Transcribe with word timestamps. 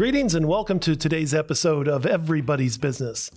Greetings 0.00 0.34
and 0.34 0.48
welcome 0.48 0.80
to 0.80 0.96
today's 0.96 1.34
episode 1.34 1.86
of 1.86 2.06
Everybody's 2.06 2.78
Business. 2.78 3.30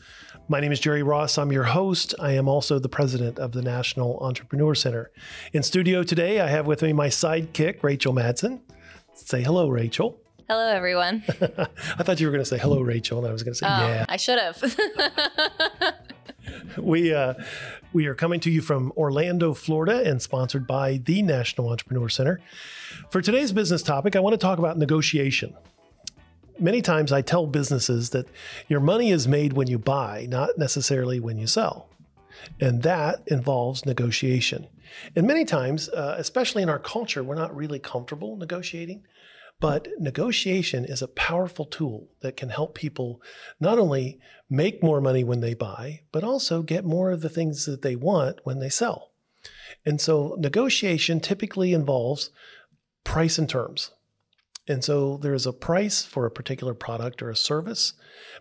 My 0.47 0.61
name 0.61 0.71
is 0.71 0.79
Jerry 0.79 1.03
Ross. 1.03 1.37
I'm 1.37 1.51
your 1.51 1.65
host. 1.65 2.15
I 2.21 2.31
am 2.35 2.47
also 2.47 2.79
the 2.79 2.87
president 2.87 3.37
of 3.37 3.51
the 3.51 3.61
National 3.61 4.17
Entrepreneur 4.19 4.73
Center. 4.73 5.11
In 5.51 5.61
studio 5.61 6.03
today, 6.03 6.39
I 6.39 6.47
have 6.47 6.65
with 6.65 6.81
me 6.81 6.93
my 6.93 7.09
sidekick, 7.09 7.83
Rachel 7.83 8.13
Madsen. 8.13 8.61
Say 9.13 9.43
hello, 9.43 9.67
Rachel. 9.67 10.17
Hello, 10.47 10.65
everyone. 10.65 11.25
I 11.97 12.03
thought 12.03 12.21
you 12.21 12.27
were 12.27 12.31
going 12.31 12.45
to 12.45 12.49
say 12.49 12.57
hello, 12.57 12.79
Rachel, 12.79 13.17
and 13.17 13.27
I 13.27 13.33
was 13.33 13.43
going 13.43 13.55
to 13.55 13.57
say, 13.57 13.67
Oh, 13.67 13.85
yeah. 13.85 14.05
I 14.07 14.15
should 14.15 14.39
have. 14.39 14.63
We, 16.77 17.13
uh, 17.13 17.35
we 17.93 18.07
are 18.07 18.15
coming 18.15 18.39
to 18.41 18.49
you 18.49 18.61
from 18.61 18.91
Orlando, 18.97 19.53
Florida, 19.53 20.09
and 20.09 20.21
sponsored 20.21 20.65
by 20.65 20.97
the 20.97 21.21
National 21.21 21.69
Entrepreneur 21.69 22.09
Center. 22.09 22.41
For 23.09 23.21
today's 23.21 23.51
business 23.51 23.81
topic, 23.83 24.15
I 24.15 24.19
want 24.19 24.33
to 24.33 24.37
talk 24.37 24.59
about 24.59 24.77
negotiation. 24.77 25.55
Many 26.59 26.81
times 26.81 27.11
I 27.11 27.21
tell 27.21 27.47
businesses 27.47 28.11
that 28.11 28.27
your 28.67 28.79
money 28.79 29.11
is 29.11 29.27
made 29.27 29.53
when 29.53 29.67
you 29.67 29.79
buy, 29.79 30.27
not 30.29 30.57
necessarily 30.57 31.19
when 31.19 31.37
you 31.37 31.47
sell. 31.47 31.89
And 32.59 32.83
that 32.83 33.23
involves 33.27 33.85
negotiation. 33.85 34.67
And 35.15 35.25
many 35.25 35.45
times, 35.45 35.89
uh, 35.89 36.15
especially 36.17 36.61
in 36.61 36.69
our 36.69 36.79
culture, 36.79 37.23
we're 37.23 37.35
not 37.35 37.55
really 37.55 37.79
comfortable 37.79 38.37
negotiating. 38.37 39.03
But 39.59 39.87
negotiation 39.97 40.83
is 40.83 41.01
a 41.01 41.07
powerful 41.07 41.65
tool 41.65 42.09
that 42.21 42.35
can 42.35 42.49
help 42.49 42.75
people 42.75 43.21
not 43.59 43.79
only 43.79 44.19
make 44.49 44.83
more 44.83 44.99
money 44.99 45.23
when 45.23 45.39
they 45.39 45.53
buy, 45.53 46.01
but 46.11 46.23
also 46.23 46.61
get 46.61 46.83
more 46.83 47.11
of 47.11 47.21
the 47.21 47.29
things 47.29 47.65
that 47.65 47.81
they 47.81 47.95
want 47.95 48.39
when 48.43 48.59
they 48.59 48.69
sell. 48.69 49.11
And 49.85 50.01
so 50.01 50.35
negotiation 50.37 51.19
typically 51.19 51.73
involves 51.73 52.29
price 53.03 53.37
and 53.37 53.49
terms. 53.49 53.91
And 54.67 54.83
so 54.83 55.17
there's 55.17 55.45
a 55.45 55.53
price 55.53 56.03
for 56.03 56.25
a 56.25 56.31
particular 56.31 56.73
product 56.73 57.21
or 57.21 57.29
a 57.29 57.35
service, 57.35 57.93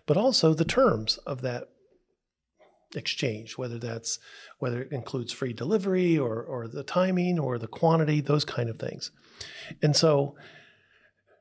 but 0.05 0.17
also 0.17 0.53
the 0.53 0.65
terms 0.65 1.17
of 1.25 1.41
that 1.41 1.65
exchange, 2.95 3.57
whether 3.57 3.77
that's 3.77 4.19
whether 4.59 4.83
it 4.83 4.91
includes 4.91 5.33
free 5.33 5.53
delivery 5.53 6.17
or 6.17 6.41
or 6.41 6.67
the 6.67 6.83
timing 6.83 7.39
or 7.39 7.57
the 7.57 7.67
quantity, 7.67 8.21
those 8.21 8.45
kind 8.45 8.69
of 8.69 8.77
things. 8.77 9.11
And 9.81 9.95
so 9.95 10.35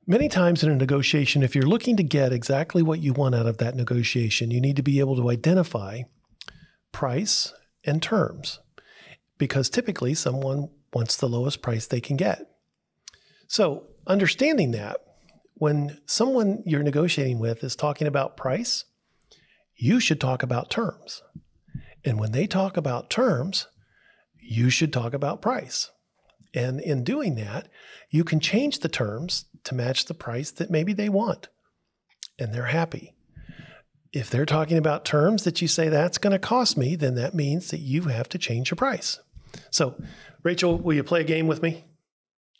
many 0.07 0.29
times 0.29 0.63
in 0.63 0.71
a 0.71 0.77
negotiation, 0.77 1.43
if 1.43 1.55
you're 1.55 1.65
looking 1.65 1.97
to 1.97 2.03
get 2.03 2.33
exactly 2.33 2.83
what 2.83 3.01
you 3.01 3.13
want 3.13 3.35
out 3.35 3.47
of 3.47 3.59
that 3.59 3.77
negotiation, 3.77 4.51
you 4.51 4.61
need 4.61 4.77
to 4.77 4.83
be 4.83 4.99
able 4.99 5.17
to 5.17 5.31
identify 5.31 6.03
price 6.91 7.53
and 7.85 8.03
terms 8.03 8.61
because 9.39 9.69
typically 9.69 10.15
someone 10.15 10.69
wants 10.93 11.17
the 11.17 11.29
lowest 11.29 11.63
price 11.63 11.87
they 11.87 12.01
can 12.01 12.17
get. 12.17 12.47
So, 13.49 13.87
understanding 14.07 14.73
that, 14.73 14.99
when 15.55 15.99
someone 16.07 16.63
you're 16.67 16.83
negotiating 16.83 17.39
with 17.39 17.63
is 17.63 17.77
talking 17.77 18.09
about 18.09 18.37
price, 18.37 18.85
you 19.77 20.01
should 20.01 20.21
talk 20.21 20.43
about 20.43 20.71
terms. 20.71 21.23
And 22.05 22.19
when 22.19 22.33
they 22.33 22.47
talk 22.47 22.77
about 22.77 23.11
terms, 23.11 23.69
you 24.41 24.71
should 24.71 24.93
talk 24.93 25.15
about 25.15 25.41
price. 25.41 25.91
And 26.53 26.81
in 26.81 27.05
doing 27.05 27.37
that, 27.37 27.69
you 28.11 28.25
can 28.25 28.41
change 28.41 28.81
the 28.81 28.89
terms 28.89 29.45
to 29.65 29.75
match 29.75 30.07
the 30.07 30.15
price 30.15 30.51
that 30.51 30.71
maybe 30.71 30.93
they 30.93 31.09
want. 31.09 31.49
And 32.39 32.53
they're 32.53 32.67
happy. 32.67 33.15
If 34.13 34.29
they're 34.29 34.45
talking 34.45 34.77
about 34.77 35.05
terms 35.05 35.45
that 35.45 35.63
you 35.63 35.69
say 35.69 35.89
that's 35.89 36.19
going 36.19 36.33
to 36.33 36.39
cost 36.39 36.77
me, 36.77 36.97
then 36.97 37.15
that 37.15 37.35
means 37.35 37.71
that 37.71 37.81
you 37.81 38.03
have 38.03 38.29
to 38.31 38.39
change 38.39 38.71
your 38.71 38.77
price. 38.77 39.21
So, 39.71 39.95
Rachel, 40.43 40.77
will 40.77 40.95
you 40.95 41.05
play 41.05 41.21
a 41.21 41.25
game 41.25 41.47
with 41.47 41.63
me? 41.63 41.85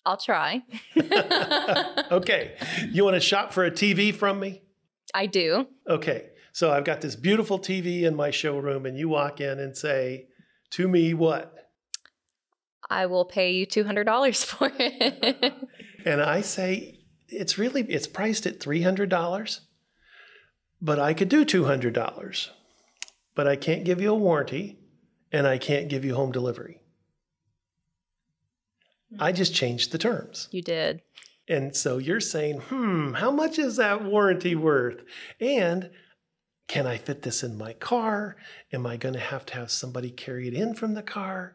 I'll 0.05 0.17
try. 0.17 0.63
Okay. 2.13 2.57
You 2.91 3.05
want 3.05 3.15
to 3.15 3.21
shop 3.21 3.55
for 3.55 3.65
a 3.65 3.71
TV 3.71 4.15
from 4.15 4.39
me? 4.39 4.61
I 5.15 5.25
do. 5.25 5.67
Okay. 5.89 6.29
So 6.53 6.71
I've 6.71 6.85
got 6.85 7.01
this 7.01 7.17
beautiful 7.17 7.59
TV 7.59 8.03
in 8.03 8.15
my 8.15 8.31
showroom, 8.31 8.85
and 8.85 8.99
you 8.99 9.09
walk 9.09 9.41
in 9.41 9.59
and 9.59 9.75
say 9.75 10.27
to 10.73 10.89
me, 10.89 11.15
what? 11.15 11.55
I 12.91 13.07
will 13.07 13.25
pay 13.25 13.53
you 13.53 13.67
$200 13.67 14.45
for 14.45 14.71
it. 14.79 15.55
And 16.05 16.21
I 16.21 16.43
say, 16.43 17.01
it's 17.29 17.57
really, 17.57 17.83
it's 17.85 18.07
priced 18.07 18.45
at 18.47 18.61
$300, 18.61 19.61
but 20.83 20.99
I 20.99 21.15
could 21.15 21.31
do 21.31 21.47
$200, 21.47 22.49
but 23.35 23.49
I 23.49 23.57
can't 23.57 23.85
give 23.85 24.03
you 24.03 24.13
a 24.13 24.19
warranty 24.19 24.79
and 25.31 25.47
I 25.47 25.57
can't 25.57 25.89
give 25.89 26.05
you 26.05 26.15
home 26.15 26.33
delivery. 26.33 26.82
I 29.19 29.33
just 29.33 29.55
changed 29.55 29.93
the 29.93 29.99
terms. 29.99 30.49
you 30.51 30.63
did. 30.63 31.03
And 31.49 31.75
so 31.75 31.99
you're 31.99 32.21
saying, 32.21 32.61
hmm, 32.61 33.15
how 33.15 33.31
much 33.31 33.59
is 33.59 33.77
that 33.77 34.05
warranty 34.05 34.55
worth? 34.55 35.03
And 35.41 35.91
can 36.69 36.87
I 36.87 36.97
fit 36.97 37.23
this 37.23 37.43
in 37.43 37.59
my 37.59 37.73
car? 37.75 38.37
Am 38.73 38.87
I 38.87 38.97
going 38.97 39.15
to 39.15 39.21
have 39.21 39.45
to 39.47 39.55
have 39.55 39.71
somebody 39.71 40.11
carry 40.11 40.49
it 40.49 40.55
in 40.55 40.75
from 40.75 40.95
the 40.95 41.03
car? 41.03 41.55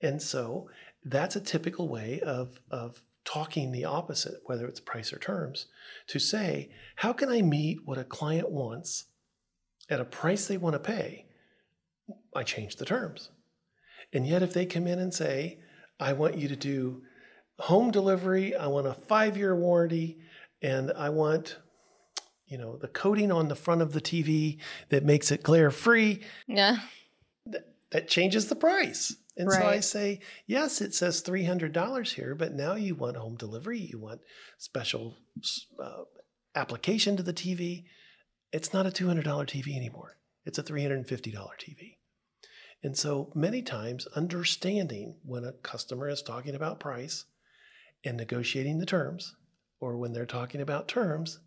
And 0.00 0.20
so 0.22 0.70
that's 1.04 1.36
a 1.36 1.40
typical 1.40 1.88
way 1.88 2.20
of, 2.20 2.58
of 2.70 3.02
talking 3.24 3.72
the 3.72 3.84
opposite, 3.84 4.40
whether 4.46 4.66
it's 4.66 4.80
price 4.80 5.12
or 5.12 5.18
terms, 5.18 5.66
to 6.08 6.18
say, 6.18 6.70
how 6.96 7.12
can 7.12 7.28
I 7.28 7.42
meet 7.42 7.78
what 7.84 7.98
a 7.98 8.04
client 8.04 8.50
wants 8.50 9.04
at 9.88 10.00
a 10.00 10.04
price 10.04 10.46
they 10.46 10.56
want 10.56 10.74
to 10.74 10.80
pay? 10.80 11.26
I 12.34 12.42
change 12.42 12.76
the 12.76 12.84
terms. 12.84 13.30
And 14.12 14.26
yet, 14.26 14.42
if 14.42 14.52
they 14.52 14.66
come 14.66 14.86
in 14.86 14.98
and 14.98 15.12
say, 15.12 15.58
I 16.00 16.12
want 16.12 16.36
you 16.36 16.48
to 16.48 16.56
do 16.56 17.02
home 17.58 17.90
delivery, 17.90 18.54
I 18.54 18.66
want 18.66 18.86
a 18.86 18.94
five 18.94 19.36
year 19.36 19.54
warranty, 19.54 20.18
and 20.62 20.92
I 20.96 21.10
want, 21.10 21.58
you 22.46 22.58
know, 22.58 22.76
the 22.76 22.88
coating 22.88 23.30
on 23.30 23.48
the 23.48 23.54
front 23.54 23.80
of 23.82 23.92
the 23.92 24.00
TV 24.00 24.58
that 24.88 25.04
makes 25.04 25.30
it 25.30 25.42
glare 25.42 25.70
free, 25.70 26.22
Yeah. 26.46 26.78
that 27.90 28.08
changes 28.08 28.48
the 28.48 28.56
price. 28.56 29.16
And 29.36 29.50
so 29.50 29.66
I 29.66 29.80
say, 29.80 30.20
yes, 30.46 30.80
it 30.80 30.94
says 30.94 31.22
$300 31.22 32.12
here, 32.14 32.34
but 32.36 32.52
now 32.54 32.74
you 32.74 32.94
want 32.94 33.16
home 33.16 33.36
delivery, 33.36 33.80
you 33.80 33.98
want 33.98 34.20
special 34.58 35.16
uh, 35.82 36.02
application 36.54 37.16
to 37.16 37.22
the 37.22 37.32
TV. 37.32 37.84
It's 38.52 38.72
not 38.72 38.86
a 38.86 38.90
$200 38.90 39.24
TV 39.24 39.76
anymore, 39.76 40.16
it's 40.44 40.58
a 40.58 40.62
$350 40.62 41.06
TV. 41.34 41.93
And 42.84 42.96
so 42.96 43.32
many 43.34 43.62
times, 43.62 44.06
understanding 44.14 45.16
when 45.24 45.42
a 45.42 45.52
customer 45.52 46.10
is 46.10 46.20
talking 46.20 46.54
about 46.54 46.78
price 46.78 47.24
and 48.04 48.14
negotiating 48.14 48.78
the 48.78 48.84
terms, 48.84 49.34
or 49.80 49.96
when 49.96 50.12
they're 50.12 50.26
talking 50.26 50.60
about 50.60 50.86
terms, 50.86 51.38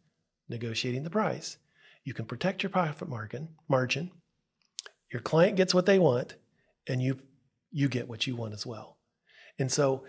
negotiating 0.50 1.04
the 1.04 1.12
price, 1.12 1.58
you 2.04 2.16
can 2.16 2.26
protect 2.26 2.64
your 2.64 2.72
profit 2.72 3.08
margin, 3.08 3.50
margin. 3.70 4.10
Your 5.14 5.22
client 5.22 5.58
gets 5.58 5.76
what 5.76 5.86
they 5.86 6.00
want, 6.00 6.34
and 6.88 7.04
you 7.04 7.20
you 7.72 7.88
get 7.88 8.10
what 8.10 8.26
you 8.26 8.36
want 8.36 8.56
as 8.56 8.66
well. 8.66 8.98
And 9.60 9.72
so 9.72 10.06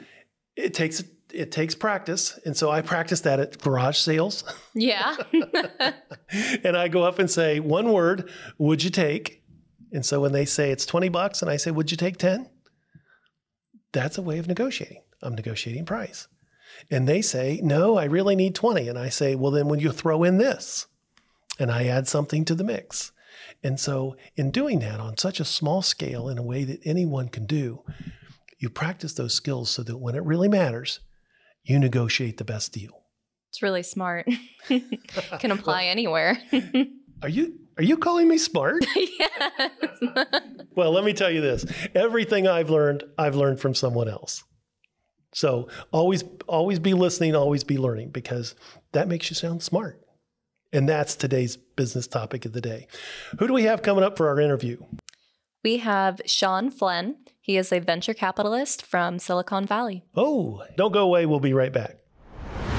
it 0.56 0.72
takes 0.72 1.04
it 1.32 1.52
takes 1.52 1.74
practice. 1.74 2.38
And 2.46 2.56
so 2.56 2.70
I 2.70 2.80
practice 2.80 3.20
that 3.20 3.38
at 3.38 3.58
garage 3.58 3.98
sales. 3.98 4.44
Yeah. 4.74 5.14
and 6.64 6.74
I 6.74 6.88
go 6.88 7.02
up 7.02 7.18
and 7.18 7.30
say, 7.30 7.60
one 7.60 7.92
word, 7.92 8.30
would 8.56 8.82
you 8.82 8.88
take? 8.88 9.37
And 9.92 10.04
so 10.04 10.20
when 10.20 10.32
they 10.32 10.44
say 10.44 10.70
it's 10.70 10.86
20 10.86 11.08
bucks 11.08 11.42
and 11.42 11.50
I 11.50 11.56
say, 11.56 11.70
would 11.70 11.90
you 11.90 11.96
take 11.96 12.18
10? 12.18 12.48
That's 13.92 14.18
a 14.18 14.22
way 14.22 14.38
of 14.38 14.48
negotiating. 14.48 15.02
I'm 15.22 15.34
negotiating 15.34 15.86
price. 15.86 16.28
And 16.90 17.08
they 17.08 17.22
say, 17.22 17.60
no, 17.62 17.96
I 17.96 18.04
really 18.04 18.36
need 18.36 18.54
20. 18.54 18.88
And 18.88 18.98
I 18.98 19.08
say, 19.08 19.34
well, 19.34 19.50
then 19.50 19.68
would 19.68 19.82
you 19.82 19.90
throw 19.90 20.22
in 20.24 20.38
this? 20.38 20.86
And 21.58 21.70
I 21.70 21.86
add 21.86 22.06
something 22.06 22.44
to 22.44 22.54
the 22.54 22.64
mix. 22.64 23.12
And 23.62 23.80
so 23.80 24.16
in 24.36 24.50
doing 24.50 24.80
that 24.80 25.00
on 25.00 25.18
such 25.18 25.40
a 25.40 25.44
small 25.44 25.82
scale 25.82 26.28
in 26.28 26.38
a 26.38 26.42
way 26.42 26.64
that 26.64 26.80
anyone 26.84 27.28
can 27.28 27.46
do, 27.46 27.82
you 28.58 28.68
practice 28.68 29.14
those 29.14 29.34
skills 29.34 29.70
so 29.70 29.82
that 29.82 29.98
when 29.98 30.14
it 30.14 30.24
really 30.24 30.48
matters, 30.48 31.00
you 31.62 31.78
negotiate 31.78 32.36
the 32.36 32.44
best 32.44 32.72
deal. 32.72 33.02
it's 33.50 33.62
really 33.62 33.82
smart. 33.82 34.28
Can 34.68 35.50
apply 35.50 35.84
anywhere. 35.84 36.38
Are 37.22 37.28
you 37.28 37.58
are 37.78 37.84
you 37.84 37.96
calling 37.96 38.28
me 38.28 38.38
smart? 38.38 38.84
yes. 38.96 39.70
Well, 40.74 40.92
let 40.92 41.04
me 41.04 41.12
tell 41.12 41.30
you 41.30 41.40
this. 41.40 41.64
Everything 41.94 42.46
I've 42.46 42.70
learned, 42.70 43.04
I've 43.16 43.36
learned 43.36 43.60
from 43.60 43.74
someone 43.74 44.08
else. 44.08 44.42
So 45.32 45.68
always 45.92 46.24
always 46.46 46.78
be 46.78 46.94
listening, 46.94 47.36
always 47.36 47.62
be 47.62 47.78
learning 47.78 48.10
because 48.10 48.54
that 48.92 49.08
makes 49.08 49.30
you 49.30 49.36
sound 49.36 49.62
smart. 49.62 50.02
And 50.72 50.88
that's 50.88 51.14
today's 51.14 51.56
business 51.56 52.06
topic 52.06 52.44
of 52.44 52.52
the 52.52 52.60
day. 52.60 52.88
Who 53.38 53.46
do 53.46 53.52
we 53.52 53.62
have 53.64 53.82
coming 53.82 54.04
up 54.04 54.16
for 54.16 54.28
our 54.28 54.40
interview? 54.40 54.82
We 55.62 55.78
have 55.78 56.20
Sean 56.26 56.70
Flynn. 56.70 57.16
He 57.40 57.56
is 57.56 57.72
a 57.72 57.78
venture 57.78 58.14
capitalist 58.14 58.84
from 58.84 59.18
Silicon 59.18 59.66
Valley. 59.66 60.04
Oh, 60.14 60.64
don't 60.76 60.92
go 60.92 61.04
away. 61.04 61.26
We'll 61.26 61.40
be 61.40 61.54
right 61.54 61.72
back. 61.72 61.97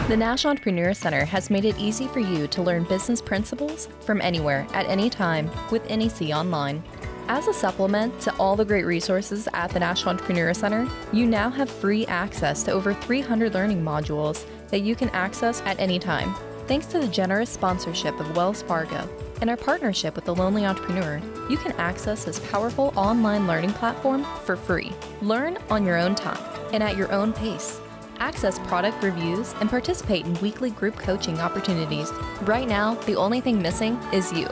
The 0.10 0.18
Nash 0.18 0.44
Entrepreneur 0.44 0.92
Center 0.96 1.24
has 1.24 1.52
made 1.52 1.66
it 1.66 1.78
easy 1.78 2.08
for 2.08 2.20
you 2.20 2.48
to 2.48 2.64
learn 2.64 2.84
business 2.86 3.22
principles 3.22 3.88
from 4.00 4.22
anywhere 4.22 4.66
at 4.74 4.88
any 4.88 5.08
time 5.08 5.52
with 5.70 5.88
NEC 5.88 6.36
Online. 6.36 6.82
As 7.28 7.48
a 7.48 7.54
supplement 7.54 8.20
to 8.22 8.36
all 8.38 8.56
the 8.56 8.66
great 8.66 8.88
resources 8.88 9.48
at 9.54 9.70
the 9.70 9.80
Nash 9.80 10.08
Entrepreneur 10.08 10.52
Center, 10.56 10.90
you 11.14 11.28
now 11.28 11.52
have 11.52 11.70
free 11.70 12.08
access 12.08 12.64
to 12.64 12.72
over 12.72 12.92
300 12.92 13.54
learning 13.54 13.84
modules 13.84 14.48
that 14.70 14.80
you 14.80 14.96
can 14.96 15.10
access 15.10 15.62
at 15.62 15.80
any 15.80 16.00
time. 16.00 16.34
Thanks 16.66 16.88
to 16.88 16.98
the 16.98 17.08
generous 17.08 17.52
sponsorship 17.52 18.20
of 18.20 18.36
Wells 18.36 18.64
Fargo 18.64 19.08
and 19.42 19.50
our 19.52 19.58
partnership 19.58 20.16
with 20.16 20.26
The 20.26 20.34
Lonely 20.34 20.66
Entrepreneur, 20.66 21.22
you 21.52 21.58
can 21.58 21.74
access 21.74 22.24
this 22.24 22.40
powerful 22.50 22.94
online 22.96 23.46
learning 23.46 23.74
platform 23.74 24.26
for 24.44 24.56
free. 24.56 24.92
Learn 25.22 25.60
on 25.70 25.86
your 25.86 25.98
own 25.98 26.16
time 26.16 26.44
and 26.74 26.82
at 26.82 26.98
your 26.98 27.12
own 27.12 27.32
pace. 27.32 27.80
Access 28.19 28.60
product 28.60 29.04
reviews 29.04 29.54
and 29.60 29.69
participate 29.69 30.25
in 30.25 30.33
weekly 30.36 30.69
group 30.71 30.95
coaching 30.95 31.39
opportunities. 31.39 32.12
Right 32.42 32.68
now, 32.68 32.95
the 33.06 33.16
only 33.16 33.42
thing 33.42 33.62
missing 33.62 33.94
is 34.13 34.31
you. 34.33 34.48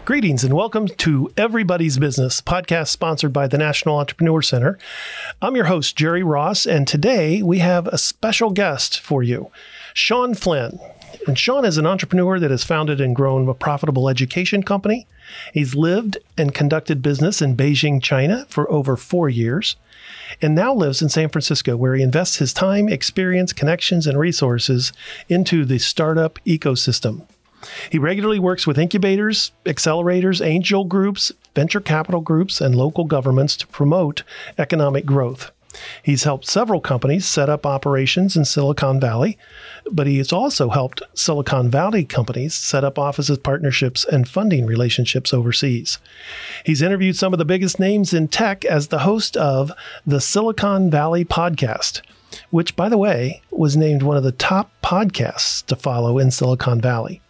Greetings 0.06 0.44
and 0.44 0.54
welcome 0.54 0.88
to 0.88 1.32
Everybody's 1.36 1.98
Business, 1.98 2.40
podcast 2.40 2.90
sponsored 2.90 3.34
by 3.34 3.48
the 3.48 3.58
National 3.58 3.98
Entrepreneur 3.98 4.40
Center. 4.40 4.78
I'm 5.42 5.56
your 5.56 5.66
host, 5.66 5.96
Jerry 5.96 6.22
Ross, 6.22 6.68
and 6.68 6.88
today 6.88 7.42
we 7.42 7.58
have 7.58 7.88
a 7.88 7.98
special 7.98 8.52
guest 8.52 9.00
for 9.00 9.24
you, 9.24 9.50
Sean 9.96 10.34
Flynn. 10.36 10.78
And 11.26 11.40
Sean 11.40 11.64
is 11.64 11.78
an 11.78 11.86
entrepreneur 11.86 12.38
that 12.38 12.52
has 12.52 12.66
founded 12.66 13.00
and 13.00 13.16
grown 13.16 13.48
a 13.48 13.54
profitable 13.54 14.10
education 14.10 14.62
company. 14.62 15.08
He's 15.54 15.74
lived 15.74 16.18
and 16.38 16.54
conducted 16.54 17.02
business 17.02 17.42
in 17.42 17.56
Beijing, 17.56 18.04
China 18.04 18.46
for 18.50 18.70
over 18.70 18.98
four 18.98 19.30
years, 19.30 19.78
and 20.42 20.54
now 20.54 20.74
lives 20.74 21.02
in 21.02 21.08
San 21.08 21.30
Francisco, 21.30 21.78
where 21.78 21.96
he 21.96 22.04
invests 22.04 22.36
his 22.36 22.52
time, 22.52 22.90
experience, 22.90 23.54
connections, 23.54 24.06
and 24.06 24.20
resources 24.20 24.92
into 25.30 25.64
the 25.64 25.80
startup 25.80 26.40
ecosystem. 26.46 27.22
He 27.90 27.98
regularly 27.98 28.38
works 28.38 28.68
with 28.68 28.78
incubators, 28.78 29.54
accelerators, 29.64 30.46
angel 30.46 30.84
groups, 30.84 31.32
venture 31.56 31.80
capital 31.80 32.20
groups, 32.20 32.60
and 32.60 32.76
local 32.76 33.06
governments 33.06 33.56
to 33.58 33.68
promote 33.68 34.24
economic 34.58 35.06
growth. 35.06 35.52
He's 36.04 36.24
helped 36.24 36.48
several 36.48 36.82
companies 36.82 37.26
set 37.26 37.50
up 37.50 37.66
operations 37.66 38.36
in 38.36 38.46
Silicon 38.46 39.00
Valley, 39.00 39.38
but 39.92 40.08
he 40.08 40.18
has 40.18 40.32
also 40.32 40.70
helped 40.70 41.02
Silicon 41.14 41.70
Valley 41.70 42.06
companies 42.06 42.54
set 42.54 42.84
up 42.84 43.00
offices, 43.00 43.38
partnerships, 43.38 44.06
and 44.06 44.28
funding 44.28 44.66
relationships 44.66 45.34
overseas. 45.34 46.00
He's 46.66 46.82
interviewed 46.82 47.16
some 47.16 47.34
of 47.34 47.40
the 47.40 47.46
biggest 47.46 47.80
names 47.80 48.14
in 48.14 48.28
tech 48.28 48.66
as 48.66 48.88
the 48.88 49.00
host 49.00 49.36
of 49.38 49.72
the 50.06 50.22
Silicon 50.22 50.90
Valley 50.90 51.26
podcast, 51.26 52.02
which, 52.50 52.76
by 52.76 52.90
the 52.90 52.98
way, 52.98 53.42
was 53.52 53.78
named 53.78 54.04
one 54.04 54.18
of 54.18 54.24
the 54.24 54.32
top 54.32 54.72
podcasts 54.84 55.66
to 55.66 55.76
follow 55.76 56.18
in 56.18 56.32
Silicon 56.32 56.82
Valley. 56.82 57.22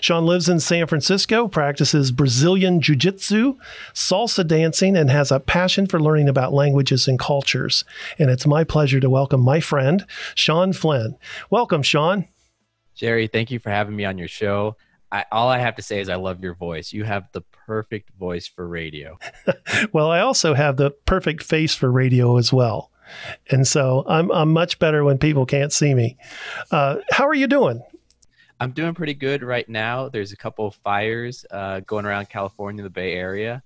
Sean 0.00 0.26
lives 0.26 0.48
in 0.48 0.60
San 0.60 0.86
Francisco, 0.86 1.48
practices 1.48 2.10
Brazilian 2.10 2.80
Jiu 2.80 2.96
Jitsu, 2.96 3.56
salsa 3.94 4.46
dancing, 4.46 4.96
and 4.96 5.10
has 5.10 5.30
a 5.30 5.40
passion 5.40 5.86
for 5.86 6.00
learning 6.00 6.28
about 6.28 6.52
languages 6.52 7.08
and 7.08 7.18
cultures. 7.18 7.84
And 8.18 8.30
it's 8.30 8.46
my 8.46 8.64
pleasure 8.64 9.00
to 9.00 9.10
welcome 9.10 9.40
my 9.40 9.60
friend, 9.60 10.04
Sean 10.34 10.72
Flynn. 10.72 11.16
Welcome, 11.50 11.82
Sean. 11.82 12.26
Jerry, 12.94 13.26
thank 13.26 13.50
you 13.50 13.58
for 13.58 13.70
having 13.70 13.94
me 13.94 14.04
on 14.04 14.18
your 14.18 14.28
show. 14.28 14.76
I, 15.12 15.24
all 15.30 15.48
I 15.48 15.58
have 15.58 15.76
to 15.76 15.82
say 15.82 16.00
is 16.00 16.08
I 16.08 16.16
love 16.16 16.42
your 16.42 16.54
voice. 16.54 16.92
You 16.92 17.04
have 17.04 17.28
the 17.32 17.42
perfect 17.66 18.10
voice 18.18 18.46
for 18.46 18.66
radio. 18.66 19.18
well, 19.92 20.10
I 20.10 20.20
also 20.20 20.54
have 20.54 20.76
the 20.76 20.90
perfect 20.90 21.42
face 21.42 21.74
for 21.74 21.90
radio 21.90 22.38
as 22.38 22.52
well. 22.52 22.90
And 23.50 23.66
so 23.68 24.04
I'm, 24.08 24.32
I'm 24.32 24.52
much 24.52 24.78
better 24.78 25.04
when 25.04 25.18
people 25.18 25.46
can't 25.46 25.72
see 25.72 25.94
me. 25.94 26.16
Uh, 26.70 26.96
how 27.10 27.26
are 27.26 27.34
you 27.34 27.46
doing? 27.46 27.82
I'm 28.58 28.70
doing 28.70 28.94
pretty 28.94 29.14
good 29.14 29.42
right 29.42 29.68
now. 29.68 30.08
There's 30.08 30.32
a 30.32 30.36
couple 30.36 30.66
of 30.66 30.74
fires 30.76 31.44
uh, 31.50 31.80
going 31.80 32.06
around 32.06 32.28
California, 32.28 32.82
the 32.82 32.90
Bay 32.90 33.12
Area, 33.12 33.62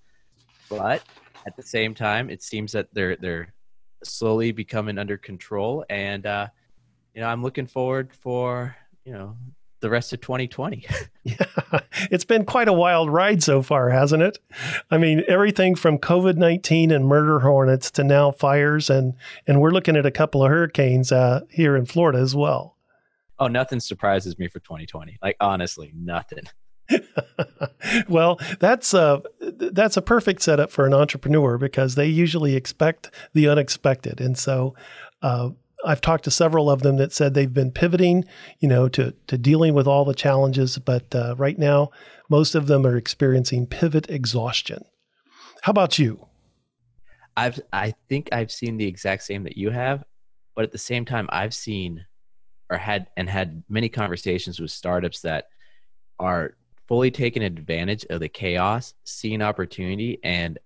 but 0.69 1.03
at 1.47 1.57
the 1.57 1.63
same 1.63 1.95
time, 1.95 2.29
it 2.29 2.43
seems 2.43 2.73
that 2.73 2.89
they're 2.93 3.17
they're 3.17 3.53
slowly 4.03 4.53
becoming 4.53 4.99
under 4.99 5.17
control, 5.17 5.85
and 5.89 6.27
uh, 6.27 6.49
you 7.15 7.21
know 7.21 7.29
I'm 7.29 7.43
looking 7.43 7.67
forward 7.67 8.13
for 8.13 8.77
you 9.05 9.13
know 9.13 9.37
the 9.81 9.91
rest 9.91 10.13
of 10.13 10.21
2020. 10.23 10.85
yeah, 11.25 11.37
it's 12.11 12.25
been 12.25 12.45
quite 12.45 12.69
a 12.69 12.73
wild 12.73 13.11
ride 13.11 13.45
so 13.45 13.63
far, 13.63 13.91
hasn't 13.91 14.25
it? 14.25 14.39
I 14.91 14.99
mean, 14.99 15.23
everything 15.29 15.77
from 15.77 15.99
COVID 15.99 16.37
19 16.37 16.91
and 16.91 17.07
murder 17.07 17.41
hornets 17.41 17.93
to 17.93 18.03
now 18.03 18.33
fires, 18.33 18.91
and 18.91 19.15
and 19.47 19.61
we're 19.61 19.71
looking 19.71 19.97
at 19.97 20.05
a 20.05 20.11
couple 20.11 20.43
of 20.43 20.51
hurricanes 20.51 21.13
uh, 21.13 21.43
here 21.49 21.77
in 21.77 21.87
Florida 21.87 22.19
as 22.19 22.35
well 22.35 22.77
oh, 23.41 23.49
nothing 23.49 23.81
surprises 23.81 24.39
me 24.39 24.49
for 24.49 24.61
2020. 24.61 25.19
Like 25.23 25.37
honestly, 25.41 25.93
nothing. 25.95 26.45
well, 28.09 28.41
that's 28.59 28.95
a 28.95 29.23
that's 29.41 29.97
a 29.97 30.03
perfect 30.03 30.43
setup 30.43 30.71
for 30.71 30.87
an 30.87 30.95
entrepreneur 30.95 31.59
because 31.59 31.95
they 31.95 32.07
usually 32.07 32.57
expect 32.57 33.11
the 33.33 33.49
unexpected, 33.49 34.21
and 34.21 34.37
so 34.37 34.75
uh, 35.23 35.51
I've 35.85 36.01
talked 36.01 36.25
to 36.25 36.31
several 36.31 36.71
of 36.71 36.83
them 36.83 36.97
that 36.97 37.13
said 37.13 37.35
they've 37.35 37.53
been 37.53 37.71
pivoting, 37.71 38.25
you 38.59 38.69
know, 38.69 38.89
to 38.91 39.15
to 39.29 39.39
dealing 39.39 39.75
with 39.75 39.87
all 39.87 40.05
the 40.05 40.15
challenges, 40.15 40.79
but 40.79 41.15
uh, 41.15 41.35
right 41.39 41.59
now 41.59 41.91
most 42.29 42.55
of 42.55 42.67
them 42.67 42.87
are 42.87 42.97
experiencing 42.97 43.67
pivot 43.67 44.09
exhaustion. 44.11 44.85
How 45.63 45.71
about 45.71 45.99
you? 45.99 46.27
I've 47.37 47.61
I 47.73 47.95
think 48.09 48.29
I've 48.33 48.51
seen 48.51 48.77
the 48.77 48.87
exact 48.87 49.23
same 49.23 49.45
that 49.45 49.57
you 49.57 49.71
have, 49.71 50.05
but 50.55 50.65
at 50.65 50.73
the 50.73 50.79
same 50.79 51.05
time, 51.05 51.29
I've 51.31 51.55
seen 51.55 52.05
or 52.71 52.79
had 52.79 53.09
and 53.17 53.29
had 53.29 53.63
many 53.69 53.89
conversations 53.89 54.61
with 54.61 54.71
startups 54.71 55.21
that 55.23 55.49
are 56.19 56.55
fully 56.87 57.11
taking 57.11 57.43
advantage 57.43 58.07
of 58.11 58.21
the 58.21 58.29
chaos, 58.29 58.95
seeing 59.05 59.43
opportunity, 59.43 60.19
and 60.23 60.59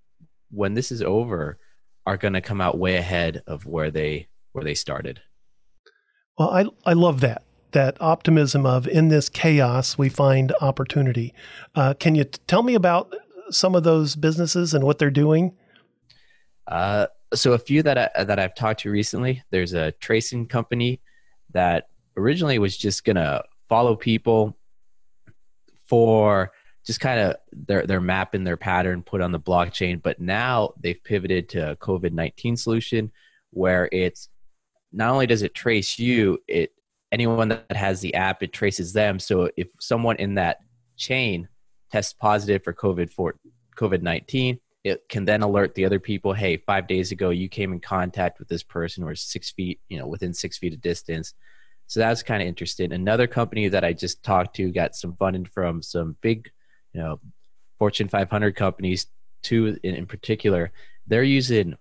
when 0.51 0.75
this 0.75 0.93
is 0.93 1.03
over, 1.03 1.59
are 2.06 2.17
going 2.17 2.35
to 2.35 2.41
come 2.41 2.61
out 2.61 2.79
way 2.79 2.97
ahead 2.97 3.43
of 3.47 3.67
where 3.67 3.91
they 3.91 4.29
where 4.53 4.65
they 4.65 4.75
started. 4.75 5.21
Well, 6.39 6.51
I 6.51 6.67
I 6.85 6.93
love 6.93 7.21
that 7.21 7.43
that 7.73 8.01
optimism 8.01 8.65
of 8.65 8.87
in 8.87 9.09
this 9.09 9.29
chaos 9.29 9.99
we 9.99 10.09
find 10.09 10.53
opportunity. 10.61 11.35
Uh, 11.75 11.95
can 11.95 12.15
you 12.15 12.25
t- 12.25 12.39
tell 12.47 12.62
me 12.62 12.75
about 12.75 13.12
some 13.51 13.75
of 13.75 13.83
those 13.83 14.15
businesses 14.15 14.75
and 14.75 14.85
what 14.85 14.99
they're 14.99 15.11
doing? 15.11 15.56
Uh, 16.67 17.06
so 17.34 17.53
a 17.53 17.58
few 17.58 17.82
that 17.82 17.99
I, 17.99 18.25
that 18.25 18.39
I've 18.39 18.55
talked 18.55 18.81
to 18.81 18.91
recently. 18.91 19.43
There's 19.51 19.75
a 19.75 19.93
tracing 19.93 20.46
company 20.46 21.01
that 21.53 21.89
originally 22.17 22.59
was 22.59 22.77
just 22.77 23.05
gonna 23.05 23.43
follow 23.69 23.97
people 23.97 24.56
for 25.87 26.53
just 26.87 27.01
kind 27.01 27.21
of 27.21 27.37
their 27.53 27.87
their 27.87 28.01
map 28.01 28.35
and 28.35 28.47
their 28.47 28.56
pattern 28.56 29.03
put 29.03 29.21
on 29.21 29.33
the 29.33 29.41
blockchain, 29.41 30.03
but 30.03 30.21
now 30.21 30.75
they've 30.81 31.03
pivoted 31.05 31.49
to 31.51 31.71
a 31.71 31.77
COVID 31.77 32.13
nineteen 32.13 32.56
solution 32.56 33.11
where 33.51 33.89
it's 33.93 34.29
not 34.93 35.11
only 35.11 35.27
does 35.27 35.43
it 35.43 35.55
trace 35.55 35.99
you, 35.99 36.39
it 36.47 36.73
anyone 37.11 37.49
that 37.49 37.77
has 37.77 38.01
the 38.01 38.15
app 38.15 38.43
it 38.43 38.53
traces 38.53 38.93
them. 38.93 39.19
So 39.19 39.51
if 39.56 39.69
someone 39.81 40.17
in 40.17 40.35
that 40.35 40.59
chain 40.97 41.49
tests 41.91 42.13
positive 42.13 42.63
for 42.65 42.73
COVID 42.73 43.11
for 43.13 43.37
COVID 43.77 44.03
nineteen, 44.03 44.61
it 44.83 45.09
can 45.09 45.25
then 45.25 45.43
alert 45.43 45.75
the 45.75 45.87
other 45.87 46.01
people, 46.01 46.33
hey, 46.35 46.59
five 46.59 46.87
days 46.87 47.13
ago 47.13 47.31
you 47.31 47.49
came 47.49 47.73
in 47.73 47.81
contact 47.81 48.39
with 48.39 48.49
this 48.49 48.63
person 48.63 49.05
or 49.05 49.15
six 49.15 49.51
feet, 49.51 49.81
you 49.89 49.99
know, 49.99 50.06
within 50.06 50.35
six 50.35 50.59
feet 50.59 50.75
of 50.75 50.81
distance. 50.81 51.35
So 51.94 52.01
that's 52.01 52.24
kind 52.24 52.43
of 52.43 52.48
interesting. 52.48 52.93
Another 52.93 53.29
company 53.29 53.69
that 53.69 53.84
I 53.84 53.93
just 53.93 54.24
talked 54.24 54.56
to 54.56 54.72
got 54.72 54.96
some 54.96 55.15
funding 55.15 55.44
from 55.44 55.81
some 55.81 56.17
big, 56.22 56.51
you 56.93 57.01
know, 57.01 57.20
Fortune 57.79 58.08
500 58.08 58.56
companies. 58.56 59.06
Two 59.44 59.79
in, 59.84 59.94
in 59.94 60.06
particular, 60.06 60.72
they're 61.06 61.22
using 61.22 61.77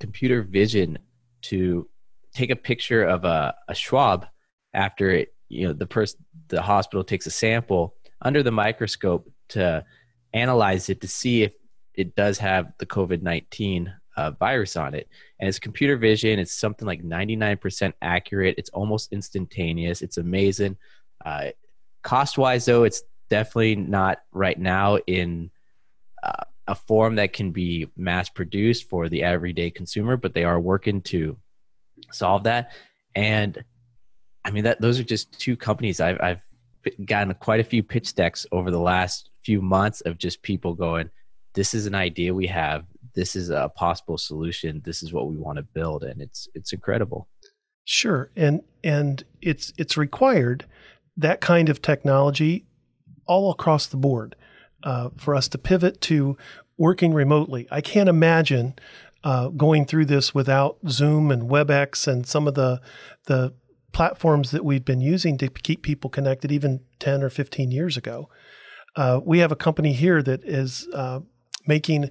computer 0.00 0.40
vision 0.40 0.98
to 1.42 1.86
take 2.32 2.48
a 2.48 2.56
picture 2.56 3.04
of 3.04 3.26
a, 3.26 3.54
a 3.68 3.74
swab 3.74 4.26
after 4.72 5.10
it, 5.10 5.34
you 5.50 5.66
know 5.66 5.74
the 5.74 5.86
person 5.86 6.24
the 6.48 6.62
hospital 6.62 7.04
takes 7.04 7.26
a 7.26 7.30
sample 7.30 7.94
under 8.22 8.42
the 8.42 8.50
microscope 8.50 9.30
to 9.48 9.84
analyze 10.32 10.88
it 10.88 11.02
to 11.02 11.08
see 11.08 11.42
if 11.42 11.52
it 11.92 12.16
does 12.16 12.38
have 12.38 12.72
the 12.78 12.86
COVID 12.86 13.20
19 13.20 13.92
uh, 14.18 14.32
virus 14.32 14.76
on 14.76 14.94
it. 14.94 15.08
And 15.38 15.48
it's 15.48 15.60
computer 15.60 15.96
vision. 15.96 16.40
It's 16.40 16.52
something 16.52 16.86
like 16.86 17.04
99% 17.04 17.92
accurate. 18.02 18.56
It's 18.58 18.70
almost 18.70 19.12
instantaneous. 19.12 20.02
It's 20.02 20.16
amazing. 20.16 20.76
Uh, 21.24 21.50
cost 22.02 22.36
wise, 22.36 22.64
though, 22.64 22.82
it's 22.82 23.02
definitely 23.30 23.76
not 23.76 24.18
right 24.32 24.58
now 24.58 24.96
in 25.06 25.50
uh, 26.24 26.44
a 26.66 26.74
form 26.74 27.14
that 27.14 27.32
can 27.32 27.52
be 27.52 27.88
mass 27.96 28.28
produced 28.28 28.88
for 28.88 29.08
the 29.08 29.22
everyday 29.22 29.70
consumer, 29.70 30.16
but 30.16 30.34
they 30.34 30.42
are 30.42 30.58
working 30.58 31.00
to 31.02 31.38
solve 32.10 32.42
that. 32.42 32.72
And 33.14 33.62
I 34.44 34.50
mean, 34.50 34.64
that 34.64 34.80
those 34.80 34.98
are 34.98 35.04
just 35.04 35.38
two 35.38 35.56
companies 35.56 36.00
I've, 36.00 36.20
I've 36.20 36.40
gotten 37.04 37.32
quite 37.34 37.60
a 37.60 37.64
few 37.64 37.84
pitch 37.84 38.16
decks 38.16 38.46
over 38.50 38.72
the 38.72 38.80
last 38.80 39.30
few 39.44 39.62
months 39.62 40.00
of 40.00 40.18
just 40.18 40.42
people 40.42 40.74
going, 40.74 41.08
this 41.54 41.72
is 41.72 41.86
an 41.86 41.94
idea 41.94 42.34
we 42.34 42.48
have 42.48 42.84
this 43.18 43.34
is 43.34 43.50
a 43.50 43.70
possible 43.74 44.16
solution 44.16 44.80
this 44.84 45.02
is 45.02 45.12
what 45.12 45.28
we 45.28 45.36
want 45.36 45.56
to 45.56 45.62
build 45.62 46.04
and 46.04 46.20
it's 46.20 46.48
it's 46.54 46.72
incredible 46.72 47.28
sure 47.84 48.30
and 48.36 48.62
and 48.84 49.24
it's 49.42 49.72
it's 49.76 49.96
required 49.96 50.64
that 51.16 51.40
kind 51.40 51.68
of 51.68 51.82
technology 51.82 52.64
all 53.26 53.50
across 53.50 53.86
the 53.86 53.96
board 53.96 54.36
uh, 54.84 55.10
for 55.16 55.34
us 55.34 55.48
to 55.48 55.58
pivot 55.58 56.00
to 56.00 56.36
working 56.76 57.12
remotely. 57.12 57.66
I 57.70 57.80
can't 57.80 58.08
imagine 58.08 58.74
uh, 59.24 59.48
going 59.48 59.84
through 59.84 60.06
this 60.06 60.34
without 60.34 60.78
Zoom 60.88 61.30
and 61.30 61.50
WebEx 61.50 62.06
and 62.06 62.26
some 62.26 62.48
of 62.48 62.54
the 62.54 62.80
the 63.26 63.52
platforms 63.92 64.52
that 64.52 64.64
we've 64.64 64.84
been 64.84 65.00
using 65.00 65.36
to 65.38 65.48
keep 65.48 65.82
people 65.82 66.08
connected, 66.08 66.52
even 66.52 66.80
ten 67.00 67.22
or 67.22 67.30
fifteen 67.30 67.70
years 67.70 67.96
ago. 67.96 68.28
Uh, 68.96 69.20
we 69.24 69.40
have 69.40 69.52
a 69.52 69.56
company 69.56 69.92
here 69.92 70.22
that 70.22 70.44
is 70.44 70.88
uh, 70.94 71.20
making 71.66 72.10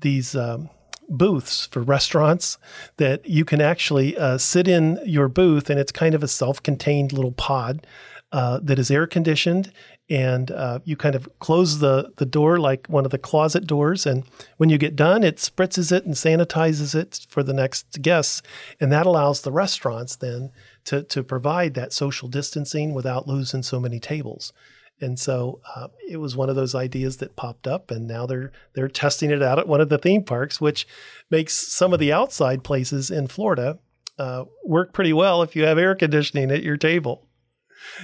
these. 0.00 0.34
Um, 0.34 0.70
booths 1.10 1.64
for 1.64 1.80
restaurants 1.80 2.58
that 2.98 3.26
you 3.26 3.42
can 3.42 3.62
actually 3.62 4.14
uh, 4.18 4.36
sit 4.36 4.68
in 4.68 5.00
your 5.06 5.26
booth 5.26 5.70
and 5.70 5.80
it's 5.80 5.90
kind 5.90 6.14
of 6.14 6.22
a 6.22 6.28
self-contained 6.28 7.14
little 7.14 7.32
pod 7.32 7.86
uh, 8.30 8.60
that 8.62 8.78
is 8.78 8.90
air 8.90 9.06
conditioned 9.06 9.72
and 10.10 10.50
uh, 10.50 10.78
you 10.84 10.96
kind 10.96 11.14
of 11.14 11.28
close 11.38 11.80
the, 11.80 12.12
the 12.16 12.26
door 12.26 12.58
like 12.58 12.86
one 12.86 13.04
of 13.04 13.10
the 13.10 13.18
closet 13.18 13.66
doors. 13.66 14.06
And 14.06 14.24
when 14.56 14.70
you 14.70 14.78
get 14.78 14.96
done, 14.96 15.22
it 15.22 15.36
spritzes 15.36 15.92
it 15.92 16.06
and 16.06 16.14
sanitizes 16.14 16.94
it 16.94 17.26
for 17.28 17.42
the 17.42 17.52
next 17.52 18.00
guests. 18.00 18.40
And 18.80 18.90
that 18.90 19.06
allows 19.06 19.42
the 19.42 19.52
restaurants 19.52 20.16
then 20.16 20.50
to, 20.84 21.02
to 21.04 21.22
provide 21.22 21.74
that 21.74 21.92
social 21.92 22.28
distancing 22.28 22.94
without 22.94 23.28
losing 23.28 23.62
so 23.62 23.78
many 23.78 24.00
tables. 24.00 24.52
And 25.00 25.18
so 25.18 25.60
uh, 25.76 25.88
it 26.08 26.16
was 26.16 26.36
one 26.36 26.50
of 26.50 26.56
those 26.56 26.74
ideas 26.74 27.18
that 27.18 27.36
popped 27.36 27.66
up, 27.66 27.90
and 27.90 28.08
now 28.08 28.26
they're 28.26 28.50
they're 28.74 28.88
testing 28.88 29.30
it 29.30 29.42
out 29.42 29.58
at 29.58 29.68
one 29.68 29.80
of 29.80 29.88
the 29.88 29.98
theme 29.98 30.24
parks, 30.24 30.60
which 30.60 30.86
makes 31.30 31.54
some 31.54 31.92
of 31.92 32.00
the 32.00 32.12
outside 32.12 32.64
places 32.64 33.10
in 33.10 33.28
Florida 33.28 33.78
uh, 34.18 34.44
work 34.64 34.92
pretty 34.92 35.12
well 35.12 35.42
if 35.42 35.54
you 35.54 35.64
have 35.64 35.78
air 35.78 35.94
conditioning 35.94 36.50
at 36.50 36.62
your 36.62 36.76
table. 36.76 37.26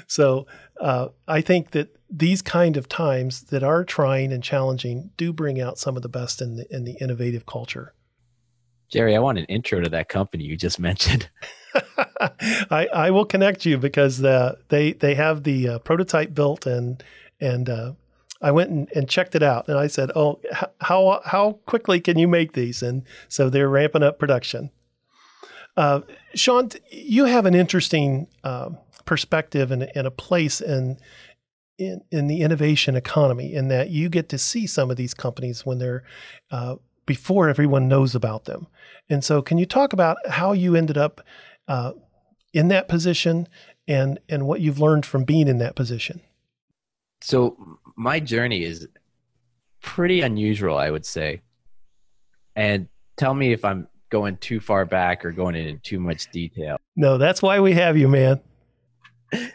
So 0.07 0.47
uh, 0.81 1.09
I 1.27 1.41
think 1.41 1.73
that 1.73 1.97
these 2.09 2.43
kind 2.43 2.77
of 2.77 2.89
times 2.89 3.43
that 3.45 3.63
are 3.63 3.85
trying 3.85 4.33
and 4.33 4.43
challenging 4.43 5.11
do 5.17 5.33
bring 5.33 5.61
out 5.61 5.79
some 5.79 5.97
of 5.97 6.03
the 6.03 6.09
best 6.09 6.41
in 6.41 6.57
the, 6.57 6.67
in 6.75 6.85
the 6.85 6.97
innovative 7.01 7.45
culture. 7.45 7.95
Jerry, 8.89 9.17
I 9.17 9.19
want 9.19 9.39
an 9.39 9.47
intro 9.47 9.81
to 9.81 9.89
that 9.89 10.09
company 10.09 10.45
you 10.45 10.57
just 10.57 10.79
mentioned. 10.79 11.29
I, 12.71 12.89
I 12.93 13.11
will 13.11 13.25
connect 13.25 13.67
you 13.67 13.79
because 13.79 14.23
uh, 14.23 14.57
they 14.69 14.93
they 14.93 15.15
have 15.15 15.43
the 15.43 15.69
uh, 15.69 15.79
prototype 15.81 16.35
built 16.35 16.67
and 16.67 17.03
and 17.41 17.69
uh, 17.69 17.93
I 18.41 18.51
went 18.51 18.71
and, 18.71 18.89
and, 18.95 19.09
checked 19.09 19.35
it 19.35 19.43
out 19.43 19.69
and 19.69 19.79
I 19.79 19.87
said, 19.87 20.11
oh, 20.15 20.41
how 20.81 21.21
how 21.25 21.61
quickly 21.67 22.01
can 22.01 22.19
you 22.19 22.29
make 22.29 22.53
these? 22.53 22.83
And 22.83 23.03
so 23.29 23.49
they're 23.49 23.69
ramping 23.69 24.03
up 24.03 24.19
production. 24.19 24.71
Uh, 25.77 26.03
Sean, 26.35 26.71
you 26.91 27.25
have 27.25 27.47
an 27.47 27.55
interesting 27.55 28.29
um, 28.45 28.79
perspective 29.05 29.71
and, 29.71 29.91
and 29.95 30.07
a 30.07 30.11
place 30.11 30.61
in, 30.61 30.99
in 31.79 32.03
in 32.11 32.29
the 32.29 32.43
innovation 32.43 32.95
economy 32.95 33.55
in 33.55 33.69
that 33.69 33.91
you 33.91 34.09
get 34.09 34.29
to 34.29 34.39
see 34.39 34.67
some 34.67 34.91
of 34.91 34.97
these 34.97 35.15
companies 35.15 35.67
when 35.67 35.79
they're 35.79 36.05
uh, 36.51 36.77
before 37.07 37.49
everyone 37.49 37.89
knows 37.89 38.15
about 38.15 38.45
them. 38.45 38.67
And 39.09 39.25
so, 39.25 39.43
can 39.43 39.59
you 39.59 39.67
talk 39.67 39.93
about 39.93 40.17
how 40.29 40.53
you 40.53 40.77
ended 40.77 40.97
up 40.97 41.21
uh, 41.69 41.93
in 42.53 42.69
that 42.69 42.89
position 42.89 43.49
and 43.87 44.19
and 44.29 44.47
what 44.47 44.61
you've 44.61 44.81
learned 44.81 45.05
from 45.07 45.25
being 45.25 45.49
in 45.49 45.59
that 45.59 45.77
position? 45.77 46.21
So, 47.21 47.79
my 47.97 48.21
journey 48.21 48.65
is 48.65 48.87
pretty 49.81 50.21
unusual, 50.21 50.77
I 50.77 50.91
would 50.91 51.07
say. 51.07 51.41
And 52.57 52.89
tell 53.17 53.35
me 53.35 53.53
if 53.53 53.65
I'm 53.65 53.89
going 54.11 54.37
too 54.37 54.61
far 54.61 54.85
back 54.85 55.25
or 55.25 55.33
going 55.33 55.57
into 55.57 55.81
too 55.83 56.01
much 56.01 56.31
detail. 56.31 56.77
No, 56.97 57.19
that's 57.19 57.43
why 57.43 57.61
we 57.61 57.73
have 57.73 57.97
you, 57.97 58.09
man 58.09 58.41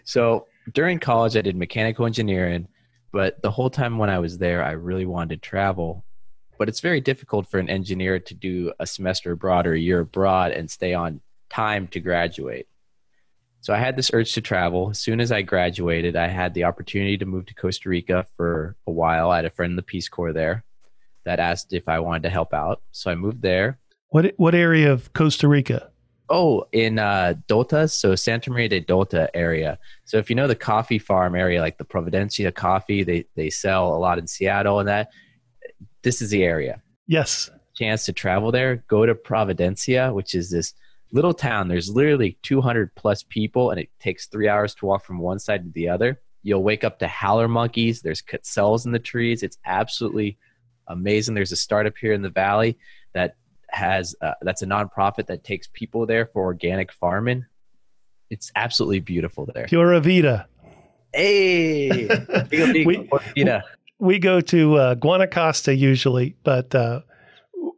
so 0.03 0.47
during 0.73 0.99
college, 0.99 1.35
I 1.35 1.41
did 1.41 1.55
mechanical 1.55 2.05
engineering, 2.05 2.67
but 3.11 3.41
the 3.41 3.51
whole 3.51 3.69
time 3.69 3.97
when 3.97 4.09
I 4.09 4.19
was 4.19 4.37
there, 4.37 4.63
I 4.63 4.71
really 4.71 5.05
wanted 5.05 5.41
to 5.41 5.49
travel. 5.49 6.05
But 6.57 6.69
it's 6.69 6.81
very 6.81 6.99
difficult 6.99 7.47
for 7.47 7.59
an 7.59 7.69
engineer 7.69 8.19
to 8.19 8.33
do 8.33 8.73
a 8.79 8.85
semester 8.85 9.31
abroad 9.31 9.65
or 9.65 9.73
a 9.73 9.79
year 9.79 10.01
abroad 10.01 10.51
and 10.51 10.69
stay 10.69 10.93
on 10.93 11.21
time 11.49 11.87
to 11.89 11.99
graduate. 11.99 12.67
So 13.61 13.73
I 13.73 13.77
had 13.77 13.97
this 13.97 14.11
urge 14.13 14.33
to 14.33 14.41
travel. 14.41 14.89
As 14.89 14.99
soon 14.99 15.19
as 15.19 15.31
I 15.31 15.41
graduated, 15.41 16.15
I 16.15 16.27
had 16.27 16.53
the 16.53 16.63
opportunity 16.63 17.17
to 17.17 17.25
move 17.25 17.45
to 17.47 17.53
Costa 17.55 17.89
Rica 17.89 18.25
for 18.37 18.75
a 18.87 18.91
while. 18.91 19.31
I 19.31 19.37
had 19.37 19.45
a 19.45 19.49
friend 19.49 19.71
in 19.71 19.75
the 19.75 19.81
Peace 19.81 20.07
Corps 20.07 20.33
there 20.33 20.63
that 21.25 21.39
asked 21.39 21.73
if 21.73 21.87
I 21.87 21.99
wanted 21.99 22.23
to 22.23 22.29
help 22.29 22.53
out. 22.53 22.81
So 22.91 23.11
I 23.11 23.15
moved 23.15 23.41
there. 23.41 23.79
What 24.09 24.33
what 24.37 24.55
area 24.55 24.91
of 24.91 25.13
Costa 25.13 25.47
Rica? 25.47 25.91
Oh, 26.29 26.65
in 26.71 26.99
uh, 26.99 27.33
Dota, 27.47 27.91
so 27.91 28.15
Santa 28.15 28.51
Maria 28.51 28.69
de 28.69 28.81
Dota 28.81 29.27
area. 29.33 29.79
So 30.05 30.17
if 30.17 30.29
you 30.29 30.35
know 30.35 30.47
the 30.47 30.55
coffee 30.55 30.99
farm 30.99 31.35
area, 31.35 31.59
like 31.59 31.77
the 31.77 31.85
Providencia 31.85 32.53
coffee, 32.53 33.03
they 33.03 33.25
they 33.35 33.49
sell 33.49 33.93
a 33.93 33.97
lot 33.97 34.19
in 34.19 34.27
Seattle 34.27 34.79
and 34.79 34.87
that. 34.87 35.09
This 36.01 36.21
is 36.21 36.29
the 36.29 36.43
area. 36.43 36.81
Yes. 37.07 37.49
Chance 37.75 38.05
to 38.05 38.13
travel 38.13 38.51
there, 38.51 38.83
go 38.87 39.05
to 39.05 39.15
Providencia, 39.15 40.13
which 40.13 40.33
is 40.33 40.49
this 40.49 40.73
little 41.11 41.33
town. 41.33 41.67
There's 41.67 41.89
literally 41.89 42.37
200 42.43 42.93
plus 42.95 43.23
people, 43.23 43.71
and 43.71 43.79
it 43.79 43.89
takes 43.99 44.27
three 44.27 44.47
hours 44.47 44.75
to 44.75 44.85
walk 44.85 45.03
from 45.03 45.19
one 45.19 45.39
side 45.39 45.63
to 45.63 45.71
the 45.71 45.89
other. 45.89 46.21
You'll 46.43 46.63
wake 46.63 46.83
up 46.83 46.99
to 46.99 47.07
howler 47.07 47.47
monkeys. 47.47 48.01
There's 48.01 48.21
quetzals 48.21 48.85
in 48.85 48.91
the 48.91 48.99
trees. 48.99 49.43
It's 49.43 49.57
absolutely 49.65 50.37
amazing. 50.87 51.35
There's 51.35 51.51
a 51.51 51.57
startup 51.57 51.97
here 51.97 52.13
in 52.13 52.21
the 52.21 52.29
valley 52.29 52.77
that 53.13 53.35
has 53.69 54.15
uh, 54.21 54.33
that's 54.41 54.61
a 54.61 54.65
nonprofit 54.65 55.27
that 55.27 55.43
takes 55.43 55.67
people 55.73 56.05
there 56.05 56.27
for 56.27 56.43
organic 56.43 56.91
farming. 56.91 57.45
It's 58.29 58.51
absolutely 58.55 58.99
beautiful 58.99 59.47
there. 59.53 59.65
Pura 59.65 59.99
Vida. 59.99 60.47
Hey, 61.13 62.07
we, 62.85 63.09
we 63.97 64.19
go 64.19 64.41
to 64.41 64.75
uh, 64.75 64.95
Guanacaste 64.95 65.75
usually, 65.77 66.35
but 66.43 66.73
uh, 66.75 67.01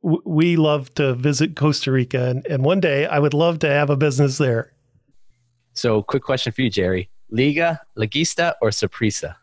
w- 0.03 0.22
we 0.25 0.55
love 0.55 0.93
to 0.96 1.13
visit 1.13 1.55
Costa 1.55 1.91
Rica, 1.91 2.29
and, 2.29 2.46
and 2.48 2.63
one 2.63 2.79
day 2.79 3.05
I 3.05 3.20
would 3.20 3.34
love 3.34 3.60
to 3.60 3.70
have 3.70 3.89
a 3.89 3.96
business 3.96 4.38
there. 4.38 4.74
So, 5.74 6.03
quick 6.03 6.24
question 6.24 6.51
for 6.51 6.62
you, 6.62 6.70
Jerry: 6.70 7.10
Liga, 7.29 7.79
Liguista, 7.98 8.53
or 8.62 8.70
Saprissa? 8.70 9.36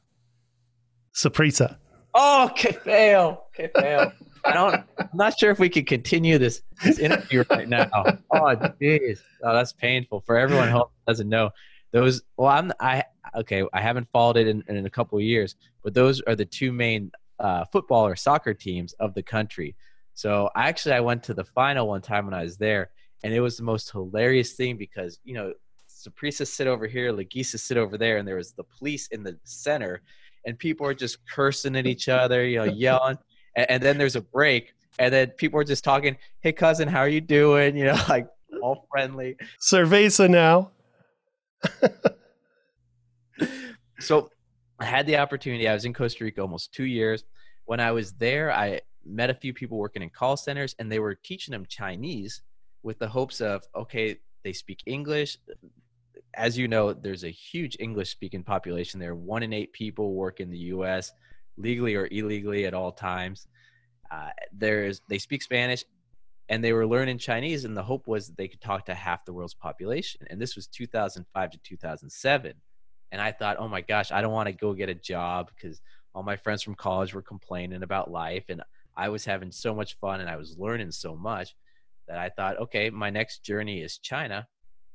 Saprissa. 1.15 1.79
Oh, 2.15 2.51
que 2.55 2.73
fail, 2.73 3.45
que 3.55 3.69
fail. 3.75 4.13
I 4.45 4.53
don't. 4.53 4.75
I'm 4.99 5.09
not 5.15 5.39
sure 5.39 5.51
if 5.51 5.59
we 5.59 5.69
can 5.69 5.85
continue 5.85 6.39
this, 6.39 6.63
this 6.83 6.99
interview 6.99 7.45
right 7.51 7.69
now. 7.69 7.89
Oh, 7.95 8.57
jeez. 8.81 9.21
Oh, 9.43 9.53
that's 9.53 9.73
painful 9.73 10.21
for 10.21 10.39
everyone 10.39 10.69
who 10.69 10.85
doesn't 11.07 11.29
know. 11.29 11.51
Those. 11.93 12.23
Well, 12.37 12.49
I'm. 12.49 12.73
I 12.81 13.05
okay. 13.37 13.65
I 13.73 13.81
haven't 13.81 14.09
followed 14.13 14.37
it 14.37 14.47
in, 14.47 14.63
in 14.69 14.87
a 14.87 14.91
couple 14.91 15.19
of 15.19 15.25
years, 15.25 15.57
but 15.83 15.95
those 15.95 16.21
are 16.23 16.37
the 16.37 16.45
two 16.45 16.73
main 16.73 17.11
uh, 17.39 17.65
football 17.67 18.07
or 18.07 18.17
soccer 18.17 18.55
teams 18.55 18.93
of 18.95 19.15
the 19.15 19.23
country. 19.23 19.75
So 20.19 20.51
actually, 20.57 20.97
I 20.97 21.01
went 21.01 21.23
to 21.25 21.35
the 21.35 21.45
final 21.45 21.87
one 21.87 22.03
time 22.03 22.25
when 22.25 22.35
I 22.35 22.43
was 22.43 22.57
there, 22.57 22.91
and 23.23 23.33
it 23.33 23.39
was 23.39 23.57
the 23.57 23.63
most 23.63 23.93
hilarious 23.93 24.55
thing 24.55 24.77
because 24.77 25.21
you 25.23 25.35
know, 25.35 25.53
Saprissa 25.89 26.45
sit 26.45 26.67
over 26.67 26.89
here, 26.89 27.13
Liguista 27.13 27.57
sit 27.57 27.77
over 27.77 27.97
there, 27.97 28.17
and 28.17 28.27
there 28.27 28.35
was 28.35 28.51
the 28.51 28.65
police 28.65 29.07
in 29.13 29.23
the 29.23 29.39
center, 29.45 30.03
and 30.45 30.59
people 30.59 30.85
are 30.89 30.93
just 30.93 31.19
cursing 31.33 31.77
at 31.77 31.87
each 31.87 32.09
other, 32.09 32.45
you 32.45 32.59
know, 32.59 32.65
yelling 32.65 33.17
and, 33.55 33.71
and 33.71 33.81
then 33.81 33.97
there's 33.97 34.17
a 34.17 34.21
break, 34.21 34.75
and 34.99 35.15
then 35.15 35.29
people 35.29 35.61
are 35.61 35.65
just 35.65 35.85
talking, 35.85 36.17
"Hey, 36.41 36.51
cousin, 36.51 36.89
how 36.89 36.99
are 36.99 37.09
you 37.09 37.21
doing?" 37.21 37.77
You 37.77 37.85
know, 37.87 37.99
like 38.09 38.27
all 38.61 38.89
friendly. 38.91 39.37
Cerveza 39.61 40.29
now. 40.29 40.73
so 44.01 44.31
I 44.81 44.85
had 44.85 45.07
the 45.07 45.19
opportunity. 45.19 45.69
I 45.69 45.75
was 45.75 45.85
in 45.85 45.95
Costa 45.95 46.25
Rica 46.25 46.41
almost 46.41 46.75
two 46.75 46.87
years. 46.87 47.23
When 47.67 47.79
I 47.79 47.93
was 47.93 48.15
there, 48.15 48.53
I 48.53 48.81
met 49.09 49.31
a 49.31 49.35
few 49.35 49.53
people 49.53 49.79
working 49.79 50.03
in 50.03 50.11
call 50.11 50.37
centers, 50.37 50.75
and 50.79 50.91
they 50.91 50.99
were 50.99 51.15
teaching 51.15 51.53
them 51.53 51.67
Chinese 51.69 52.43
with 52.83 52.99
the 52.99 53.09
hopes 53.09 53.41
of 53.41 53.65
okay, 53.75 54.17
they 54.45 54.53
speak 54.53 54.83
English. 54.87 55.39
As 56.35 56.57
you 56.57 56.69
know, 56.69 56.93
there's 56.93 57.25
a 57.25 57.31
huge 57.31 57.77
English 57.81 58.11
speaking 58.11 58.45
population 58.45 59.01
there. 59.01 59.15
One 59.15 59.43
in 59.43 59.53
eight 59.53 59.73
people 59.73 60.15
work 60.15 60.41
in 60.41 60.51
the 60.51 60.59
U.S 60.59 61.13
legally 61.59 61.95
or 61.95 62.09
illegally 62.11 62.65
at 62.67 62.75
all 62.75 62.93
times. 62.93 63.47
Uh, 64.11 64.31
there's 64.53 65.03
they 65.09 65.19
speak 65.19 65.43
Spanish, 65.43 65.85
and 66.49 66.65
they 66.65 66.73
were 66.73 66.87
learning 66.87 67.19
Chinese, 67.19 67.65
and 67.65 67.77
the 67.77 67.83
hope 67.83 68.07
was 68.07 68.29
that 68.29 68.37
they 68.37 68.49
could 68.49 68.61
talk 68.61 68.87
to 68.87 68.95
half 68.95 69.25
the 69.25 69.33
world's 69.33 69.55
population. 69.55 70.27
And 70.31 70.41
this 70.41 70.57
was 70.57 70.67
2005 70.69 71.51
to 71.51 71.59
2007. 71.59 72.55
And 73.11 73.21
I 73.21 73.33
thought, 73.33 73.57
oh 73.59 73.69
my 73.69 73.81
gosh, 73.81 74.13
I 74.13 74.21
don't 74.21 74.33
want 74.33 74.49
to 74.49 74.53
go 74.53 74.73
get 74.75 74.89
a 74.89 74.95
job 74.95 75.51
because 75.55 75.81
all 76.15 76.23
my 76.23 76.37
friends 76.37 76.63
from 76.63 76.75
college 76.75 77.15
were 77.15 77.23
complaining 77.23 77.83
about 77.83 78.11
life, 78.11 78.45
and 78.49 78.63
I 78.99 79.09
was 79.09 79.25
having 79.25 79.51
so 79.51 79.75
much 79.75 79.97
fun 79.99 80.21
and 80.21 80.29
I 80.29 80.37
was 80.37 80.57
learning 80.59 80.91
so 80.91 81.17
much 81.17 81.55
that 82.09 82.19
I 82.19 82.29
thought, 82.29 82.59
okay, 82.59 82.91
my 82.91 83.11
next 83.11 83.45
journey 83.45 83.81
is 83.81 83.99
China. 83.99 84.47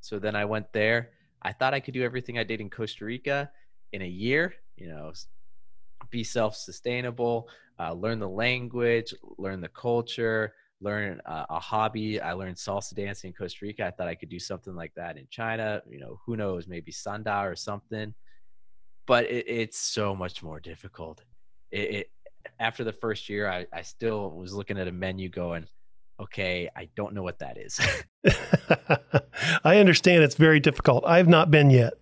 So 0.01 0.19
then 0.19 0.35
I 0.35 0.45
went 0.45 0.67
there. 0.73 1.11
I 1.41 1.53
thought 1.53 1.73
I 1.73 1.79
could 1.79 1.93
do 1.93 2.03
everything 2.03 2.37
I 2.37 2.43
did 2.43 2.61
in 2.61 2.69
Costa 2.69 3.05
Rica 3.05 3.49
in 3.93 4.01
a 4.01 4.07
year, 4.07 4.53
you 4.75 4.89
know, 4.89 5.11
be 6.11 6.23
self-sustainable 6.23 7.47
uh, 7.79 7.93
learn 7.93 8.19
the 8.19 8.27
language 8.27 9.13
learn 9.37 9.61
the 9.61 9.69
culture 9.69 10.53
learn 10.81 11.21
uh, 11.25 11.45
a 11.49 11.59
hobby 11.61 12.19
i 12.19 12.33
learned 12.33 12.57
salsa 12.57 12.93
dancing 12.93 13.29
in 13.29 13.33
costa 13.33 13.59
rica 13.61 13.85
i 13.85 13.91
thought 13.91 14.09
i 14.09 14.13
could 14.13 14.27
do 14.27 14.37
something 14.37 14.75
like 14.75 14.91
that 14.97 15.17
in 15.17 15.25
china 15.29 15.81
you 15.89 16.01
know 16.01 16.19
who 16.25 16.35
knows 16.35 16.67
maybe 16.67 16.91
sanda 16.91 17.49
or 17.49 17.55
something 17.55 18.13
but 19.05 19.25
it, 19.29 19.45
it's 19.47 19.79
so 19.79 20.15
much 20.15 20.43
more 20.43 20.59
difficult. 20.59 21.23
It, 21.71 21.77
it 21.77 22.07
after 22.59 22.83
the 22.83 22.93
first 22.93 23.29
year, 23.29 23.49
I, 23.49 23.65
I 23.73 23.81
still 23.81 24.31
was 24.31 24.53
looking 24.53 24.77
at 24.77 24.87
a 24.87 24.91
menu 24.91 25.29
going, 25.29 25.67
okay, 26.19 26.69
I 26.75 26.89
don't 26.95 27.13
know 27.13 27.23
what 27.23 27.39
that 27.39 27.57
is. 27.57 27.79
I 29.63 29.77
understand 29.77 30.23
it's 30.23 30.35
very 30.35 30.59
difficult. 30.59 31.03
I've 31.05 31.27
not 31.27 31.51
been 31.51 31.69
yet. 31.69 31.93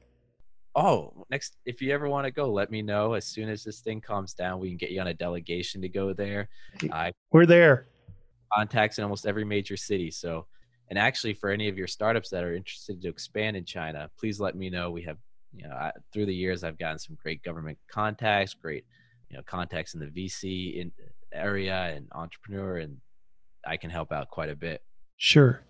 Oh, 0.74 1.26
next, 1.30 1.58
if 1.66 1.82
you 1.82 1.94
ever 1.94 2.08
want 2.08 2.26
to 2.26 2.32
go, 2.32 2.50
let 2.52 2.72
me 2.72 2.82
know. 2.82 3.14
As 3.14 3.26
soon 3.26 3.50
as 3.50 3.64
this 3.64 3.82
thing 3.82 4.00
calms 4.00 4.34
down, 4.34 4.60
we 4.60 4.70
can 4.70 4.78
get 4.78 4.92
you 4.92 5.02
on 5.02 5.08
a 5.08 5.14
delegation 5.14 5.82
to 5.82 5.90
go 5.90 6.14
there. 6.14 6.48
I 6.92 7.12
We're 7.32 7.46
there. 7.46 7.88
contacts 8.54 8.98
in 8.98 9.04
almost 9.04 9.26
every 9.26 9.44
major 9.44 9.76
city. 9.76 10.12
So, 10.12 10.48
and 10.90 10.98
actually, 10.98 11.34
for 11.34 11.50
any 11.50 11.68
of 11.68 11.78
your 11.78 11.88
startups 11.88 12.30
that 12.30 12.44
are 12.44 12.56
interested 12.56 13.02
to 13.02 13.10
expand 13.10 13.58
in 13.58 13.66
China, 13.66 14.10
please 14.18 14.40
let 14.40 14.56
me 14.56 14.70
know. 14.70 14.92
We 14.92 15.02
have, 15.04 15.18
you 15.54 15.68
know, 15.68 15.74
I, 15.74 15.92
through 16.14 16.28
the 16.28 16.36
years, 16.36 16.64
I've 16.64 16.78
gotten 16.78 17.00
some 17.00 17.18
great 17.22 17.44
government 17.44 17.78
contacts, 17.90 18.54
great, 18.54 18.86
you 19.32 19.38
know, 19.38 19.44
contacts 19.44 19.94
in 19.94 20.02
the 20.02 20.08
VC 20.08 20.76
in 20.76 20.92
area 21.32 21.94
and 21.96 22.08
entrepreneur, 22.12 22.78
and 22.78 22.98
I 23.66 23.78
can 23.78 23.90
help 23.90 24.12
out 24.12 24.30
quite 24.30 24.50
a 24.50 24.56
bit. 24.56 24.82
Sure. 25.16 25.62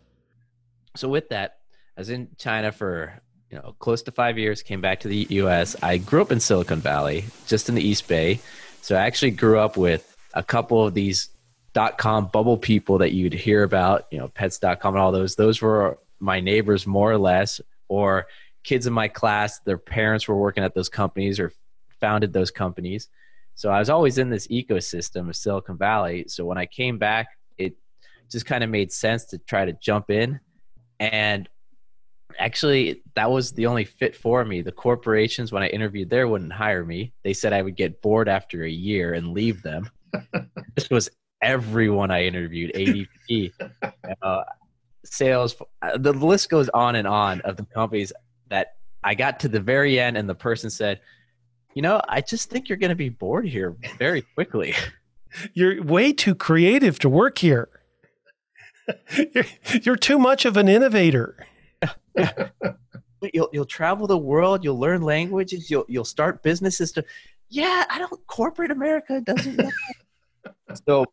So 0.95 1.07
with 1.07 1.29
that, 1.29 1.57
I 1.95 2.01
was 2.01 2.09
in 2.09 2.29
China 2.37 2.71
for 2.71 3.21
you 3.51 3.57
know 3.57 3.75
close 3.77 4.01
to 4.03 4.11
five 4.11 4.39
years. 4.39 4.63
Came 4.63 4.81
back 4.81 5.01
to 5.01 5.07
the 5.07 5.27
U.S. 5.29 5.75
I 5.83 5.97
grew 5.97 6.23
up 6.23 6.31
in 6.31 6.39
Silicon 6.39 6.79
Valley, 6.79 7.25
just 7.45 7.69
in 7.69 7.75
the 7.75 7.87
East 7.87 8.07
Bay. 8.07 8.39
So 8.81 8.95
I 8.95 9.01
actually 9.01 9.31
grew 9.31 9.59
up 9.59 9.77
with 9.77 10.15
a 10.33 10.41
couple 10.41 10.85
of 10.85 10.95
these 10.95 11.29
dot 11.73 11.99
com 11.99 12.27
bubble 12.27 12.57
people 12.57 12.97
that 12.97 13.13
you'd 13.13 13.33
hear 13.33 13.61
about, 13.61 14.07
you 14.11 14.17
know, 14.17 14.27
pets.com 14.27 14.95
and 14.95 15.01
all 15.01 15.11
those. 15.11 15.35
Those 15.35 15.61
were 15.61 15.99
my 16.19 16.39
neighbors 16.39 16.87
more 16.87 17.11
or 17.11 17.19
less, 17.19 17.61
or 17.89 18.25
kids 18.63 18.87
in 18.87 18.93
my 18.93 19.07
class, 19.07 19.59
their 19.59 19.77
parents 19.77 20.27
were 20.27 20.35
working 20.35 20.63
at 20.63 20.73
those 20.73 20.89
companies 20.89 21.39
or 21.39 21.51
founded 21.99 22.33
those 22.33 22.51
companies. 22.51 23.07
So 23.55 23.69
I 23.69 23.79
was 23.79 23.89
always 23.89 24.17
in 24.17 24.29
this 24.29 24.47
ecosystem 24.47 25.29
of 25.29 25.35
Silicon 25.35 25.77
Valley. 25.77 26.25
So 26.27 26.45
when 26.45 26.57
I 26.57 26.65
came 26.65 26.97
back, 26.97 27.27
it 27.57 27.75
just 28.29 28.45
kind 28.45 28.63
of 28.63 28.69
made 28.69 28.91
sense 28.91 29.25
to 29.25 29.37
try 29.37 29.65
to 29.65 29.73
jump 29.73 30.09
in. 30.09 30.39
And 30.99 31.47
actually, 32.39 33.03
that 33.15 33.29
was 33.29 33.51
the 33.51 33.67
only 33.67 33.85
fit 33.85 34.15
for 34.15 34.43
me. 34.45 34.61
The 34.61 34.71
corporations, 34.71 35.51
when 35.51 35.63
I 35.63 35.67
interviewed 35.67 36.09
there, 36.09 36.27
wouldn't 36.27 36.53
hire 36.53 36.85
me. 36.85 37.13
They 37.23 37.33
said 37.33 37.53
I 37.53 37.61
would 37.61 37.75
get 37.75 38.01
bored 38.01 38.29
after 38.29 38.63
a 38.63 38.69
year 38.69 39.13
and 39.13 39.33
leave 39.33 39.61
them. 39.61 39.89
this 40.75 40.89
was 40.89 41.09
everyone 41.41 42.11
I 42.11 42.25
interviewed, 42.25 42.73
ADP, 42.73 43.51
uh, 44.21 44.43
sales. 45.03 45.55
uh, 45.81 45.97
The 45.97 46.13
list 46.13 46.49
goes 46.49 46.69
on 46.69 46.95
and 46.95 47.07
on 47.07 47.41
of 47.41 47.57
the 47.57 47.65
companies 47.65 48.13
that 48.49 48.75
I 49.03 49.15
got 49.15 49.39
to 49.41 49.47
the 49.47 49.59
very 49.59 49.99
end, 49.99 50.17
and 50.17 50.29
the 50.29 50.35
person 50.35 50.69
said, 50.69 51.01
"You 51.73 51.81
know, 51.81 52.01
I 52.07 52.21
just 52.21 52.49
think 52.49 52.69
you're 52.69 52.77
going 52.77 52.89
to 52.89 52.95
be 52.95 53.09
bored 53.09 53.45
here 53.45 53.75
very 53.97 54.21
quickly." 54.35 54.73
You're 55.53 55.81
way 55.81 56.11
too 56.11 56.35
creative 56.35 56.99
to 56.99 57.07
work 57.07 57.37
here. 57.37 57.69
you're, 59.33 59.45
you're 59.81 59.95
too 59.95 60.19
much 60.19 60.43
of 60.43 60.57
an 60.57 60.67
innovator. 60.67 61.47
But 63.21 63.35
you'll 63.35 63.49
you'll 63.53 63.65
travel 63.65 64.07
the 64.07 64.17
world, 64.17 64.63
you'll 64.63 64.79
learn 64.79 65.03
languages, 65.03 65.69
you'll 65.69 65.85
you'll 65.87 66.03
start 66.03 66.43
businesses. 66.43 66.91
To 66.93 67.05
yeah, 67.49 67.85
I 67.89 67.99
don't. 67.99 68.27
Corporate 68.27 68.71
America 68.71 69.21
doesn't. 69.21 69.61
so, 70.87 71.05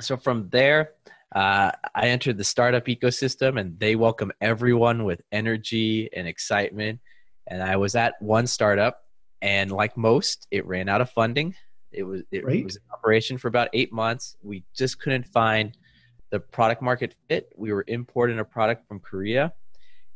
so 0.00 0.16
from 0.16 0.48
there, 0.50 0.92
uh, 1.34 1.72
I 1.94 2.08
entered 2.08 2.38
the 2.38 2.44
startup 2.44 2.86
ecosystem, 2.86 3.60
and 3.60 3.78
they 3.78 3.96
welcome 3.96 4.32
everyone 4.40 5.04
with 5.04 5.20
energy 5.32 6.08
and 6.16 6.26
excitement. 6.26 7.00
And 7.48 7.62
I 7.62 7.76
was 7.76 7.94
at 7.94 8.14
one 8.20 8.46
startup, 8.46 9.02
and 9.42 9.70
like 9.70 9.96
most, 9.96 10.46
it 10.50 10.66
ran 10.66 10.88
out 10.88 11.00
of 11.00 11.10
funding. 11.10 11.54
It 11.92 12.02
was 12.02 12.22
it 12.30 12.44
Right. 12.44 12.64
was 12.64 12.76
in 12.76 12.82
operation 12.92 13.38
for 13.38 13.48
about 13.48 13.68
eight 13.72 13.92
months. 13.92 14.36
We 14.42 14.64
just 14.74 15.00
couldn't 15.00 15.26
find 15.26 15.76
the 16.30 16.40
product 16.40 16.82
market 16.82 17.14
fit. 17.28 17.52
We 17.56 17.72
were 17.72 17.84
importing 17.88 18.38
a 18.38 18.44
product 18.44 18.86
from 18.86 19.00
Korea, 19.00 19.52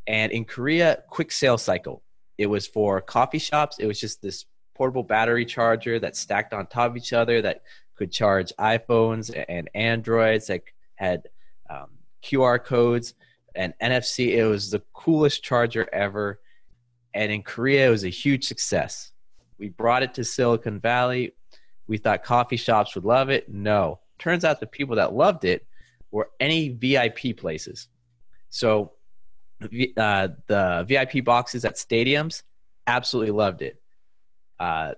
and 0.05 0.31
in 0.31 0.45
Korea, 0.45 1.03
quick 1.09 1.31
sales 1.31 1.63
cycle. 1.63 2.03
It 2.37 2.47
was 2.47 2.67
for 2.67 2.99
coffee 3.01 3.39
shops. 3.39 3.79
It 3.79 3.85
was 3.85 3.99
just 3.99 4.21
this 4.21 4.45
portable 4.75 5.03
battery 5.03 5.45
charger 5.45 5.99
that 5.99 6.15
stacked 6.15 6.53
on 6.53 6.65
top 6.67 6.91
of 6.91 6.97
each 6.97 7.13
other 7.13 7.41
that 7.41 7.61
could 7.95 8.11
charge 8.11 8.51
iPhones 8.59 9.31
and 9.47 9.69
Androids 9.75 10.47
that 10.47 10.61
had 10.95 11.27
um, 11.69 11.89
QR 12.23 12.63
codes 12.63 13.13
and 13.55 13.73
NFC. 13.81 14.29
It 14.35 14.45
was 14.45 14.71
the 14.71 14.81
coolest 14.93 15.43
charger 15.43 15.87
ever. 15.93 16.39
And 17.13 17.31
in 17.31 17.43
Korea, 17.43 17.87
it 17.87 17.91
was 17.91 18.03
a 18.03 18.09
huge 18.09 18.45
success. 18.45 19.11
We 19.57 19.69
brought 19.69 20.03
it 20.03 20.13
to 20.15 20.23
Silicon 20.23 20.79
Valley. 20.79 21.33
We 21.87 21.97
thought 21.97 22.23
coffee 22.23 22.57
shops 22.57 22.95
would 22.95 23.05
love 23.05 23.29
it. 23.29 23.49
No. 23.49 23.99
Turns 24.19 24.45
out 24.45 24.59
the 24.59 24.67
people 24.67 24.95
that 24.97 25.13
loved 25.13 25.45
it 25.45 25.65
were 26.11 26.29
any 26.39 26.69
VIP 26.69 27.35
places. 27.37 27.87
So 28.49 28.93
uh, 29.97 30.27
the 30.47 30.85
VIP 30.87 31.23
boxes 31.25 31.65
at 31.65 31.75
stadiums, 31.75 32.43
absolutely 32.87 33.31
loved 33.31 33.61
it. 33.61 33.81
Uh, 34.59 34.93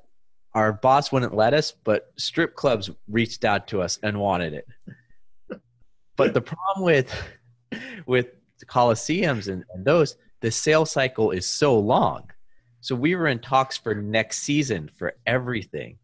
our 0.54 0.74
boss 0.74 1.12
wouldn't 1.12 1.36
let 1.36 1.54
us, 1.54 1.72
but 1.72 2.12
strip 2.18 2.56
clubs 2.56 2.90
reached 3.08 3.44
out 3.44 3.68
to 3.68 3.82
us 3.82 4.00
and 4.04 4.20
wanted 4.20 4.54
it. 4.54 4.68
But 6.16 6.34
the 6.34 6.42
problem 6.42 6.86
with 6.86 7.14
with 8.06 8.28
the 8.60 8.66
coliseums 8.66 9.52
and, 9.52 9.66
and 9.74 9.86
those, 9.86 10.16
the 10.42 10.52
sales 10.52 10.92
cycle 10.92 11.32
is 11.32 11.46
so 11.46 11.78
long. 11.78 12.30
So 12.86 12.94
we 12.94 13.16
were 13.16 13.26
in 13.26 13.40
talks 13.40 13.78
for 13.78 13.96
next 13.96 14.44
season 14.44 14.92
for 14.96 15.16
everything, 15.26 15.98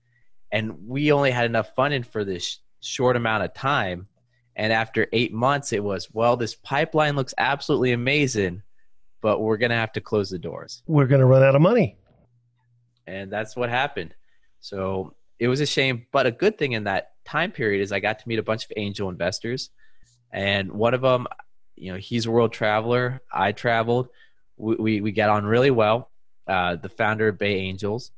and 0.51 0.87
we 0.87 1.11
only 1.11 1.29
had 1.29 1.45
enough 1.45 1.75
funding 1.75 2.01
for 2.01 2.25
this 2.25 2.57
short 2.79 3.15
amount 3.15 3.43
of 3.43 3.53
time. 3.53 4.07
And 4.55 4.73
after 4.73 5.05
eight 5.13 5.31
months, 5.31 5.73
it 5.73 5.83
was 5.83 6.11
well, 6.11 6.35
this 6.37 6.55
pipeline 6.55 7.15
looks 7.15 7.35
absolutely 7.37 7.91
amazing, 7.91 8.63
but 9.21 9.41
we're 9.41 9.57
gonna 9.57 9.75
have 9.75 9.91
to 9.91 10.01
close 10.01 10.31
the 10.31 10.39
doors 10.39 10.81
We're 10.87 11.05
going 11.05 11.19
to 11.21 11.27
run 11.27 11.43
out 11.43 11.53
of 11.53 11.61
money. 11.61 11.99
and 13.05 13.31
that's 13.31 13.55
what 13.55 13.69
happened. 13.69 14.15
So 14.59 15.13
it 15.37 15.49
was 15.49 15.59
a 15.61 15.67
shame, 15.67 16.07
but 16.11 16.25
a 16.25 16.31
good 16.31 16.57
thing 16.57 16.71
in 16.71 16.85
that 16.85 17.11
time 17.25 17.51
period 17.51 17.83
is 17.83 17.91
I 17.91 17.99
got 17.99 18.17
to 18.17 18.27
meet 18.27 18.39
a 18.39 18.43
bunch 18.43 18.65
of 18.65 18.71
angel 18.75 19.07
investors, 19.09 19.69
and 20.31 20.71
one 20.71 20.95
of 20.95 21.01
them, 21.01 21.27
you 21.75 21.91
know, 21.91 21.99
he's 21.99 22.25
a 22.25 22.31
world 22.31 22.53
traveler. 22.53 23.21
I 23.31 23.51
traveled. 23.51 24.09
We 24.57 24.75
we, 24.77 25.01
we 25.01 25.11
got 25.11 25.29
on 25.29 25.45
really 25.45 25.69
well. 25.69 26.10
Uh, 26.51 26.75
the 26.75 26.89
founder 26.89 27.29
of 27.29 27.37
Bay 27.37 27.55
Angels, 27.55 28.11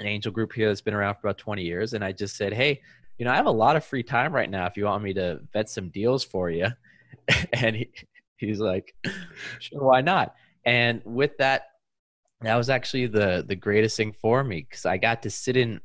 an 0.00 0.06
angel 0.06 0.32
group 0.32 0.52
here 0.52 0.68
that's 0.68 0.80
been 0.80 0.94
around 0.94 1.14
for 1.14 1.28
about 1.28 1.38
20 1.38 1.62
years, 1.62 1.92
and 1.92 2.04
I 2.04 2.10
just 2.10 2.36
said, 2.36 2.52
hey, 2.52 2.80
you 3.16 3.24
know, 3.24 3.30
I 3.30 3.36
have 3.36 3.46
a 3.46 3.50
lot 3.50 3.76
of 3.76 3.84
free 3.84 4.02
time 4.02 4.34
right 4.34 4.50
now. 4.50 4.66
If 4.66 4.76
you 4.76 4.86
want 4.86 5.04
me 5.04 5.14
to 5.14 5.40
vet 5.52 5.70
some 5.70 5.90
deals 5.90 6.24
for 6.24 6.50
you, 6.50 6.66
and 7.52 7.76
he, 7.76 7.90
he's 8.38 8.58
like, 8.58 8.94
sure, 9.60 9.84
why 9.84 10.00
not? 10.00 10.34
And 10.64 11.00
with 11.04 11.36
that 11.38 11.66
that 12.42 12.56
was 12.56 12.70
actually 12.70 13.06
the 13.06 13.44
the 13.46 13.56
greatest 13.56 13.96
thing 13.96 14.12
for 14.12 14.42
me 14.42 14.66
because 14.68 14.86
I 14.86 14.96
got 14.96 15.22
to 15.22 15.30
sit 15.30 15.56
in 15.56 15.80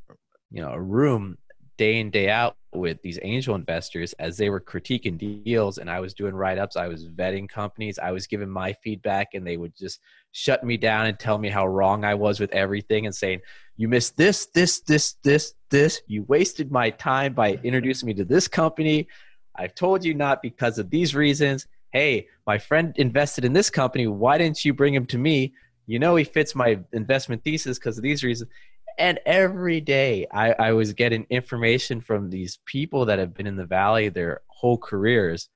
you 0.52 0.62
know 0.62 0.72
a 0.72 0.82
room 0.82 1.38
day 1.78 2.00
in 2.00 2.10
day 2.10 2.30
out 2.30 2.56
with 2.74 3.02
these 3.02 3.20
angel 3.24 3.56
investors 3.56 4.14
as 4.14 4.38
they 4.38 4.50
were 4.50 4.62
critiquing 4.62 5.18
deals 5.18 5.78
and 5.78 5.90
I 5.90 6.00
was 6.00 6.14
doing 6.14 6.36
write 6.36 6.58
ups. 6.58 6.76
I 6.76 6.88
was 6.88 7.08
vetting 7.08 7.48
companies. 7.48 8.00
I 8.00 8.12
was 8.12 8.28
giving 8.28 8.50
my 8.50 8.74
feedback 8.84 9.30
and 9.34 9.46
they 9.46 9.58
would 9.58 9.76
just 9.76 10.00
shut 10.32 10.64
me 10.64 10.78
down 10.78 11.06
and 11.06 11.18
tell 11.18 11.38
me 11.38 11.50
how 11.50 11.68
wrong 11.68 12.04
I 12.04 12.14
was 12.14 12.40
with 12.40 12.52
everything 12.52 13.06
and 13.06 13.16
saying 13.16 13.42
you 13.78 13.88
missed 13.88 14.18
this, 14.18 14.48
this, 14.48 14.82
this, 14.82 15.14
this, 15.24 15.54
this. 15.70 16.02
You 16.08 16.24
wasted 16.24 16.72
my 16.72 16.90
time 16.90 17.34
by 17.34 17.60
introducing 17.64 18.08
me 18.08 18.14
to 18.16 18.26
this 18.26 18.48
company. 18.48 19.08
I've 19.56 19.76
told 19.76 20.04
you 20.04 20.14
not 20.14 20.42
because 20.42 20.78
of 20.78 20.90
these 20.90 21.16
reasons. 21.16 21.68
Hey, 21.92 22.28
my 22.46 22.58
friend 22.58 22.94
invested 22.98 23.46
in 23.46 23.54
this 23.54 23.70
company. 23.70 24.08
Why 24.08 24.38
didn't 24.38 24.66
you 24.66 24.74
bring 24.74 24.94
him 24.94 25.06
to 25.08 25.18
me? 25.18 25.54
you 25.88 26.00
know 26.00 26.16
he 26.16 26.24
fits 26.24 26.56
my 26.56 26.80
investment 26.94 27.44
thesis 27.44 27.78
because 27.78 27.98
of 27.98 28.04
these 28.04 28.24
reasons 28.24 28.50
and 28.98 29.20
every 29.26 29.82
day 29.82 30.28
I, 30.32 30.54
I 30.54 30.72
was 30.74 30.94
getting 30.94 31.26
information 31.30 32.02
from 32.02 32.30
these 32.30 32.60
people 32.66 33.06
that 33.06 33.20
have 33.20 33.34
been 33.34 33.48
in 33.48 33.56
the 33.56 33.66
valley 33.66 34.10
their 34.10 34.42
whole 34.48 34.78
careers 34.78 35.50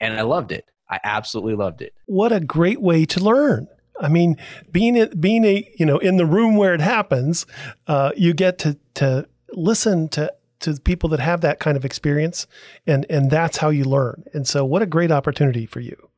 and 0.00 0.14
i 0.14 0.22
loved 0.22 0.52
it 0.52 0.64
i 0.88 0.98
absolutely 1.04 1.54
loved 1.54 1.82
it 1.82 1.94
What 2.06 2.32
a 2.32 2.40
great 2.40 2.80
way 2.80 3.04
to 3.06 3.20
learn. 3.20 3.68
I 4.00 4.08
mean, 4.08 4.38
being 4.72 4.96
it, 4.96 5.20
being 5.20 5.44
a 5.44 5.70
you 5.78 5.84
know 5.84 5.98
in 5.98 6.16
the 6.16 6.24
room 6.24 6.56
where 6.56 6.72
it 6.72 6.80
happens, 6.80 7.44
uh, 7.86 8.12
you 8.16 8.32
get 8.32 8.56
to 8.60 8.78
to 8.94 9.28
listen 9.52 10.08
to 10.10 10.32
to 10.60 10.80
people 10.80 11.10
that 11.10 11.20
have 11.20 11.42
that 11.42 11.58
kind 11.60 11.76
of 11.76 11.84
experience, 11.84 12.46
and 12.86 13.04
and 13.10 13.30
that's 13.30 13.58
how 13.58 13.68
you 13.68 13.84
learn. 13.84 14.24
And 14.32 14.48
so, 14.48 14.64
what 14.64 14.80
a 14.80 14.86
great 14.86 15.10
opportunity 15.10 15.66
for 15.66 15.80
you. 15.80 16.08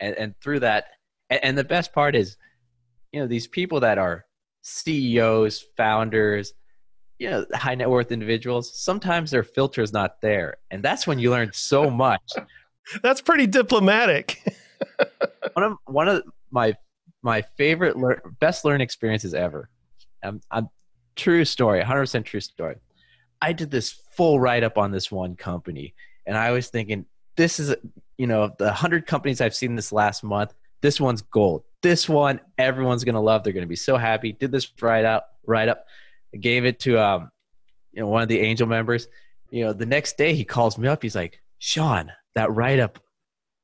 and, 0.00 0.16
and 0.16 0.34
through 0.42 0.60
that 0.60 0.86
and, 1.30 1.44
and 1.44 1.58
the 1.58 1.64
best 1.64 1.92
part 1.92 2.16
is 2.16 2.36
you 3.12 3.20
know 3.20 3.26
these 3.26 3.46
people 3.46 3.80
that 3.80 3.98
are 3.98 4.24
ceos 4.62 5.64
founders 5.76 6.52
you 7.18 7.30
know 7.30 7.44
high 7.54 7.74
net 7.74 7.88
worth 7.88 8.12
individuals 8.12 8.78
sometimes 8.78 9.30
their 9.30 9.42
filter 9.42 9.82
is 9.82 9.92
not 9.92 10.20
there 10.20 10.56
and 10.70 10.82
that's 10.82 11.06
when 11.06 11.18
you 11.18 11.30
learn 11.30 11.50
so 11.52 11.90
much 12.06 12.32
That's 13.02 13.20
pretty 13.20 13.46
diplomatic. 13.46 14.42
one 15.52 15.64
of 15.64 15.76
one 15.86 16.08
of 16.08 16.22
my 16.50 16.74
my 17.22 17.42
favorite 17.42 17.96
lear- 17.98 18.22
best 18.40 18.64
learning 18.64 18.84
experiences 18.84 19.34
ever 19.34 19.68
I'm, 20.22 20.40
I'm 20.50 20.68
true 21.16 21.44
story, 21.44 21.80
100% 21.80 22.24
true 22.24 22.40
story. 22.40 22.76
I 23.40 23.52
did 23.52 23.70
this 23.70 23.92
full 24.12 24.40
write 24.40 24.64
up 24.64 24.78
on 24.78 24.90
this 24.90 25.12
one 25.12 25.36
company, 25.36 25.94
and 26.26 26.36
I 26.36 26.50
was 26.50 26.70
thinking, 26.70 27.06
this 27.36 27.60
is, 27.60 27.74
you 28.16 28.26
know, 28.26 28.50
the 28.58 28.64
100 28.64 29.06
companies 29.06 29.40
I've 29.40 29.54
seen 29.54 29.76
this 29.76 29.92
last 29.92 30.24
month, 30.24 30.54
this 30.80 31.00
one's 31.00 31.22
gold. 31.22 31.62
This 31.82 32.08
one, 32.08 32.40
everyone's 32.56 33.04
going 33.04 33.14
to 33.14 33.20
love. 33.20 33.44
They're 33.44 33.52
going 33.52 33.62
to 33.62 33.68
be 33.68 33.76
so 33.76 33.96
happy. 33.96 34.32
Did 34.32 34.50
this 34.50 34.70
write 34.80 35.04
up, 35.04 35.36
write 35.46 35.68
up, 35.68 35.86
I 36.34 36.38
gave 36.38 36.64
it 36.64 36.80
to, 36.80 36.98
um, 36.98 37.30
you 37.92 38.02
know, 38.02 38.08
one 38.08 38.22
of 38.22 38.28
the 38.28 38.40
angel 38.40 38.66
members. 38.66 39.06
You 39.50 39.66
know, 39.66 39.72
the 39.72 39.86
next 39.86 40.18
day 40.18 40.34
he 40.34 40.44
calls 40.44 40.76
me 40.76 40.88
up. 40.88 41.02
He's 41.02 41.16
like, 41.16 41.40
Sean, 41.58 42.12
that 42.34 42.52
write 42.52 42.80
up, 42.80 42.98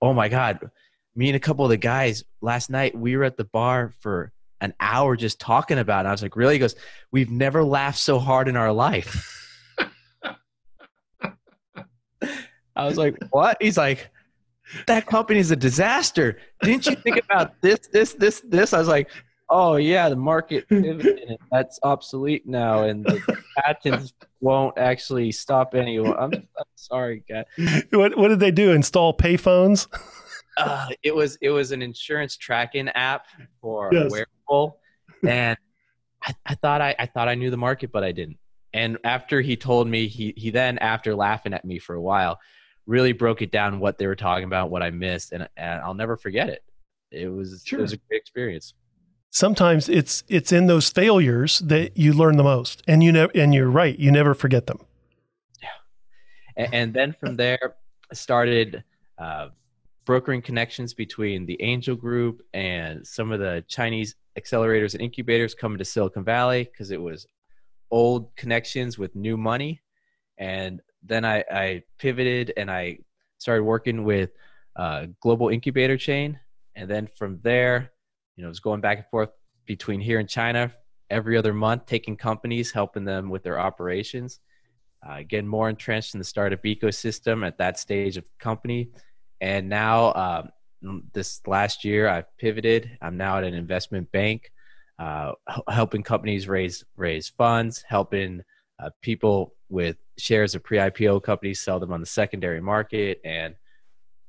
oh 0.01 0.13
my 0.13 0.29
God. 0.29 0.71
Me 1.17 1.29
and 1.29 1.37
a 1.37 1.41
couple 1.41 1.65
of 1.65 1.71
the 1.71 1.77
guys 1.77 2.25
last 2.41 2.71
night, 2.71 2.97
we 2.97 3.17
were 3.17 3.25
at 3.25 3.37
the 3.37 3.45
bar 3.45 3.93
for 4.01 4.33
an 4.61 4.75
hour 4.81 5.17
just 5.17 5.41
talking 5.41 5.79
about 5.79 5.99
it. 5.99 6.01
And 6.01 6.09
I 6.09 6.13
was 6.13 6.23
like, 6.23 6.37
really? 6.37 6.55
He 6.55 6.59
goes, 6.59 6.75
we've 7.13 7.31
never 7.31 7.63
laughed 7.63 7.99
so 7.99 8.19
hard 8.19 8.49
in 8.49 8.57
our 8.57 8.73
life. 8.73 9.31
I 12.77 12.87
was 12.87 12.97
like, 12.97 13.17
what? 13.31 13.59
He's 13.61 13.77
like, 13.77 14.11
that 14.87 15.07
company 15.07 15.41
is 15.41 15.51
a 15.51 15.57
disaster. 15.57 16.39
Didn't 16.63 16.87
you 16.87 16.97
think 16.97 17.19
about 17.19 17.61
this, 17.61 17.81
this, 17.93 18.15
this, 18.15 18.41
this? 18.41 18.73
I 18.73 18.79
was 18.79 18.89
like, 18.89 19.11
oh 19.51 19.77
yeah, 19.77 20.09
the 20.09 20.17
market 20.17 20.69
pivoted. 20.69 21.37
That's 21.51 21.79
obsolete 21.83 22.47
now, 22.47 22.85
and 22.85 23.05
the 23.05 23.39
patents 23.59 24.13
won't 24.41 24.77
actually 24.79 25.33
stop 25.33 25.75
anyone. 25.75 26.17
I'm, 26.19 26.33
I'm 26.33 26.65
sorry, 26.77 27.23
guy. 27.29 27.45
What 27.91 28.17
what 28.17 28.29
did 28.29 28.41
they 28.41 28.51
do? 28.51 28.73
Install 28.73 29.17
payphones? 29.17 29.87
Uh, 30.57 30.89
it 31.03 31.15
was 31.15 31.37
it 31.41 31.51
was 31.51 31.73
an 31.73 31.83
insurance 31.83 32.37
tracking 32.37 32.89
app 32.91 33.27
for 33.61 33.91
yes. 33.93 34.11
wearable, 34.11 34.79
and 35.27 35.59
I, 36.23 36.35
I 36.47 36.55
thought 36.55 36.81
I, 36.81 36.95
I 36.99 37.07
thought 37.07 37.29
I 37.29 37.35
knew 37.35 37.51
the 37.51 37.57
market, 37.57 37.93
but 37.93 38.05
I 38.05 38.13
didn't. 38.13 38.39
And 38.73 38.99
after 39.05 39.41
he 39.41 39.57
told 39.57 39.89
me, 39.89 40.09
he 40.09 40.33
he 40.37 40.51
then 40.51 40.79
after 40.79 41.15
laughing 41.15 41.55
at 41.55 41.65
me 41.65 41.79
for 41.79 41.95
a 41.95 42.01
while, 42.01 42.41
really 42.87 43.13
broke 43.13 43.43
it 43.43 43.51
down 43.51 43.81
what 43.81 43.99
they 43.99 44.07
were 44.07 44.17
talking 44.17 44.45
about, 44.45 44.71
what 44.71 44.83
I 44.83 44.91
missed, 44.91 45.33
and, 45.33 45.49
and 45.57 45.81
I'll 45.81 45.95
never 45.95 46.17
forget 46.17 46.49
it. 46.49 46.63
It 47.11 47.29
was 47.29 47.63
sure. 47.65 47.79
it 47.79 47.83
was 47.83 47.93
a 47.93 47.97
great 48.09 48.21
experience. 48.21 48.75
Sometimes 49.31 49.89
it's 49.89 50.23
it's 50.29 50.53
in 50.53 50.67
those 50.67 50.89
failures 50.89 51.59
that 51.61 51.97
you 51.97 52.13
learn 52.13 52.37
the 52.37 52.45
most, 52.45 52.83
and 52.87 53.03
you 53.03 53.13
know, 53.13 53.29
and 53.35 53.55
you're 53.55 53.71
right, 53.71 53.99
you 53.99 54.11
never 54.11 54.35
forget 54.35 54.67
them. 54.67 54.81
Yeah, 55.63 55.69
and, 56.57 56.75
and 56.75 56.95
then 56.95 57.13
from 57.13 57.37
there, 57.37 57.75
I 58.11 58.15
started 58.15 58.85
uh, 59.19 59.49
brokering 60.05 60.43
connections 60.43 60.95
between 60.95 61.47
the 61.47 61.61
Angel 61.63 61.97
Group 61.97 62.43
and 62.53 63.07
some 63.07 63.33
of 63.33 63.41
the 63.41 63.65
Chinese 63.69 64.15
accelerators 64.39 64.95
and 64.95 65.03
incubators 65.03 65.55
coming 65.55 65.79
to 65.79 65.85
Silicon 65.85 66.25
Valley 66.25 66.65
because 66.65 66.91
it 66.91 67.01
was 67.01 67.27
old 67.91 68.35
connections 68.37 68.99
with 68.99 69.15
new 69.15 69.37
money, 69.37 69.81
and 70.39 70.81
then 71.05 71.25
I, 71.25 71.45
I 71.51 71.83
pivoted 71.99 72.53
and 72.57 72.71
I 72.71 72.99
started 73.39 73.65
working 73.65 74.05
with 74.05 74.31
a 74.77 75.09
global 75.21 75.49
incubator 75.49 75.97
chain. 75.97 76.39
And 76.75 76.91
then 76.91 77.09
from 77.17 77.41
there, 77.43 77.93
you 78.37 78.43
know, 78.43 78.49
I 78.49 78.51
was 78.51 78.61
going 78.61 78.81
back 78.81 78.99
and 78.99 79.07
forth 79.09 79.31
between 79.67 80.01
here 80.01 80.19
and 80.19 80.29
China 80.29 80.73
every 81.11 81.37
other 81.37 81.55
month, 81.55 81.87
taking 81.87 82.17
companies, 82.17 82.73
helping 82.73 83.05
them 83.05 83.29
with 83.29 83.43
their 83.43 83.61
operations, 83.61 84.41
uh, 85.07 85.21
getting 85.29 85.47
more 85.47 85.69
entrenched 85.69 86.15
in 86.15 86.19
the 86.19 86.25
startup 86.25 86.63
ecosystem 86.65 87.47
at 87.47 87.59
that 87.59 87.79
stage 87.79 88.17
of 88.17 88.25
company. 88.39 88.91
And 89.41 89.69
now, 89.69 90.13
um, 90.15 91.03
this 91.13 91.41
last 91.47 91.85
year, 91.85 92.09
I've 92.09 92.37
pivoted. 92.39 92.99
I'm 93.01 93.17
now 93.17 93.39
at 93.39 93.45
an 93.45 93.55
investment 93.55 94.11
bank, 94.13 94.51
uh, 94.99 95.33
helping 95.69 96.03
companies 96.03 96.49
raise 96.49 96.85
raise 96.97 97.29
funds, 97.29 97.85
helping 97.87 98.43
uh, 98.79 98.91
people 99.03 99.55
with 99.69 99.97
shares 100.19 100.55
of 100.55 100.63
pre-IPO 100.63 101.23
companies, 101.23 101.61
sell 101.61 101.81
them 101.81 101.93
on 101.93 102.01
the 102.01 102.07
secondary 102.07 102.61
market, 102.61 103.21
and 103.25 103.55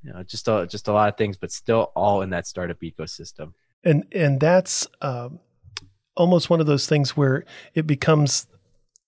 you 0.04 0.14
know 0.14 0.24
just 0.24 0.48
a, 0.48 0.68
just 0.68 0.88
a 0.88 0.94
lot 0.94 1.10
of 1.10 1.18
things, 1.18 1.38
but 1.38 1.52
still 1.52 1.92
all 1.96 2.22
in 2.22 2.30
that 2.32 2.48
startup 2.48 2.80
ecosystem. 2.82 3.54
And 3.84 4.06
and 4.12 4.40
that's 4.40 4.88
um, 5.02 5.40
almost 6.16 6.50
one 6.50 6.60
of 6.60 6.68
those 6.68 6.88
things 6.88 7.16
where 7.16 7.46
it 7.74 7.86
becomes 7.86 8.48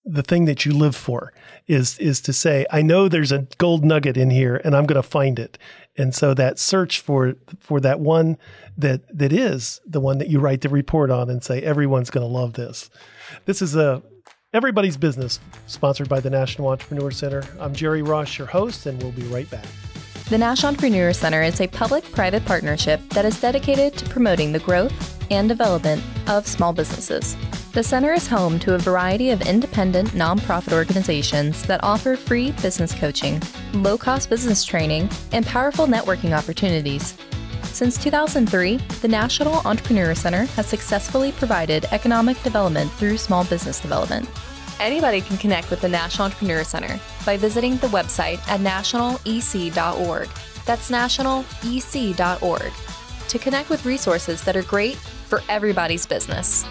the 0.08 0.24
thing 0.24 0.46
that 0.46 0.66
you 0.66 0.74
live 0.74 0.96
for 0.96 1.34
is 1.68 2.00
is 2.00 2.22
to 2.22 2.32
say 2.32 2.66
i 2.72 2.82
know 2.82 3.10
there's 3.10 3.32
a 3.32 3.46
gold 3.58 3.84
nugget 3.84 4.16
in 4.16 4.30
here 4.30 4.62
and 4.64 4.74
i'm 4.74 4.86
going 4.86 5.02
to 5.02 5.08
find 5.08 5.38
it 5.38 5.58
and 5.98 6.16
so 6.16 6.34
that 6.34 6.58
search 6.58 7.02
for 7.02 7.34
for 7.60 7.82
that 7.82 8.00
one 8.00 8.38
that 8.78 9.02
that 9.16 9.34
is 9.34 9.82
the 9.86 10.00
one 10.00 10.18
that 10.18 10.30
you 10.30 10.40
write 10.40 10.62
the 10.62 10.70
report 10.70 11.12
on 11.12 11.30
and 11.30 11.44
say 11.44 11.62
everyone's 11.62 12.10
going 12.10 12.26
to 12.26 12.34
love 12.34 12.54
this 12.54 12.90
this 13.46 13.62
is 13.62 13.76
a 13.76 14.02
Everybody's 14.58 14.98
Business, 14.98 15.40
sponsored 15.68 16.10
by 16.10 16.20
the 16.20 16.32
National 16.32 16.70
Entrepreneur 16.70 17.12
Center. 17.12 17.44
I'm 17.60 17.76
Jerry 17.76 18.02
Ross, 18.02 18.40
your 18.40 18.48
host, 18.48 18.88
and 18.88 19.00
we'll 19.04 19.12
be 19.12 19.22
right 19.26 19.48
back. 19.52 19.68
The 20.30 20.38
National 20.40 20.70
Entrepreneur 20.70 21.14
Center 21.14 21.44
is 21.44 21.62
a 21.62 21.68
public 21.68 22.04
private 22.12 22.44
partnership 22.44 23.00
that 23.10 23.24
is 23.24 23.40
dedicated 23.40 23.94
to 24.00 24.10
promoting 24.10 24.52
the 24.52 24.58
growth 24.58 24.92
and 25.30 25.48
development 25.48 26.02
of 26.28 26.48
small 26.48 26.74
businesses. 26.74 27.38
The 27.74 27.84
center 27.84 28.14
is 28.14 28.26
home 28.26 28.58
to 28.62 28.74
a 28.74 28.80
variety 28.80 29.30
of 29.30 29.44
independent 29.44 30.10
nonprofit 30.10 30.74
organizations 30.74 31.62
that 31.68 31.84
offer 31.84 32.16
free 32.16 32.50
business 32.54 32.96
coaching, 32.96 33.40
low 33.74 33.96
cost 33.96 34.28
business 34.28 34.66
training, 34.66 35.08
and 35.34 35.46
powerful 35.46 35.86
networking 35.86 36.36
opportunities. 36.36 37.16
Since 37.62 38.04
2003, 38.04 38.78
the 38.78 39.08
National 39.08 39.58
Entrepreneur 39.68 40.16
Center 40.16 40.46
has 40.46 40.66
successfully 40.66 41.32
provided 41.34 41.86
economic 41.92 42.42
development 42.42 42.92
through 42.94 43.20
small 43.20 43.44
business 43.44 43.80
development. 43.80 44.28
Anybody 44.80 45.22
can 45.22 45.38
connect 45.38 45.70
with 45.70 45.82
the 45.82 45.90
National 45.90 46.26
Entrepreneur 46.26 46.64
Center 46.64 47.00
by 47.26 47.38
visiting 47.38 47.78
the 47.78 47.88
website 47.88 48.40
at 48.48 48.60
nationalec.org. 48.60 50.30
That's 50.66 50.92
nationalec.org 50.92 52.72
to 53.30 53.40
connect 53.40 53.70
with 53.70 53.86
resources 53.86 54.42
that 54.44 54.56
are 54.56 54.64
great 54.64 54.96
for 54.96 55.42
everybody's 55.50 56.06
business. 56.06 56.66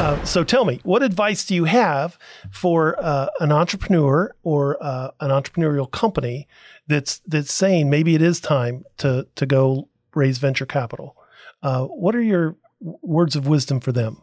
Uh, 0.00 0.24
so 0.24 0.42
tell 0.42 0.64
me, 0.64 0.80
what 0.82 1.02
advice 1.02 1.44
do 1.44 1.54
you 1.54 1.64
have 1.64 2.18
for 2.50 2.96
uh, 2.98 3.28
an 3.40 3.52
entrepreneur 3.52 4.34
or 4.42 4.82
uh, 4.82 5.10
an 5.20 5.30
entrepreneurial 5.30 5.90
company 5.90 6.48
that's 6.86 7.20
that's 7.26 7.52
saying 7.52 7.88
maybe 7.88 8.14
it 8.14 8.22
is 8.22 8.40
time 8.40 8.84
to 8.96 9.26
to 9.36 9.46
go 9.46 9.88
raise 10.14 10.38
venture 10.38 10.66
capital. 10.66 11.16
Uh, 11.62 11.84
what 11.84 12.16
are 12.16 12.22
your 12.22 12.56
words 12.80 13.36
of 13.36 13.46
wisdom 13.46 13.78
for 13.78 13.92
them? 13.92 14.22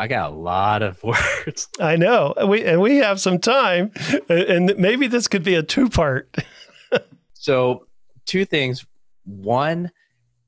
I 0.00 0.06
got 0.06 0.32
a 0.32 0.34
lot 0.34 0.82
of 0.82 1.02
words. 1.04 1.68
I 1.78 1.96
know, 1.96 2.32
we 2.48 2.64
and 2.64 2.80
we 2.80 2.96
have 2.96 3.20
some 3.20 3.38
time, 3.38 3.92
and 4.30 4.74
maybe 4.78 5.06
this 5.08 5.28
could 5.28 5.44
be 5.44 5.54
a 5.54 5.62
two 5.62 5.90
part. 5.90 6.34
so, 7.34 7.86
two 8.24 8.46
things. 8.46 8.86
One, 9.24 9.90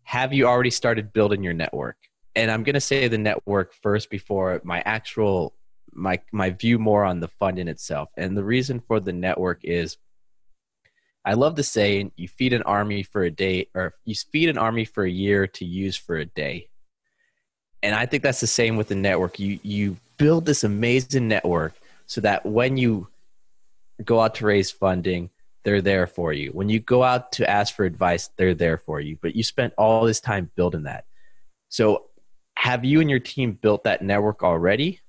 have 0.05 0.33
you 0.33 0.47
already 0.47 0.71
started 0.71 1.13
building 1.13 1.43
your 1.43 1.53
network? 1.53 1.97
And 2.35 2.51
I'm 2.51 2.63
going 2.63 2.75
to 2.75 2.81
say 2.81 3.09
the 3.09 3.19
network 3.19 3.75
first 3.75 4.09
before 4.09 4.63
my 4.65 4.81
actual 4.87 5.55
my 5.93 6.19
my 6.33 6.49
view 6.49 6.79
more 6.79 7.05
on 7.05 7.21
the 7.21 7.29
fund 7.29 7.59
in 7.59 7.69
itself. 7.69 8.09
And 8.17 8.35
the 8.35 8.45
reason 8.45 8.81
for 8.81 9.01
the 9.01 9.13
network 9.13 9.61
is 9.65 9.99
I 11.27 11.35
love 11.35 11.57
the 11.57 11.63
saying, 11.63 12.13
you 12.17 12.27
feed 12.27 12.55
an 12.55 12.63
army 12.63 13.03
for 13.03 13.23
a 13.23 13.31
day, 13.31 13.69
or 13.75 13.95
you 14.07 14.15
feed 14.15 14.49
an 14.49 14.57
army 14.57 14.87
for 14.87 15.05
a 15.05 15.11
year 15.11 15.47
to 15.47 15.67
use 15.67 15.95
for 15.95 16.17
a 16.17 16.25
day. 16.25 16.71
And 17.83 17.95
I 17.95 18.07
think 18.07 18.23
that's 18.23 18.41
the 18.41 18.47
same 18.47 18.77
with 18.77 18.89
the 18.89 18.95
network. 18.95 19.39
You, 19.39 19.59
you 19.63 19.97
build 20.17 20.47
this 20.47 20.65
amazing 20.65 21.29
network 21.29 21.75
so 22.07 22.21
that 22.21 22.47
when 22.47 22.77
you 22.77 23.09
go 24.05 24.21
out 24.21 24.35
to 24.37 24.47
raise 24.47 24.71
funding, 24.71 25.31
they're 25.65 25.83
there 25.83 26.07
for 26.07 26.33
you. 26.33 26.51
When 26.51 26.69
you 26.69 26.81
go 26.81 27.03
out 27.03 27.33
to 27.33 27.49
ask 27.49 27.75
for 27.75 27.85
advice, 27.85 28.31
they're 28.37 28.55
there 28.55 28.79
for 28.79 29.01
you. 29.01 29.17
But 29.21 29.37
you 29.37 29.43
spent 29.43 29.75
all 29.79 30.05
this 30.05 30.21
time 30.21 30.51
building 30.55 30.85
that. 30.85 31.05
So, 31.69 32.07
have 32.57 32.85
you 32.85 33.01
and 33.01 33.09
your 33.09 33.19
team 33.19 33.53
built 33.53 33.85
that 33.85 34.03
network 34.03 34.43
already? 34.43 35.01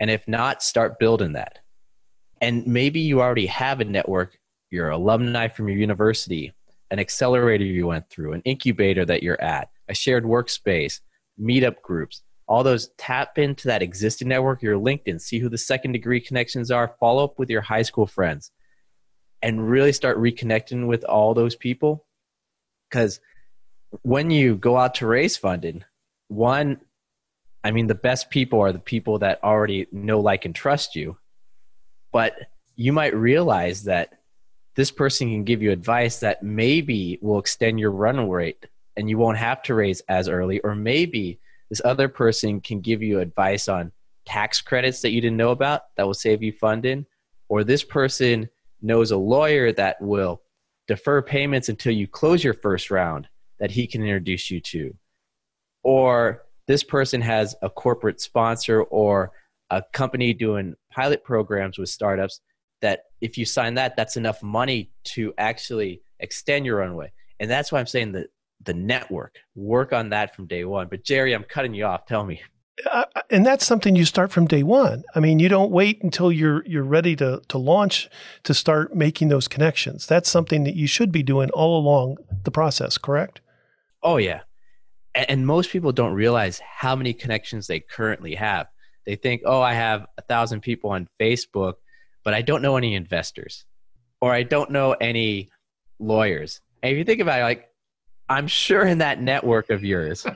And 0.00 0.10
if 0.10 0.26
not, 0.26 0.62
start 0.62 0.98
building 0.98 1.32
that. 1.32 1.60
And 2.40 2.66
maybe 2.66 3.00
you 3.00 3.20
already 3.20 3.46
have 3.46 3.80
a 3.80 3.84
network 3.84 4.38
your 4.70 4.90
alumni 4.90 5.48
from 5.48 5.68
your 5.68 5.78
university, 5.78 6.52
an 6.90 6.98
accelerator 6.98 7.64
you 7.64 7.86
went 7.86 8.08
through, 8.10 8.32
an 8.32 8.42
incubator 8.42 9.04
that 9.04 9.22
you're 9.22 9.40
at, 9.40 9.70
a 9.88 9.94
shared 9.94 10.24
workspace, 10.24 11.00
meetup 11.40 11.82
groups, 11.82 12.22
all 12.46 12.62
those 12.62 12.88
tap 12.96 13.38
into 13.38 13.68
that 13.68 13.82
existing 13.82 14.28
network, 14.28 14.62
your 14.62 14.78
LinkedIn, 14.78 15.20
see 15.20 15.38
who 15.38 15.48
the 15.48 15.58
second 15.58 15.92
degree 15.92 16.20
connections 16.20 16.70
are, 16.70 16.94
follow 16.98 17.24
up 17.24 17.38
with 17.38 17.50
your 17.50 17.60
high 17.60 17.82
school 17.82 18.06
friends, 18.06 18.50
and 19.42 19.70
really 19.70 19.92
start 19.92 20.18
reconnecting 20.18 20.86
with 20.86 21.04
all 21.04 21.34
those 21.34 21.54
people. 21.54 22.06
Because 22.88 23.20
when 24.02 24.30
you 24.30 24.56
go 24.56 24.76
out 24.76 24.96
to 24.96 25.06
raise 25.06 25.36
funding, 25.36 25.84
one, 26.28 26.80
I 27.62 27.70
mean, 27.70 27.86
the 27.86 27.94
best 27.94 28.30
people 28.30 28.60
are 28.60 28.72
the 28.72 28.78
people 28.78 29.18
that 29.18 29.42
already 29.44 29.86
know, 29.92 30.20
like, 30.20 30.44
and 30.44 30.54
trust 30.54 30.96
you. 30.96 31.18
But 32.12 32.34
you 32.76 32.92
might 32.92 33.14
realize 33.14 33.84
that 33.84 34.14
this 34.74 34.90
person 34.90 35.28
can 35.28 35.44
give 35.44 35.60
you 35.60 35.72
advice 35.72 36.20
that 36.20 36.42
maybe 36.42 37.18
will 37.20 37.38
extend 37.38 37.80
your 37.80 37.90
run 37.90 38.28
rate 38.30 38.66
and 38.98 39.08
you 39.08 39.16
won't 39.16 39.38
have 39.38 39.62
to 39.62 39.74
raise 39.74 40.00
as 40.08 40.28
early. 40.28 40.58
Or 40.60 40.74
maybe 40.74 41.38
this 41.70 41.80
other 41.84 42.08
person 42.08 42.60
can 42.60 42.80
give 42.80 43.02
you 43.02 43.20
advice 43.20 43.68
on 43.68 43.92
tax 44.26 44.60
credits 44.60 45.00
that 45.02 45.12
you 45.12 45.20
didn't 45.20 45.36
know 45.36 45.52
about 45.52 45.82
that 45.96 46.04
will 46.04 46.14
save 46.14 46.42
you 46.42 46.52
funding. 46.52 47.06
Or 47.48 47.64
this 47.64 47.84
person 47.84 48.50
knows 48.82 49.12
a 49.12 49.16
lawyer 49.16 49.72
that 49.72 50.00
will 50.02 50.42
defer 50.88 51.22
payments 51.22 51.68
until 51.68 51.92
you 51.92 52.08
close 52.08 52.42
your 52.42 52.54
first 52.54 52.90
round 52.90 53.28
that 53.60 53.70
he 53.70 53.86
can 53.86 54.02
introduce 54.02 54.50
you 54.50 54.60
to. 54.60 54.94
Or 55.84 56.42
this 56.66 56.82
person 56.82 57.20
has 57.20 57.54
a 57.62 57.70
corporate 57.70 58.20
sponsor 58.20 58.82
or 58.82 59.30
a 59.70 59.82
company 59.92 60.34
doing 60.34 60.74
pilot 60.90 61.22
programs 61.22 61.78
with 61.78 61.88
startups 61.88 62.40
that 62.80 63.04
if 63.20 63.38
you 63.38 63.44
sign 63.44 63.74
that, 63.74 63.96
that's 63.96 64.16
enough 64.16 64.42
money 64.42 64.90
to 65.04 65.32
actually 65.38 66.02
extend 66.18 66.66
your 66.66 66.78
runway. 66.78 67.12
And 67.38 67.48
that's 67.50 67.70
why 67.70 67.78
I'm 67.78 67.86
saying 67.86 68.12
that 68.12 68.28
the 68.64 68.74
network, 68.74 69.36
work 69.54 69.92
on 69.92 70.10
that 70.10 70.34
from 70.34 70.46
day 70.46 70.64
one. 70.64 70.88
But 70.88 71.04
Jerry, 71.04 71.32
I'm 71.34 71.44
cutting 71.44 71.74
you 71.74 71.84
off. 71.84 72.06
Tell 72.06 72.24
me. 72.24 72.40
Uh, 72.88 73.04
and 73.30 73.44
that's 73.44 73.66
something 73.66 73.96
you 73.96 74.04
start 74.04 74.30
from 74.30 74.46
day 74.46 74.62
one. 74.62 75.02
I 75.14 75.20
mean, 75.20 75.40
you 75.40 75.48
don't 75.48 75.72
wait 75.72 76.02
until 76.02 76.30
you're 76.30 76.64
you're 76.64 76.84
ready 76.84 77.16
to 77.16 77.42
to 77.48 77.58
launch 77.58 78.08
to 78.44 78.54
start 78.54 78.94
making 78.94 79.28
those 79.28 79.48
connections. 79.48 80.06
That's 80.06 80.30
something 80.30 80.64
that 80.64 80.76
you 80.76 80.86
should 80.86 81.10
be 81.10 81.24
doing 81.24 81.50
all 81.50 81.78
along 81.78 82.18
the 82.44 82.52
process. 82.52 82.96
Correct? 82.96 83.40
Oh 84.02 84.16
yeah, 84.16 84.42
and, 85.14 85.28
and 85.28 85.46
most 85.46 85.70
people 85.70 85.90
don't 85.90 86.12
realize 86.14 86.60
how 86.60 86.94
many 86.94 87.12
connections 87.12 87.66
they 87.66 87.80
currently 87.80 88.36
have. 88.36 88.68
They 89.06 89.16
think, 89.16 89.42
oh, 89.44 89.60
I 89.60 89.74
have 89.74 90.06
a 90.16 90.22
thousand 90.22 90.60
people 90.60 90.90
on 90.90 91.08
Facebook, 91.20 91.74
but 92.24 92.34
I 92.34 92.42
don't 92.42 92.62
know 92.62 92.76
any 92.76 92.94
investors, 92.94 93.64
or 94.20 94.32
I 94.32 94.44
don't 94.44 94.70
know 94.70 94.92
any 94.92 95.48
lawyers. 95.98 96.60
And 96.82 96.92
if 96.92 96.98
you 96.98 97.04
think 97.04 97.20
about 97.20 97.40
it, 97.40 97.42
like, 97.42 97.70
I'm 98.28 98.46
sure 98.46 98.84
in 98.86 98.98
that 98.98 99.20
network 99.20 99.70
of 99.70 99.84
yours, 99.84 100.26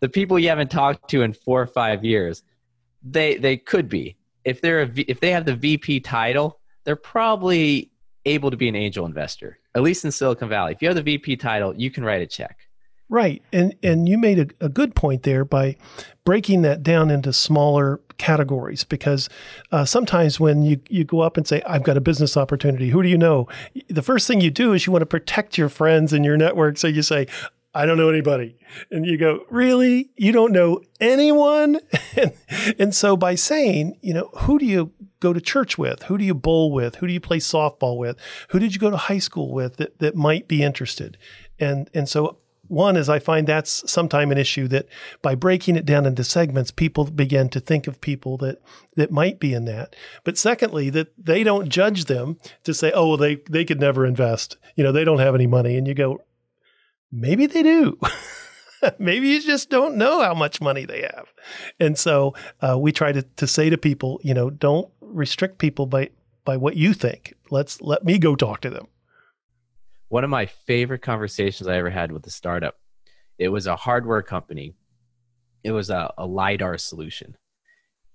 the 0.00 0.08
people 0.08 0.38
you 0.38 0.48
haven't 0.48 0.70
talked 0.70 1.08
to 1.10 1.22
in 1.22 1.32
four 1.32 1.60
or 1.60 1.66
five 1.66 2.04
years, 2.04 2.42
they 3.02 3.36
they 3.36 3.56
could 3.56 3.88
be. 3.88 4.16
If 4.44 4.60
they're 4.60 4.82
a 4.82 4.86
v, 4.86 5.04
if 5.08 5.20
they 5.20 5.30
have 5.32 5.44
the 5.44 5.54
VP 5.56 6.00
title, 6.00 6.60
they're 6.84 6.96
probably 6.96 7.90
able 8.24 8.50
to 8.50 8.56
be 8.56 8.68
an 8.68 8.76
angel 8.76 9.06
investor. 9.06 9.58
At 9.74 9.82
least 9.82 10.04
in 10.04 10.10
Silicon 10.10 10.48
Valley. 10.48 10.72
If 10.72 10.82
you 10.82 10.88
have 10.88 10.96
the 10.96 11.02
VP 11.02 11.36
title, 11.36 11.74
you 11.74 11.90
can 11.90 12.04
write 12.04 12.22
a 12.22 12.26
check. 12.26 12.67
Right. 13.10 13.42
And 13.52 13.74
and 13.82 14.08
you 14.08 14.18
made 14.18 14.38
a, 14.38 14.66
a, 14.66 14.68
good 14.68 14.94
point 14.94 15.22
there 15.22 15.44
by 15.44 15.76
breaking 16.24 16.60
that 16.62 16.82
down 16.82 17.10
into 17.10 17.32
smaller 17.32 18.00
categories 18.18 18.84
because 18.84 19.30
uh, 19.72 19.86
sometimes 19.86 20.38
when 20.38 20.62
you, 20.62 20.80
you 20.90 21.04
go 21.04 21.20
up 21.20 21.38
and 21.38 21.46
say, 21.46 21.62
I've 21.66 21.84
got 21.84 21.96
a 21.96 22.02
business 22.02 22.36
opportunity, 22.36 22.90
who 22.90 23.02
do 23.02 23.08
you 23.08 23.16
know? 23.16 23.48
The 23.88 24.02
first 24.02 24.26
thing 24.26 24.42
you 24.42 24.50
do 24.50 24.74
is 24.74 24.86
you 24.86 24.92
want 24.92 25.02
to 25.02 25.06
protect 25.06 25.56
your 25.56 25.70
friends 25.70 26.12
and 26.12 26.22
your 26.22 26.36
network. 26.36 26.76
So 26.76 26.86
you 26.86 27.00
say, 27.00 27.28
I 27.74 27.86
don't 27.86 27.96
know 27.96 28.10
anybody. 28.10 28.58
And 28.90 29.06
you 29.06 29.16
go, 29.16 29.40
Really? 29.48 30.10
You 30.16 30.32
don't 30.32 30.52
know 30.52 30.82
anyone? 31.00 31.80
and, 32.16 32.32
and 32.78 32.94
so 32.94 33.16
by 33.16 33.36
saying, 33.36 33.96
you 34.02 34.12
know, 34.12 34.30
who 34.40 34.58
do 34.58 34.66
you 34.66 34.92
go 35.20 35.32
to 35.32 35.40
church 35.40 35.78
with? 35.78 36.04
Who 36.04 36.18
do 36.18 36.24
you 36.24 36.34
bowl 36.34 36.72
with? 36.72 36.96
Who 36.96 37.06
do 37.06 37.12
you 37.12 37.20
play 37.20 37.38
softball 37.38 37.96
with? 37.96 38.18
Who 38.50 38.58
did 38.58 38.74
you 38.74 38.80
go 38.80 38.90
to 38.90 38.96
high 38.98 39.18
school 39.18 39.52
with 39.54 39.76
that, 39.76 39.98
that 39.98 40.14
might 40.14 40.46
be 40.46 40.62
interested? 40.62 41.16
And 41.58 41.88
and 41.94 42.08
so 42.08 42.36
one 42.68 42.96
is 42.96 43.08
I 43.08 43.18
find 43.18 43.46
that's 43.46 43.90
sometimes 43.90 44.30
an 44.30 44.38
issue 44.38 44.68
that 44.68 44.86
by 45.22 45.34
breaking 45.34 45.76
it 45.76 45.86
down 45.86 46.06
into 46.06 46.22
segments, 46.22 46.70
people 46.70 47.04
begin 47.04 47.48
to 47.50 47.60
think 47.60 47.86
of 47.86 48.00
people 48.00 48.36
that 48.38 48.60
that 48.96 49.10
might 49.10 49.40
be 49.40 49.54
in 49.54 49.64
that. 49.64 49.96
But 50.24 50.38
secondly, 50.38 50.90
that 50.90 51.12
they 51.18 51.42
don't 51.42 51.68
judge 51.68 52.04
them 52.04 52.38
to 52.64 52.74
say, 52.74 52.92
oh, 52.94 53.08
well, 53.08 53.16
they 53.16 53.36
they 53.48 53.64
could 53.64 53.80
never 53.80 54.04
invest. 54.04 54.56
You 54.76 54.84
know, 54.84 54.92
they 54.92 55.04
don't 55.04 55.18
have 55.18 55.34
any 55.34 55.46
money. 55.46 55.76
And 55.76 55.86
you 55.86 55.94
go, 55.94 56.22
maybe 57.10 57.46
they 57.46 57.62
do. 57.62 57.98
maybe 58.98 59.28
you 59.28 59.40
just 59.40 59.70
don't 59.70 59.96
know 59.96 60.22
how 60.22 60.34
much 60.34 60.60
money 60.60 60.84
they 60.84 61.00
have. 61.00 61.32
And 61.80 61.98
so 61.98 62.34
uh, 62.60 62.78
we 62.78 62.92
try 62.92 63.12
to, 63.12 63.22
to 63.22 63.46
say 63.46 63.70
to 63.70 63.78
people, 63.78 64.20
you 64.22 64.34
know, 64.34 64.50
don't 64.50 64.90
restrict 65.00 65.58
people 65.58 65.86
by 65.86 66.10
by 66.44 66.56
what 66.56 66.76
you 66.76 66.92
think. 66.92 67.34
Let's 67.50 67.80
let 67.80 68.04
me 68.04 68.18
go 68.18 68.36
talk 68.36 68.60
to 68.60 68.70
them 68.70 68.88
one 70.08 70.24
of 70.24 70.30
my 70.30 70.46
favorite 70.46 71.02
conversations 71.02 71.68
I 71.68 71.76
ever 71.76 71.90
had 71.90 72.12
with 72.12 72.26
a 72.26 72.30
startup. 72.30 72.76
It 73.38 73.48
was 73.48 73.66
a 73.66 73.76
hardware 73.76 74.22
company. 74.22 74.74
It 75.62 75.72
was 75.72 75.90
a, 75.90 76.12
a 76.18 76.26
lidar 76.26 76.78
solution, 76.78 77.36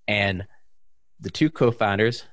and 0.08 0.46
the 1.20 1.30
two 1.30 1.50
co-founders, 1.50 2.26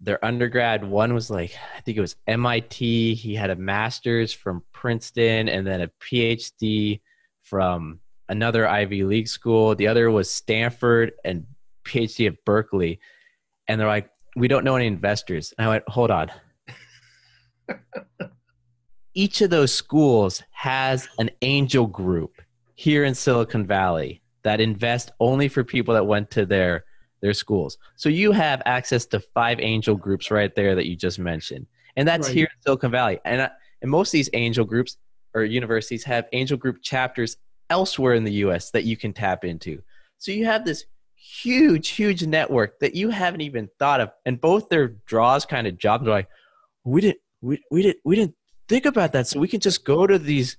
their 0.00 0.24
undergrad, 0.24 0.84
one 0.84 1.14
was 1.14 1.30
like 1.30 1.54
I 1.76 1.80
think 1.80 1.98
it 1.98 2.02
was 2.02 2.16
MIT. 2.26 3.14
He 3.14 3.34
had 3.34 3.50
a 3.50 3.56
master's 3.56 4.32
from 4.32 4.62
Princeton 4.72 5.48
and 5.48 5.66
then 5.66 5.80
a 5.82 5.90
PhD 6.00 7.00
from 7.42 8.00
another 8.28 8.66
Ivy 8.66 9.02
League 9.04 9.28
school. 9.28 9.74
The 9.74 9.88
other 9.88 10.10
was 10.10 10.30
Stanford 10.30 11.12
and 11.24 11.46
PhD 11.84 12.28
at 12.28 12.44
Berkeley. 12.44 13.00
And 13.68 13.80
they're 13.80 13.88
like, 13.88 14.08
we 14.36 14.48
don't 14.48 14.64
know 14.64 14.76
any 14.76 14.86
investors. 14.86 15.52
And 15.58 15.66
I 15.66 15.70
went, 15.70 15.84
hold 15.88 16.10
on. 16.10 16.30
each 19.14 19.40
of 19.40 19.50
those 19.50 19.72
schools 19.72 20.42
has 20.50 21.08
an 21.18 21.30
angel 21.42 21.86
group 21.86 22.40
here 22.74 23.04
in 23.04 23.14
Silicon 23.14 23.66
Valley 23.66 24.22
that 24.42 24.60
invest 24.60 25.10
only 25.20 25.48
for 25.48 25.64
people 25.64 25.94
that 25.94 26.06
went 26.06 26.30
to 26.30 26.46
their 26.46 26.84
their 27.20 27.34
schools. 27.34 27.76
So 27.96 28.08
you 28.08 28.32
have 28.32 28.62
access 28.64 29.04
to 29.06 29.20
five 29.20 29.60
angel 29.60 29.94
groups 29.94 30.30
right 30.30 30.54
there 30.54 30.74
that 30.74 30.86
you 30.86 30.96
just 30.96 31.18
mentioned. 31.18 31.66
And 31.96 32.08
that's 32.08 32.28
right. 32.28 32.36
here 32.36 32.44
in 32.46 32.62
Silicon 32.62 32.90
Valley. 32.90 33.20
And 33.24 33.42
uh, 33.42 33.50
and 33.82 33.90
most 33.90 34.08
of 34.08 34.12
these 34.12 34.30
angel 34.32 34.64
groups 34.64 34.96
or 35.34 35.44
universities 35.44 36.04
have 36.04 36.26
angel 36.32 36.56
group 36.56 36.82
chapters 36.82 37.36
elsewhere 37.68 38.14
in 38.14 38.24
the 38.24 38.32
US 38.44 38.70
that 38.70 38.84
you 38.84 38.96
can 38.96 39.12
tap 39.12 39.44
into. 39.44 39.82
So 40.18 40.32
you 40.32 40.44
have 40.46 40.64
this 40.64 40.84
huge 41.14 41.88
huge 41.88 42.24
network 42.24 42.78
that 42.80 42.94
you 42.94 43.10
haven't 43.10 43.42
even 43.42 43.68
thought 43.78 44.00
of 44.00 44.10
and 44.24 44.40
both 44.40 44.70
their 44.70 44.88
draws 45.06 45.44
kind 45.44 45.66
of 45.66 45.76
jobs 45.76 46.06
are 46.06 46.10
like 46.10 46.28
we 46.84 47.02
didn't 47.02 47.18
we, 47.42 47.62
we 47.70 47.82
didn't 47.82 47.98
we 48.04 48.16
didn't 48.16 48.34
think 48.70 48.86
about 48.86 49.12
that. 49.12 49.26
So 49.26 49.40
we 49.40 49.48
can 49.48 49.60
just 49.60 49.84
go 49.84 50.06
to 50.06 50.16
these 50.16 50.56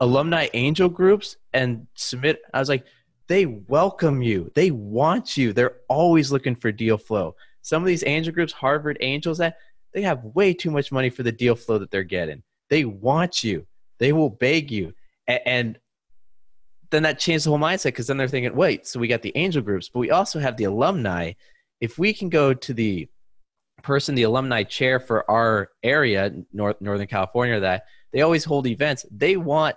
alumni 0.00 0.46
angel 0.52 0.90
groups 0.90 1.38
and 1.54 1.86
submit. 1.94 2.42
I 2.52 2.58
was 2.58 2.68
like, 2.68 2.84
they 3.28 3.46
welcome 3.46 4.22
you. 4.22 4.52
They 4.54 4.70
want 4.70 5.38
you. 5.38 5.54
They're 5.54 5.78
always 5.88 6.30
looking 6.30 6.54
for 6.54 6.70
deal 6.70 6.98
flow. 6.98 7.34
Some 7.62 7.82
of 7.82 7.86
these 7.86 8.04
angel 8.06 8.34
groups, 8.34 8.52
Harvard 8.52 8.98
Angels, 9.00 9.38
that 9.38 9.56
they 9.94 10.02
have 10.02 10.22
way 10.22 10.52
too 10.52 10.70
much 10.70 10.92
money 10.92 11.08
for 11.08 11.22
the 11.22 11.32
deal 11.32 11.56
flow 11.56 11.78
that 11.78 11.90
they're 11.90 12.04
getting. 12.04 12.42
They 12.68 12.84
want 12.84 13.42
you. 13.42 13.66
They 13.98 14.12
will 14.12 14.30
beg 14.30 14.70
you. 14.70 14.92
And 15.26 15.78
then 16.90 17.02
that 17.04 17.18
changed 17.18 17.46
the 17.46 17.50
whole 17.50 17.58
mindset 17.58 17.84
because 17.84 18.06
then 18.06 18.18
they're 18.18 18.28
thinking, 18.28 18.54
wait, 18.54 18.86
so 18.86 19.00
we 19.00 19.08
got 19.08 19.22
the 19.22 19.32
angel 19.34 19.62
groups, 19.62 19.88
but 19.88 20.00
we 20.00 20.10
also 20.10 20.38
have 20.38 20.58
the 20.58 20.64
alumni. 20.64 21.32
If 21.80 21.98
we 21.98 22.12
can 22.12 22.28
go 22.28 22.52
to 22.52 22.74
the 22.74 23.08
person, 23.82 24.14
the 24.14 24.24
alumni 24.24 24.62
chair 24.62 24.98
for 24.98 25.28
our 25.30 25.70
area, 25.82 26.32
North 26.52 26.80
Northern 26.80 27.06
California, 27.06 27.60
that 27.60 27.84
they 28.12 28.22
always 28.22 28.44
hold 28.44 28.66
events. 28.66 29.04
They 29.10 29.36
want 29.36 29.76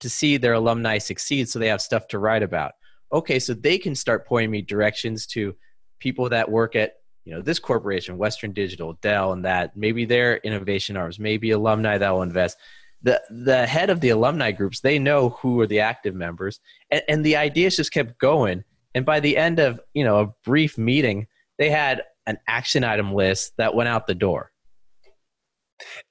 to 0.00 0.08
see 0.08 0.36
their 0.36 0.54
alumni 0.54 0.98
succeed, 0.98 1.48
so 1.48 1.58
they 1.58 1.68
have 1.68 1.82
stuff 1.82 2.08
to 2.08 2.18
write 2.18 2.42
about. 2.42 2.72
Okay, 3.12 3.38
so 3.38 3.54
they 3.54 3.78
can 3.78 3.94
start 3.94 4.26
pointing 4.26 4.50
me 4.50 4.62
directions 4.62 5.26
to 5.26 5.54
people 5.98 6.28
that 6.28 6.50
work 6.50 6.74
at 6.76 6.94
you 7.24 7.34
know 7.34 7.42
this 7.42 7.58
corporation, 7.58 8.16
Western 8.16 8.52
Digital, 8.52 8.94
Dell, 9.02 9.32
and 9.32 9.44
that 9.44 9.76
maybe 9.76 10.04
their 10.04 10.38
innovation 10.38 10.96
arms, 10.96 11.18
maybe 11.18 11.50
alumni 11.50 11.98
that 11.98 12.10
will 12.10 12.22
invest. 12.22 12.56
The 13.02 13.20
the 13.30 13.66
head 13.66 13.90
of 13.90 14.00
the 14.00 14.10
alumni 14.10 14.52
groups, 14.52 14.80
they 14.80 14.98
know 14.98 15.30
who 15.30 15.60
are 15.60 15.66
the 15.66 15.80
active 15.80 16.14
members, 16.14 16.60
and, 16.90 17.02
and 17.08 17.24
the 17.24 17.36
ideas 17.36 17.76
just 17.76 17.92
kept 17.92 18.18
going. 18.18 18.64
And 18.94 19.06
by 19.06 19.20
the 19.20 19.36
end 19.36 19.58
of 19.58 19.80
you 19.94 20.04
know 20.04 20.20
a 20.20 20.26
brief 20.44 20.78
meeting, 20.78 21.26
they 21.58 21.70
had 21.70 22.02
an 22.30 22.38
action 22.46 22.84
item 22.84 23.12
list 23.12 23.52
that 23.58 23.74
went 23.74 23.88
out 23.88 24.06
the 24.06 24.14
door. 24.14 24.50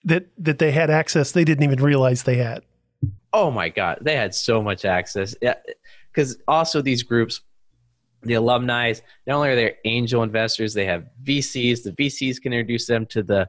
That 0.03 0.27
that 0.37 0.59
they 0.59 0.71
had 0.71 0.89
access 0.89 1.31
they 1.31 1.43
didn't 1.43 1.63
even 1.63 1.81
realize 1.81 2.23
they 2.23 2.37
had. 2.37 2.63
Oh 3.31 3.51
my 3.51 3.69
god, 3.69 3.99
they 4.01 4.15
had 4.15 4.33
so 4.33 4.61
much 4.61 4.85
access. 4.85 5.35
Yeah, 5.41 5.55
because 6.11 6.37
also 6.47 6.81
these 6.81 7.03
groups, 7.03 7.41
the 8.23 8.33
alumni, 8.33 8.93
not 9.27 9.35
only 9.35 9.49
are 9.49 9.55
they 9.55 9.75
angel 9.85 10.23
investors, 10.23 10.73
they 10.73 10.85
have 10.85 11.05
VCs. 11.23 11.83
The 11.83 11.91
VCs 11.91 12.41
can 12.41 12.51
introduce 12.51 12.87
them 12.87 13.05
to 13.07 13.21
the 13.21 13.47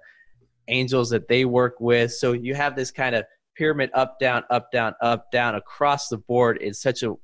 angels 0.68 1.10
that 1.10 1.28
they 1.28 1.44
work 1.46 1.80
with. 1.80 2.12
So 2.12 2.32
you 2.32 2.54
have 2.54 2.76
this 2.76 2.90
kind 2.90 3.14
of 3.14 3.24
pyramid 3.56 3.90
up 3.94 4.18
down 4.20 4.44
up 4.50 4.70
down 4.70 4.94
up 5.00 5.30
down 5.30 5.54
across 5.54 6.08
the 6.08 6.18
board 6.18 6.58
in 6.58 6.74
such 6.74 7.02
a, 7.02 7.14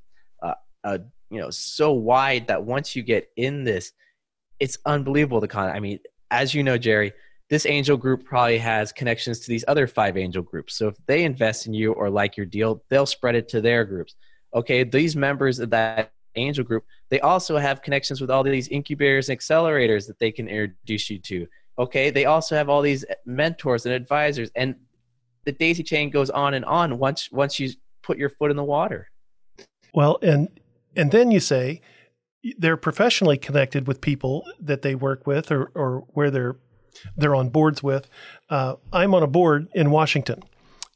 uh, 0.42 0.54
a 0.84 1.00
you 1.30 1.40
know 1.40 1.50
so 1.50 1.92
wide 1.92 2.46
that 2.48 2.64
once 2.64 2.96
you 2.96 3.02
get 3.02 3.28
in 3.36 3.64
this 3.64 3.92
it's 4.60 4.78
unbelievable 4.86 5.40
the 5.40 5.48
con. 5.48 5.70
I 5.70 5.80
mean, 5.80 5.98
as 6.30 6.54
you 6.54 6.62
know, 6.62 6.78
Jerry, 6.78 7.12
this 7.48 7.66
angel 7.66 7.96
group 7.96 8.24
probably 8.24 8.58
has 8.58 8.92
connections 8.92 9.40
to 9.40 9.48
these 9.48 9.64
other 9.68 9.86
five 9.86 10.16
angel 10.16 10.42
groups. 10.42 10.76
So 10.76 10.88
if 10.88 10.96
they 11.06 11.24
invest 11.24 11.66
in 11.66 11.74
you 11.74 11.92
or 11.92 12.10
like 12.10 12.36
your 12.36 12.46
deal, 12.46 12.82
they'll 12.88 13.06
spread 13.06 13.36
it 13.36 13.48
to 13.50 13.60
their 13.60 13.84
groups. 13.84 14.14
Okay, 14.54 14.82
these 14.84 15.14
members 15.14 15.58
of 15.58 15.70
that 15.70 16.12
angel 16.34 16.64
group, 16.64 16.84
they 17.08 17.20
also 17.20 17.56
have 17.56 17.82
connections 17.82 18.20
with 18.20 18.30
all 18.30 18.42
these 18.42 18.68
incubators 18.68 19.28
and 19.28 19.38
accelerators 19.38 20.06
that 20.06 20.18
they 20.18 20.32
can 20.32 20.48
introduce 20.48 21.08
you 21.08 21.18
to. 21.18 21.46
Okay, 21.78 22.10
they 22.10 22.24
also 22.24 22.56
have 22.56 22.68
all 22.68 22.82
these 22.82 23.04
mentors 23.26 23.86
and 23.86 23.94
advisors, 23.94 24.50
and 24.56 24.74
the 25.44 25.52
daisy 25.52 25.82
chain 25.82 26.10
goes 26.10 26.30
on 26.30 26.54
and 26.54 26.64
on. 26.64 26.98
Once 26.98 27.30
once 27.30 27.60
you 27.60 27.70
put 28.02 28.18
your 28.18 28.30
foot 28.30 28.50
in 28.50 28.56
the 28.56 28.64
water. 28.64 29.10
Well, 29.94 30.18
and 30.22 30.48
and 30.96 31.10
then 31.12 31.30
you 31.30 31.38
say 31.38 31.82
they're 32.58 32.76
professionally 32.76 33.38
connected 33.38 33.86
with 33.86 34.00
people 34.00 34.44
that 34.60 34.82
they 34.82 34.94
work 34.94 35.26
with 35.26 35.50
or 35.50 35.70
or 35.74 36.04
where 36.08 36.30
they're 36.30 36.56
they're 37.16 37.34
on 37.34 37.48
boards 37.50 37.82
with. 37.82 38.08
Uh, 38.48 38.76
I'm 38.92 39.14
on 39.14 39.22
a 39.22 39.26
board 39.26 39.68
in 39.74 39.90
Washington. 39.90 40.42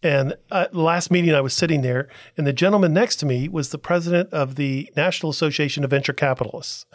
And 0.03 0.35
uh, 0.51 0.67
the 0.73 0.81
last 0.81 1.11
meeting, 1.11 1.35
I 1.35 1.43
was 1.43 1.53
sitting 1.53 1.83
there, 1.83 2.09
and 2.37 2.47
the 2.47 2.55
gentleman 2.55 2.95
next 2.95 3.17
to 3.17 3.27
me 3.27 3.49
was 3.49 3.69
the 3.69 3.79
president 3.79 4.33
of 4.33 4.55
the 4.55 4.91
National 4.97 5.29
Association 5.29 5.85
of 5.85 5.91
Venture 5.91 6.13
Capitalists. 6.13 6.87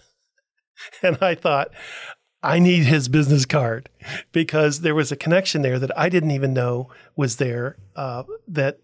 And 1.01 1.17
I 1.21 1.35
thought, 1.35 1.69
I 2.43 2.59
need 2.59 2.83
his 2.83 3.07
business 3.07 3.45
card 3.45 3.89
because 4.33 4.81
there 4.81 4.93
was 4.93 5.09
a 5.09 5.15
connection 5.15 5.61
there 5.61 5.79
that 5.79 5.97
I 5.97 6.09
didn't 6.09 6.31
even 6.31 6.53
know 6.53 6.89
was 7.15 7.37
there. 7.37 7.77
Uh, 7.95 8.23
that 8.47 8.79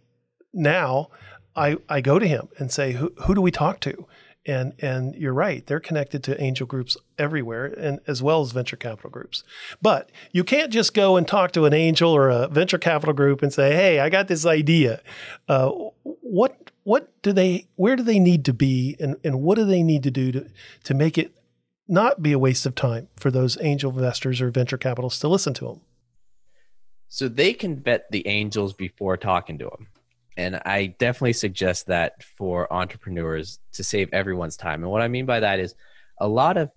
now 0.53 1.09
I, 1.55 1.77
I 1.89 1.99
go 2.01 2.17
to 2.17 2.25
him 2.25 2.47
and 2.57 2.71
say, 2.71 2.93
who, 2.93 3.13
who 3.25 3.35
do 3.35 3.41
we 3.41 3.51
talk 3.51 3.81
to? 3.81 4.07
And 4.45 4.73
and 4.79 5.13
you're 5.13 5.35
right, 5.35 5.63
they're 5.67 5.79
connected 5.79 6.23
to 6.23 6.41
angel 6.41 6.65
groups 6.65 6.97
everywhere, 7.19 7.65
and 7.65 7.99
as 8.07 8.23
well 8.23 8.41
as 8.41 8.51
venture 8.51 8.75
capital 8.75 9.11
groups. 9.11 9.43
But 9.83 10.11
you 10.31 10.43
can't 10.43 10.73
just 10.73 10.95
go 10.95 11.15
and 11.15 11.27
talk 11.27 11.51
to 11.51 11.65
an 11.65 11.73
angel 11.73 12.11
or 12.11 12.29
a 12.29 12.47
venture 12.47 12.79
capital 12.79 13.13
group 13.13 13.43
and 13.43 13.53
say, 13.53 13.75
"Hey, 13.75 13.99
I 13.99 14.09
got 14.09 14.27
this 14.27 14.43
idea." 14.43 15.01
Uh, 15.47 15.69
what 16.03 16.71
what 16.83 17.21
do 17.21 17.33
they? 17.33 17.67
Where 17.75 17.95
do 17.95 18.01
they 18.01 18.17
need 18.17 18.43
to 18.45 18.53
be, 18.53 18.95
and 18.99 19.15
and 19.23 19.41
what 19.41 19.59
do 19.59 19.65
they 19.65 19.83
need 19.83 20.01
to 20.03 20.11
do 20.11 20.31
to 20.31 20.47
to 20.85 20.93
make 20.95 21.19
it 21.19 21.31
not 21.87 22.23
be 22.23 22.31
a 22.31 22.39
waste 22.39 22.65
of 22.65 22.73
time 22.73 23.09
for 23.17 23.29
those 23.29 23.59
angel 23.61 23.91
investors 23.91 24.41
or 24.41 24.49
venture 24.49 24.77
capitalists 24.77 25.19
to 25.19 25.27
listen 25.27 25.53
to 25.53 25.65
them? 25.65 25.81
So 27.09 27.27
they 27.27 27.53
can 27.53 27.79
vet 27.79 28.09
the 28.09 28.25
angels 28.25 28.73
before 28.73 29.17
talking 29.17 29.59
to 29.59 29.65
them 29.65 29.87
and 30.37 30.61
I 30.65 30.95
definitely 30.97 31.33
suggest 31.33 31.87
that 31.87 32.23
for 32.23 32.71
entrepreneurs 32.71 33.59
to 33.73 33.83
save 33.83 34.09
everyone's 34.13 34.57
time. 34.57 34.83
And 34.83 34.91
what 34.91 35.01
I 35.01 35.07
mean 35.07 35.25
by 35.25 35.41
that 35.41 35.59
is 35.59 35.75
a 36.19 36.27
lot 36.27 36.57
of 36.57 36.71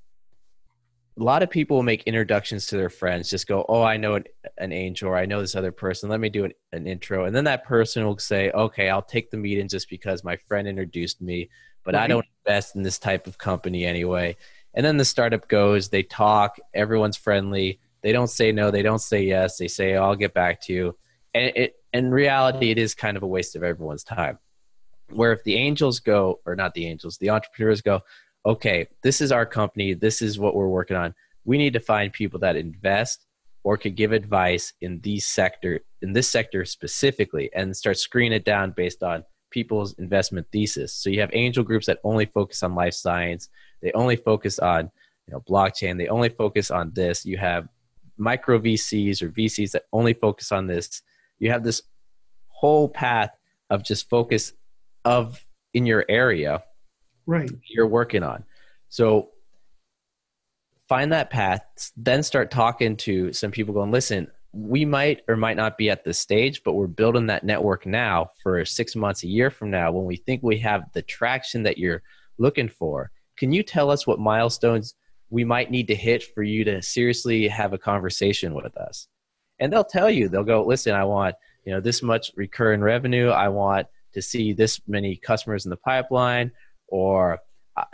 a 1.16 1.22
lot 1.22 1.44
of 1.44 1.50
people 1.50 1.76
will 1.76 1.84
make 1.84 2.02
introductions 2.04 2.66
to 2.66 2.76
their 2.76 2.90
friends 2.90 3.30
just 3.30 3.46
go 3.46 3.64
oh 3.68 3.82
i 3.82 3.96
know 3.96 4.14
an, 4.14 4.24
an 4.58 4.72
angel 4.72 5.08
or 5.08 5.16
i 5.16 5.26
know 5.26 5.40
this 5.40 5.54
other 5.54 5.70
person 5.70 6.08
let 6.08 6.18
me 6.20 6.28
do 6.28 6.44
an, 6.44 6.52
an, 6.72 6.86
intro 6.86 7.24
and 7.24 7.34
then 7.34 7.44
that 7.44 7.64
person 7.64 8.04
will 8.04 8.18
say 8.18 8.50
okay 8.50 8.88
i'll 8.88 9.02
take 9.02 9.30
the 9.30 9.36
meeting 9.36 9.68
just 9.68 9.88
because 9.88 10.24
my 10.24 10.36
friend 10.36 10.66
introduced 10.66 11.20
me 11.20 11.48
but 11.84 11.94
right. 11.94 12.02
i 12.02 12.06
don't 12.08 12.26
invest 12.44 12.74
in 12.74 12.82
this 12.82 12.98
type 12.98 13.26
of 13.26 13.38
company 13.38 13.84
anyway 13.84 14.36
and 14.74 14.84
then 14.84 14.96
the 14.96 15.04
startup 15.04 15.46
goes 15.46 15.88
they 15.88 16.02
talk 16.02 16.56
everyone's 16.74 17.16
friendly 17.16 17.78
they 18.02 18.10
don't 18.10 18.30
say 18.30 18.50
no 18.50 18.70
they 18.72 18.82
don't 18.82 19.00
say 19.00 19.22
yes 19.22 19.56
they 19.56 19.68
say 19.68 19.94
oh, 19.94 20.02
i'll 20.02 20.16
get 20.16 20.34
back 20.34 20.60
to 20.60 20.72
you 20.72 20.98
and 21.32 21.52
it 21.54 21.76
in 21.94 22.10
reality, 22.10 22.70
it 22.70 22.78
is 22.78 22.94
kind 22.94 23.16
of 23.16 23.22
a 23.22 23.26
waste 23.26 23.54
of 23.54 23.62
everyone's 23.62 24.02
time. 24.02 24.38
Where 25.10 25.32
if 25.32 25.44
the 25.44 25.54
angels 25.54 26.00
go, 26.00 26.40
or 26.44 26.56
not 26.56 26.74
the 26.74 26.86
angels, 26.86 27.16
the 27.18 27.30
entrepreneurs 27.30 27.80
go, 27.80 28.00
okay, 28.44 28.88
this 29.02 29.20
is 29.20 29.30
our 29.30 29.46
company, 29.46 29.94
this 29.94 30.20
is 30.20 30.38
what 30.38 30.56
we're 30.56 30.68
working 30.68 30.96
on. 30.96 31.14
We 31.44 31.56
need 31.56 31.72
to 31.74 31.80
find 31.80 32.12
people 32.12 32.40
that 32.40 32.56
invest 32.56 33.26
or 33.62 33.76
could 33.76 33.94
give 33.94 34.12
advice 34.12 34.72
in 34.80 35.00
these 35.00 35.24
sector 35.24 35.80
in 36.02 36.12
this 36.12 36.28
sector 36.28 36.64
specifically 36.66 37.48
and 37.54 37.74
start 37.74 37.96
screening 37.96 38.36
it 38.36 38.44
down 38.44 38.72
based 38.72 39.02
on 39.02 39.24
people's 39.50 39.94
investment 39.94 40.46
thesis. 40.52 40.92
So 40.92 41.08
you 41.08 41.20
have 41.20 41.30
angel 41.32 41.64
groups 41.64 41.86
that 41.86 42.00
only 42.04 42.26
focus 42.26 42.62
on 42.62 42.74
life 42.74 42.92
science, 42.92 43.48
they 43.80 43.92
only 43.92 44.16
focus 44.16 44.58
on 44.58 44.90
you 45.26 45.32
know 45.32 45.40
blockchain, 45.48 45.96
they 45.96 46.08
only 46.08 46.28
focus 46.28 46.70
on 46.70 46.90
this. 46.92 47.24
You 47.24 47.38
have 47.38 47.68
micro 48.18 48.58
VCs 48.58 49.22
or 49.22 49.30
VCs 49.30 49.70
that 49.72 49.84
only 49.92 50.12
focus 50.12 50.50
on 50.50 50.66
this 50.66 51.02
you 51.44 51.50
have 51.50 51.62
this 51.62 51.82
whole 52.48 52.88
path 52.88 53.36
of 53.68 53.84
just 53.84 54.08
focus 54.08 54.54
of 55.04 55.44
in 55.74 55.84
your 55.84 56.06
area 56.08 56.64
right. 57.26 57.50
you're 57.68 57.86
working 57.86 58.22
on. 58.22 58.44
So 58.88 59.28
find 60.88 61.12
that 61.12 61.28
path 61.28 61.60
then 61.98 62.22
start 62.22 62.50
talking 62.50 62.96
to 62.96 63.30
some 63.34 63.50
people 63.50 63.74
going 63.74 63.90
listen 63.90 64.26
we 64.52 64.84
might 64.84 65.22
or 65.28 65.36
might 65.36 65.56
not 65.56 65.76
be 65.76 65.90
at 65.90 66.04
this 66.04 66.18
stage 66.18 66.62
but 66.62 66.74
we're 66.74 66.86
building 66.86 67.26
that 67.26 67.44
network 67.44 67.86
now 67.86 68.30
for 68.42 68.64
six 68.64 68.94
months 68.94 69.22
a 69.24 69.28
year 69.28 69.50
from 69.50 69.70
now 69.70 69.90
when 69.90 70.04
we 70.04 70.16
think 70.16 70.42
we 70.42 70.58
have 70.58 70.84
the 70.92 71.02
traction 71.02 71.62
that 71.62 71.76
you're 71.76 72.02
looking 72.38 72.68
for. 72.68 73.10
Can 73.36 73.52
you 73.52 73.62
tell 73.62 73.90
us 73.90 74.06
what 74.06 74.18
milestones 74.18 74.94
we 75.28 75.44
might 75.44 75.70
need 75.70 75.88
to 75.88 75.94
hit 75.94 76.22
for 76.22 76.42
you 76.42 76.64
to 76.64 76.80
seriously 76.80 77.48
have 77.48 77.72
a 77.72 77.78
conversation 77.78 78.54
with 78.54 78.76
us 78.76 79.08
and 79.60 79.72
they'll 79.72 79.84
tell 79.84 80.10
you 80.10 80.28
they'll 80.28 80.44
go 80.44 80.64
listen 80.64 80.94
i 80.94 81.04
want 81.04 81.34
you 81.64 81.72
know 81.72 81.80
this 81.80 82.02
much 82.02 82.30
recurring 82.36 82.80
revenue. 82.80 83.28
I 83.28 83.48
want 83.48 83.86
to 84.12 84.22
see 84.22 84.52
this 84.52 84.80
many 84.86 85.16
customers 85.16 85.64
in 85.64 85.70
the 85.70 85.76
pipeline 85.76 86.52
or 86.88 87.38
uh, 87.76 87.84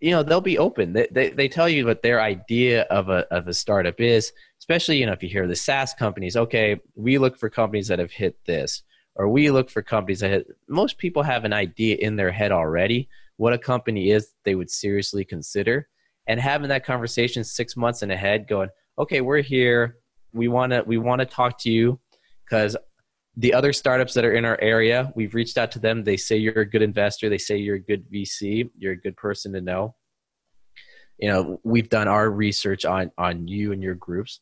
you 0.00 0.10
know 0.10 0.22
they'll 0.22 0.40
be 0.40 0.58
open. 0.58 0.92
They, 0.92 1.08
they, 1.10 1.30
they 1.30 1.48
tell 1.48 1.68
you 1.68 1.86
what 1.86 2.02
their 2.02 2.20
idea 2.20 2.82
of 2.82 3.08
a, 3.08 3.26
of 3.32 3.48
a 3.48 3.54
startup 3.54 4.00
is 4.00 4.32
especially 4.58 4.98
you 4.98 5.06
know 5.06 5.12
if 5.12 5.22
you 5.22 5.28
hear 5.28 5.46
the 5.46 5.56
saas 5.56 5.94
companies 5.94 6.36
okay 6.36 6.80
we 6.94 7.18
look 7.18 7.38
for 7.38 7.48
companies 7.48 7.88
that 7.88 7.98
have 7.98 8.10
hit 8.10 8.36
this 8.46 8.82
or 9.14 9.28
we 9.28 9.50
look 9.50 9.70
for 9.70 9.82
companies 9.82 10.20
that 10.20 10.30
hit, 10.30 10.46
most 10.68 10.98
people 10.98 11.22
have 11.22 11.44
an 11.44 11.52
idea 11.52 11.96
in 11.96 12.16
their 12.16 12.32
head 12.32 12.52
already 12.52 13.08
what 13.36 13.52
a 13.52 13.58
company 13.58 14.10
is 14.10 14.32
they 14.44 14.54
would 14.54 14.70
seriously 14.70 15.22
consider. 15.22 15.88
And 16.26 16.40
having 16.40 16.68
that 16.68 16.86
conversation 16.86 17.44
six 17.44 17.76
months 17.76 18.02
in 18.02 18.10
ahead 18.10 18.48
going 18.48 18.70
okay 18.98 19.20
we're 19.20 19.42
here 19.42 19.98
we 20.36 20.48
want 20.48 20.72
to 20.72 20.82
we 20.86 20.98
want 20.98 21.20
to 21.20 21.26
talk 21.26 21.58
to 21.60 21.70
you 21.70 21.98
because 22.44 22.76
the 23.36 23.52
other 23.52 23.72
startups 23.72 24.14
that 24.14 24.24
are 24.24 24.32
in 24.32 24.44
our 24.44 24.58
area 24.60 25.12
we've 25.14 25.34
reached 25.34 25.58
out 25.58 25.72
to 25.72 25.78
them. 25.78 26.04
They 26.04 26.16
say 26.16 26.36
you're 26.36 26.60
a 26.60 26.68
good 26.68 26.82
investor. 26.82 27.28
They 27.28 27.38
say 27.38 27.56
you're 27.56 27.76
a 27.76 27.80
good 27.80 28.10
vc 28.10 28.70
you're 28.76 28.92
a 28.92 29.00
good 29.00 29.16
person 29.16 29.52
to 29.54 29.60
know. 29.60 29.94
You 31.18 31.30
know 31.30 31.60
we've 31.64 31.88
done 31.88 32.08
our 32.08 32.30
research 32.30 32.84
on 32.84 33.10
on 33.18 33.48
you 33.48 33.72
and 33.72 33.82
your 33.82 33.94
groups. 33.94 34.40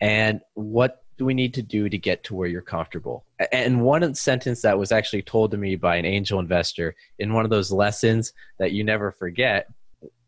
And 0.00 0.40
what 0.54 1.04
do 1.18 1.24
we 1.24 1.34
need 1.34 1.54
to 1.54 1.62
do 1.62 1.88
to 1.88 1.98
get 1.98 2.24
to 2.24 2.34
where 2.34 2.48
you're 2.48 2.62
comfortable? 2.62 3.24
And 3.52 3.82
one 3.82 4.14
sentence 4.14 4.62
that 4.62 4.78
was 4.78 4.90
actually 4.90 5.22
told 5.22 5.52
to 5.52 5.56
me 5.56 5.76
by 5.76 5.96
an 5.96 6.04
angel 6.04 6.40
investor 6.40 6.94
in 7.18 7.32
one 7.32 7.44
of 7.44 7.50
those 7.50 7.70
lessons 7.70 8.32
that 8.58 8.72
you 8.72 8.82
never 8.82 9.12
forget 9.12 9.68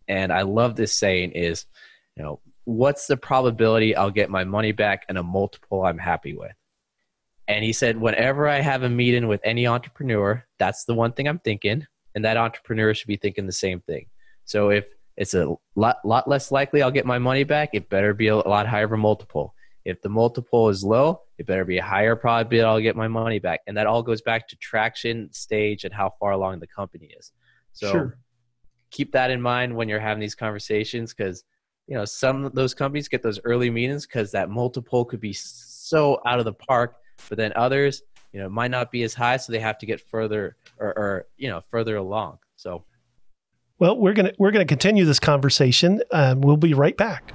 and 0.08 0.32
i 0.32 0.42
love 0.42 0.76
this 0.76 0.94
saying 0.94 1.32
is 1.32 1.66
you 2.16 2.22
know 2.22 2.40
what's 2.64 3.06
the 3.06 3.16
probability 3.16 3.94
I'll 3.94 4.10
get 4.10 4.30
my 4.30 4.44
money 4.44 4.72
back 4.72 5.04
and 5.08 5.18
a 5.18 5.22
multiple 5.22 5.84
I'm 5.84 5.98
happy 5.98 6.34
with? 6.34 6.52
And 7.46 7.64
he 7.64 7.72
said, 7.72 7.98
whenever 7.98 8.48
I 8.48 8.60
have 8.60 8.82
a 8.82 8.88
meeting 8.88 9.28
with 9.28 9.40
any 9.44 9.66
entrepreneur, 9.66 10.44
that's 10.58 10.84
the 10.84 10.94
one 10.94 11.12
thing 11.12 11.28
I'm 11.28 11.40
thinking. 11.40 11.86
And 12.14 12.24
that 12.24 12.36
entrepreneur 12.36 12.94
should 12.94 13.08
be 13.08 13.16
thinking 13.16 13.46
the 13.46 13.52
same 13.52 13.80
thing. 13.80 14.06
So 14.44 14.70
if 14.70 14.86
it's 15.16 15.34
a 15.34 15.54
lot, 15.76 15.98
lot 16.04 16.28
less 16.28 16.50
likely 16.50 16.82
I'll 16.82 16.90
get 16.90 17.06
my 17.06 17.18
money 17.18 17.44
back, 17.44 17.70
it 17.72 17.90
better 17.90 18.14
be 18.14 18.28
a 18.28 18.36
lot 18.36 18.66
higher 18.66 18.84
of 18.84 18.92
a 18.92 18.96
multiple. 18.96 19.54
If 19.84 20.00
the 20.00 20.08
multiple 20.08 20.70
is 20.70 20.82
low, 20.82 21.20
it 21.36 21.46
better 21.46 21.64
be 21.64 21.78
a 21.78 21.82
higher 21.82 22.16
probability 22.16 22.64
I'll 22.64 22.80
get 22.80 22.96
my 22.96 23.08
money 23.08 23.38
back. 23.38 23.60
And 23.66 23.76
that 23.76 23.86
all 23.86 24.02
goes 24.02 24.22
back 24.22 24.48
to 24.48 24.56
traction 24.56 25.30
stage 25.32 25.84
and 25.84 25.92
how 25.92 26.14
far 26.18 26.30
along 26.30 26.60
the 26.60 26.66
company 26.66 27.10
is. 27.18 27.32
So 27.74 27.90
sure. 27.90 28.18
keep 28.90 29.12
that 29.12 29.30
in 29.30 29.42
mind 29.42 29.76
when 29.76 29.88
you're 29.88 30.00
having 30.00 30.20
these 30.20 30.34
conversations 30.34 31.12
because 31.12 31.44
you 31.86 31.94
know 31.94 32.04
some 32.04 32.44
of 32.44 32.54
those 32.54 32.74
companies 32.74 33.08
get 33.08 33.22
those 33.22 33.40
early 33.44 33.70
meetings 33.70 34.06
because 34.06 34.30
that 34.32 34.50
multiple 34.50 35.04
could 35.04 35.20
be 35.20 35.32
so 35.32 36.20
out 36.26 36.38
of 36.38 36.44
the 36.44 36.52
park 36.52 36.96
but 37.28 37.38
then 37.38 37.52
others 37.56 38.02
you 38.34 38.40
know 38.40 38.48
might 38.50 38.70
not 38.70 38.90
be 38.90 39.02
as 39.04 39.14
high 39.14 39.36
so 39.36 39.52
they 39.52 39.60
have 39.60 39.78
to 39.78 39.86
get 39.86 40.00
further 40.00 40.56
or, 40.78 40.88
or 40.98 41.26
you 41.38 41.48
know 41.48 41.62
further 41.70 41.96
along. 41.96 42.38
So 42.56 42.84
well 43.78 43.96
we're 43.96 44.12
gonna 44.12 44.32
we're 44.38 44.50
gonna 44.50 44.66
continue 44.66 45.04
this 45.04 45.20
conversation 45.20 46.02
and 46.12 46.44
we'll 46.44 46.58
be 46.58 46.74
right 46.74 46.96
back. 46.96 47.32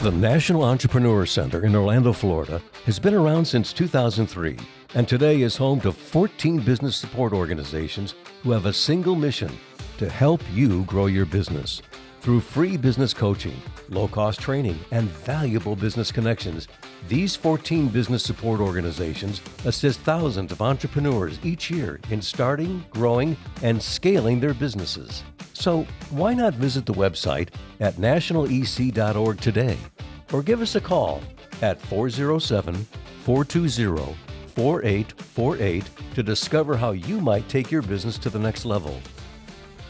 The 0.00 0.12
national 0.12 0.62
entrepreneur 0.62 1.26
center 1.26 1.64
in 1.64 1.74
orlando 1.74 2.12
florida 2.12 2.62
has 2.84 2.98
been 2.98 3.14
around 3.14 3.44
since 3.46 3.72
2003 3.72 4.56
and 4.94 5.08
today 5.08 5.40
is 5.40 5.56
home 5.56 5.80
to 5.80 5.90
14 5.90 6.60
business 6.60 6.96
support 6.96 7.32
organizations 7.32 8.14
who 8.42 8.52
have 8.52 8.66
a 8.66 8.72
single 8.72 9.16
mission 9.16 9.50
to 9.96 10.08
help 10.08 10.42
you 10.52 10.84
grow 10.84 11.06
your 11.06 11.24
business 11.24 11.80
through 12.26 12.40
free 12.40 12.76
business 12.76 13.14
coaching, 13.14 13.54
low 13.88 14.08
cost 14.08 14.40
training, 14.40 14.76
and 14.90 15.08
valuable 15.08 15.76
business 15.76 16.10
connections, 16.10 16.66
these 17.06 17.36
14 17.36 17.86
business 17.86 18.24
support 18.24 18.58
organizations 18.58 19.40
assist 19.64 20.00
thousands 20.00 20.50
of 20.50 20.60
entrepreneurs 20.60 21.38
each 21.44 21.70
year 21.70 22.00
in 22.10 22.20
starting, 22.20 22.84
growing, 22.90 23.36
and 23.62 23.80
scaling 23.80 24.40
their 24.40 24.54
businesses. 24.54 25.22
So, 25.52 25.86
why 26.10 26.34
not 26.34 26.54
visit 26.54 26.84
the 26.84 26.94
website 26.94 27.50
at 27.78 27.94
nationalec.org 27.94 29.40
today 29.40 29.78
or 30.32 30.42
give 30.42 30.62
us 30.62 30.74
a 30.74 30.80
call 30.80 31.22
at 31.62 31.80
407 31.82 32.74
420 33.22 34.16
4848 34.56 35.90
to 36.16 36.22
discover 36.24 36.76
how 36.76 36.90
you 36.90 37.20
might 37.20 37.48
take 37.48 37.70
your 37.70 37.82
business 37.82 38.18
to 38.18 38.30
the 38.30 38.40
next 38.40 38.64
level. 38.64 39.00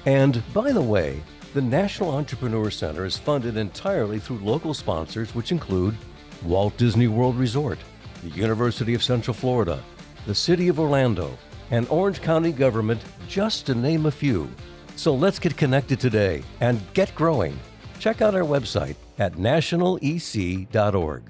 And 0.04 0.42
by 0.52 0.72
the 0.72 0.82
way, 0.82 1.22
the 1.56 1.62
National 1.62 2.10
Entrepreneur 2.10 2.70
Center 2.70 3.06
is 3.06 3.16
funded 3.16 3.56
entirely 3.56 4.18
through 4.18 4.40
local 4.40 4.74
sponsors, 4.74 5.34
which 5.34 5.52
include 5.52 5.96
Walt 6.44 6.76
Disney 6.76 7.08
World 7.08 7.34
Resort, 7.34 7.78
the 8.22 8.28
University 8.28 8.92
of 8.92 9.02
Central 9.02 9.32
Florida, 9.32 9.82
the 10.26 10.34
City 10.34 10.68
of 10.68 10.78
Orlando, 10.78 11.30
and 11.70 11.88
Orange 11.88 12.20
County 12.20 12.52
government, 12.52 13.00
just 13.26 13.64
to 13.64 13.74
name 13.74 14.04
a 14.04 14.10
few. 14.10 14.50
So 14.96 15.14
let's 15.14 15.38
get 15.38 15.56
connected 15.56 15.98
today 15.98 16.42
and 16.60 16.78
get 16.92 17.14
growing. 17.14 17.58
Check 18.00 18.20
out 18.20 18.34
our 18.34 18.42
website 18.42 18.96
at 19.18 19.36
nationalec.org. 19.36 21.22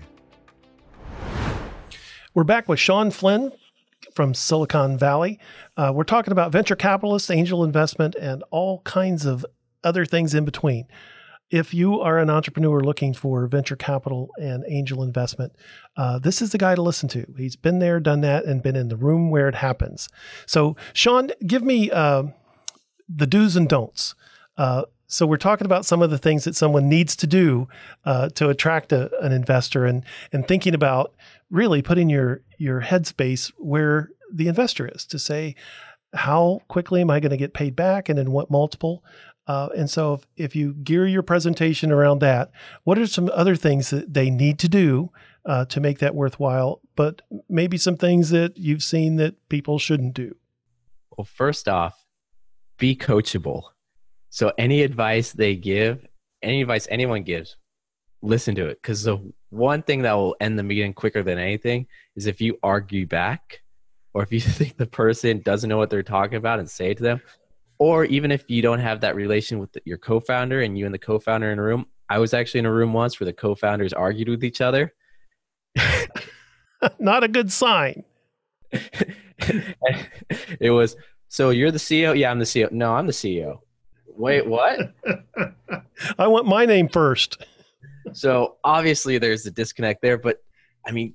We're 2.35 2.43
back 2.43 2.69
with 2.69 2.81
Sean 2.81 3.13
Flynn 3.13 3.53
from 4.13 4.35
Silicon 4.35 4.99
Valley. 4.99 5.39
Uh, 5.77 5.93
we're 5.95 6.03
talking 6.03 6.33
about 6.33 6.51
venture 6.51 6.75
capitalists, 6.75 7.31
angel 7.31 7.63
investment, 7.63 8.17
and 8.17 8.43
all 8.51 8.81
kinds 8.81 9.25
of 9.25 9.47
other 9.87 10.05
things 10.05 10.35
in 10.35 10.45
between. 10.45 10.87
If 11.49 11.73
you 11.73 12.01
are 12.01 12.19
an 12.19 12.29
entrepreneur 12.29 12.81
looking 12.81 13.15
for 13.15 13.47
venture 13.47 13.77
capital 13.77 14.31
and 14.37 14.65
angel 14.67 15.03
investment, 15.03 15.53
uh, 15.97 16.19
this 16.19 16.43
is 16.43 16.51
the 16.51 16.59
guy 16.59 16.75
to 16.75 16.83
listen 16.83 17.09
to. 17.11 17.25
He's 17.37 17.55
been 17.55 17.79
there, 17.79 18.01
done 18.01 18.21
that, 18.23 18.45
and 18.45 18.63
been 18.63 18.75
in 18.75 18.89
the 18.89 18.97
room 18.97 19.31
where 19.31 19.49
it 19.49 19.55
happens. 19.55 20.09
So, 20.45 20.77
Sean, 20.93 21.31
give 21.47 21.63
me 21.63 21.89
uh, 21.91 22.25
the 23.09 23.29
do's 23.29 23.55
and 23.55 23.69
don'ts. 23.69 24.17
Uh, 24.59 24.83
so 25.07 25.25
we're 25.25 25.37
talking 25.37 25.67
about 25.67 25.87
some 25.87 26.03
of 26.03 26.11
the 26.11 26.19
things 26.19 26.45
that 26.45 26.57
someone 26.57 26.89
needs 26.89 27.15
to 27.17 27.29
do 27.29 27.69
uh, 28.05 28.29
to 28.31 28.49
attract 28.49 28.93
a, 28.93 29.11
an 29.25 29.33
investor, 29.33 29.85
and 29.85 30.05
and 30.33 30.49
thinking 30.49 30.75
about 30.75 31.15
really 31.49 31.81
putting 31.81 32.11
your 32.11 32.43
your 32.59 32.81
headspace 32.81 33.53
where 33.57 34.11
the 34.33 34.49
investor 34.49 34.89
is 34.89 35.07
to 35.07 35.19
say, 35.19 35.55
how 36.13 36.61
quickly 36.67 37.01
am 37.01 37.11
I 37.11 37.21
going 37.21 37.31
to 37.31 37.37
get 37.37 37.55
paid 37.55 37.77
back, 37.77 38.09
and 38.09 38.19
in 38.19 38.33
what 38.33 38.51
multiple? 38.51 39.05
Uh, 39.47 39.69
and 39.77 39.89
so, 39.89 40.15
if, 40.15 40.27
if 40.37 40.57
you 40.57 40.75
gear 40.75 41.07
your 41.07 41.23
presentation 41.23 41.93
around 41.93 42.19
that, 42.21 42.51
what 42.85 42.99
are 42.99 43.07
some 43.07 43.31
other 43.33 43.55
things 43.55 43.91
that 43.91 44.13
they 44.13 44.29
need 44.29 44.59
to 44.59 44.69
do 44.69 45.11
uh, 45.45 45.65
to 45.67 45.81
make 45.81 45.99
that 45.99 46.15
worthwhile? 46.15 46.81
But 46.97 47.23
maybe 47.49 47.77
some 47.77 47.97
things 47.97 48.31
that 48.31 48.57
you've 48.57 48.83
seen 48.83 49.17
that 49.17 49.49
people 49.49 49.79
shouldn't 49.79 50.15
do. 50.15 50.35
Well, 51.17 51.25
first 51.25 51.69
off, 51.69 51.95
be 52.77 52.97
coachable. 52.97 53.63
So, 54.31 54.53
any 54.59 54.83
advice 54.83 55.33
they 55.33 55.55
give, 55.55 56.05
any 56.43 56.63
advice 56.63 56.89
anyone 56.91 57.23
gives, 57.23 57.57
listen 58.23 58.57
to 58.57 58.67
it. 58.67 58.83
Because 58.83 59.05
the 59.05 59.19
one 59.51 59.83
thing 59.83 60.03
that 60.03 60.15
will 60.15 60.35
end 60.41 60.59
the 60.59 60.65
meeting 60.65 60.93
quicker 60.93 61.23
than 61.23 61.39
anything 61.39 61.87
is 62.17 62.27
if 62.27 62.41
you 62.41 62.59
argue 62.65 63.07
back 63.07 63.63
or 64.13 64.25
if 64.25 64.33
you 64.33 64.41
think 64.41 64.77
the 64.77 64.87
person 64.87 65.41
doesn't 65.43 65.69
know 65.69 65.79
what 65.79 65.91
they're 65.91 66.03
talking 66.03 66.37
about 66.37 66.59
and 66.59 66.69
say 66.69 66.91
it 66.91 66.97
to 66.97 67.05
them 67.05 67.21
or 67.79 68.05
even 68.07 68.31
if 68.31 68.49
you 68.49 68.63
don't 68.63 68.79
have 68.79 69.01
that 69.01 69.15
relation 69.15 69.59
with 69.59 69.73
the, 69.73 69.83
your 69.85 69.99
co-founder 69.99 70.63
and 70.63 70.79
you 70.79 70.85
and 70.85 70.95
the 70.95 70.99
co-founder 70.99 71.51
in 71.51 71.59
a 71.59 71.63
room 71.63 71.87
i 72.09 72.19
was 72.19 72.35
actually 72.35 72.61
in 72.61 72.67
a 72.67 72.73
room 72.73 72.93
once 72.93 73.19
where 73.21 73.27
the 73.27 73.33
co-founders 73.33 73.93
argued 73.93 74.29
with 74.29 74.45
each 74.45 74.61
other. 74.61 74.93
Not 76.99 77.25
a 77.25 77.29
good 77.29 77.53
sign. 77.53 78.05
It 80.61 80.71
was 80.71 80.97
so 81.29 81.51
you're 81.51 81.71
the 81.71 81.79
ceo 81.79 82.17
yeah 82.19 82.31
i'm 82.31 82.39
the 82.39 82.47
ceo 82.47 82.71
no 82.73 82.95
i'm 82.95 83.07
the 83.07 83.13
ceo 83.13 83.59
wait 84.07 84.47
what? 84.47 84.95
I 86.19 86.27
want 86.27 86.47
my 86.47 86.65
name 86.65 86.89
first. 86.89 87.45
So 88.13 88.57
obviously 88.65 89.19
there's 89.19 89.45
a 89.47 89.51
disconnect 89.51 90.01
there 90.01 90.17
but 90.17 90.39
i 90.87 90.91
mean 90.91 91.15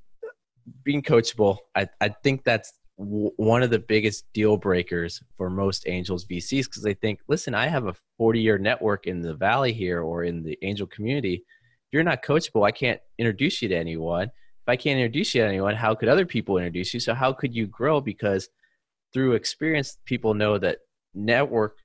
being 0.83 1.01
coachable 1.01 1.57
i, 1.75 1.87
I 1.99 2.09
think 2.09 2.43
that's 2.43 2.73
one 3.01 3.63
of 3.63 3.71
the 3.71 3.79
biggest 3.79 4.25
deal 4.33 4.57
breakers 4.57 5.23
for 5.35 5.49
most 5.49 5.85
angels 5.87 6.25
VCs 6.25 6.65
because 6.65 6.83
they 6.83 6.93
think, 6.93 7.19
listen, 7.27 7.55
I 7.55 7.67
have 7.67 7.87
a 7.87 7.95
40 8.17 8.39
year 8.39 8.57
network 8.57 9.07
in 9.07 9.21
the 9.21 9.33
valley 9.33 9.73
here 9.73 10.01
or 10.01 10.23
in 10.23 10.43
the 10.43 10.57
angel 10.61 10.87
community. 10.87 11.35
If 11.35 11.93
you're 11.93 12.03
not 12.03 12.23
coachable, 12.23 12.65
I 12.65 12.71
can't 12.71 12.99
introduce 13.17 13.61
you 13.61 13.69
to 13.69 13.75
anyone. 13.75 14.27
If 14.27 14.67
I 14.67 14.75
can't 14.75 14.99
introduce 14.99 15.33
you 15.33 15.41
to 15.41 15.47
anyone, 15.47 15.75
how 15.75 15.95
could 15.95 16.09
other 16.09 16.25
people 16.25 16.57
introduce 16.57 16.93
you? 16.93 16.99
So 16.99 17.13
how 17.13 17.33
could 17.33 17.55
you 17.55 17.65
grow? 17.65 18.01
Because 18.01 18.49
through 19.13 19.33
experience, 19.33 19.97
people 20.05 20.33
know 20.33 20.57
that 20.59 20.79
network 21.13 21.77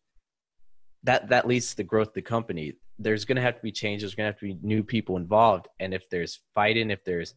that 1.03 1.29
that 1.29 1.47
leads 1.47 1.71
to 1.71 1.77
the 1.77 1.85
growth 1.85 2.09
of 2.09 2.14
the 2.14 2.23
company. 2.23 2.75
There's 2.99 3.25
going 3.25 3.37
to 3.37 3.43
have 3.43 3.57
to 3.57 3.62
be 3.62 3.73
changes. 3.73 4.11
There's 4.11 4.14
going 4.14 4.27
to 4.27 4.33
have 4.33 4.41
to 4.41 4.47
be 4.47 4.67
new 4.67 4.83
people 4.83 5.17
involved, 5.17 5.69
and 5.81 5.95
if 5.95 6.09
there's 6.11 6.41
fighting, 6.55 6.91
if 6.91 7.05
there's 7.05 7.35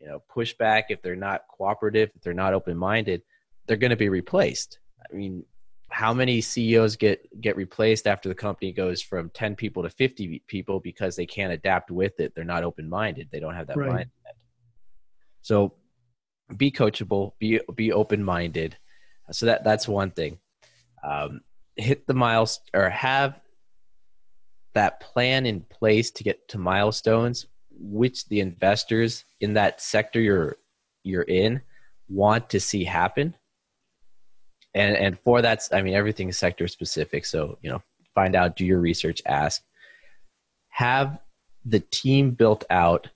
you 0.00 0.06
know 0.06 0.22
pushback 0.34 0.84
if 0.88 1.02
they're 1.02 1.16
not 1.16 1.42
cooperative 1.48 2.10
if 2.14 2.22
they're 2.22 2.34
not 2.34 2.54
open-minded 2.54 3.22
they're 3.68 3.76
going 3.76 3.90
to 3.90 3.96
be 3.96 4.08
replaced. 4.08 4.80
I 4.98 5.14
mean 5.14 5.44
how 5.90 6.12
many 6.12 6.40
ceos 6.40 6.96
get 6.96 7.40
get 7.40 7.56
replaced 7.56 8.06
after 8.06 8.28
the 8.28 8.34
company 8.34 8.72
goes 8.72 9.00
from 9.00 9.30
10 9.30 9.54
people 9.54 9.84
to 9.84 9.90
50 9.90 10.42
people 10.46 10.80
because 10.80 11.14
they 11.14 11.26
can't 11.26 11.52
adapt 11.52 11.90
with 11.90 12.18
it? 12.18 12.34
They're 12.34 12.44
not 12.44 12.64
open-minded. 12.64 13.28
They 13.30 13.40
don't 13.40 13.54
have 13.54 13.68
that 13.68 13.76
right. 13.76 14.06
mindset. 14.06 14.34
So 15.42 15.74
be 16.56 16.70
coachable 16.70 17.34
be 17.38 17.60
be 17.74 17.92
open-minded. 17.92 18.76
So 19.30 19.46
that 19.46 19.62
that's 19.62 19.86
one 19.86 20.10
thing. 20.10 20.38
Um, 21.04 21.42
hit 21.76 22.06
the 22.06 22.14
miles 22.14 22.60
or 22.74 22.88
have 22.88 23.38
that 24.74 25.00
plan 25.00 25.46
in 25.46 25.60
place 25.60 26.10
to 26.12 26.24
get 26.24 26.48
to 26.48 26.58
milestones 26.58 27.46
which 27.78 28.26
the 28.28 28.40
investors 28.40 29.24
in 29.40 29.54
that 29.54 29.80
sector 29.80 30.20
you're 30.20 30.56
you're 31.04 31.22
in 31.22 31.60
want 32.08 32.50
to 32.50 32.60
see 32.60 32.84
happen. 32.84 33.34
And 34.74 34.96
and 34.96 35.18
for 35.20 35.42
that 35.42 35.66
i 35.72 35.82
mean 35.82 35.94
everything 35.94 36.28
is 36.28 36.38
sector 36.38 36.68
specific. 36.68 37.24
So 37.24 37.58
you 37.62 37.70
know 37.70 37.82
find 38.14 38.34
out 38.34 38.56
do 38.56 38.64
your 38.64 38.80
research 38.80 39.22
ask. 39.26 39.62
Have 40.70 41.18
the 41.64 41.80
team 41.80 42.30
built 42.32 42.64
out 42.70 43.08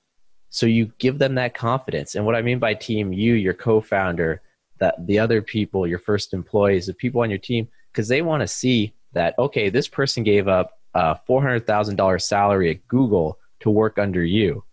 so 0.50 0.66
you 0.66 0.92
give 0.98 1.18
them 1.18 1.36
that 1.36 1.54
confidence. 1.54 2.14
And 2.14 2.24
what 2.26 2.36
i 2.36 2.42
mean 2.42 2.58
by 2.58 2.74
team 2.74 3.12
you 3.12 3.34
your 3.34 3.54
co-founder 3.54 4.42
that 4.82 5.06
the 5.06 5.18
other 5.18 5.40
people 5.40 5.86
your 5.86 6.00
first 6.00 6.34
employees 6.34 6.86
the 6.86 6.94
people 6.94 7.20
on 7.20 7.30
your 7.30 7.38
team 7.38 7.68
because 7.92 8.08
they 8.08 8.20
want 8.20 8.40
to 8.40 8.48
see 8.48 8.92
that 9.12 9.34
okay 9.38 9.70
this 9.70 9.86
person 9.86 10.24
gave 10.24 10.48
up 10.48 10.72
a 10.94 11.16
$400000 11.28 12.20
salary 12.20 12.70
at 12.70 12.86
google 12.88 13.38
to 13.62 13.70
work 13.70 13.98
under 13.98 14.24
you. 14.24 14.64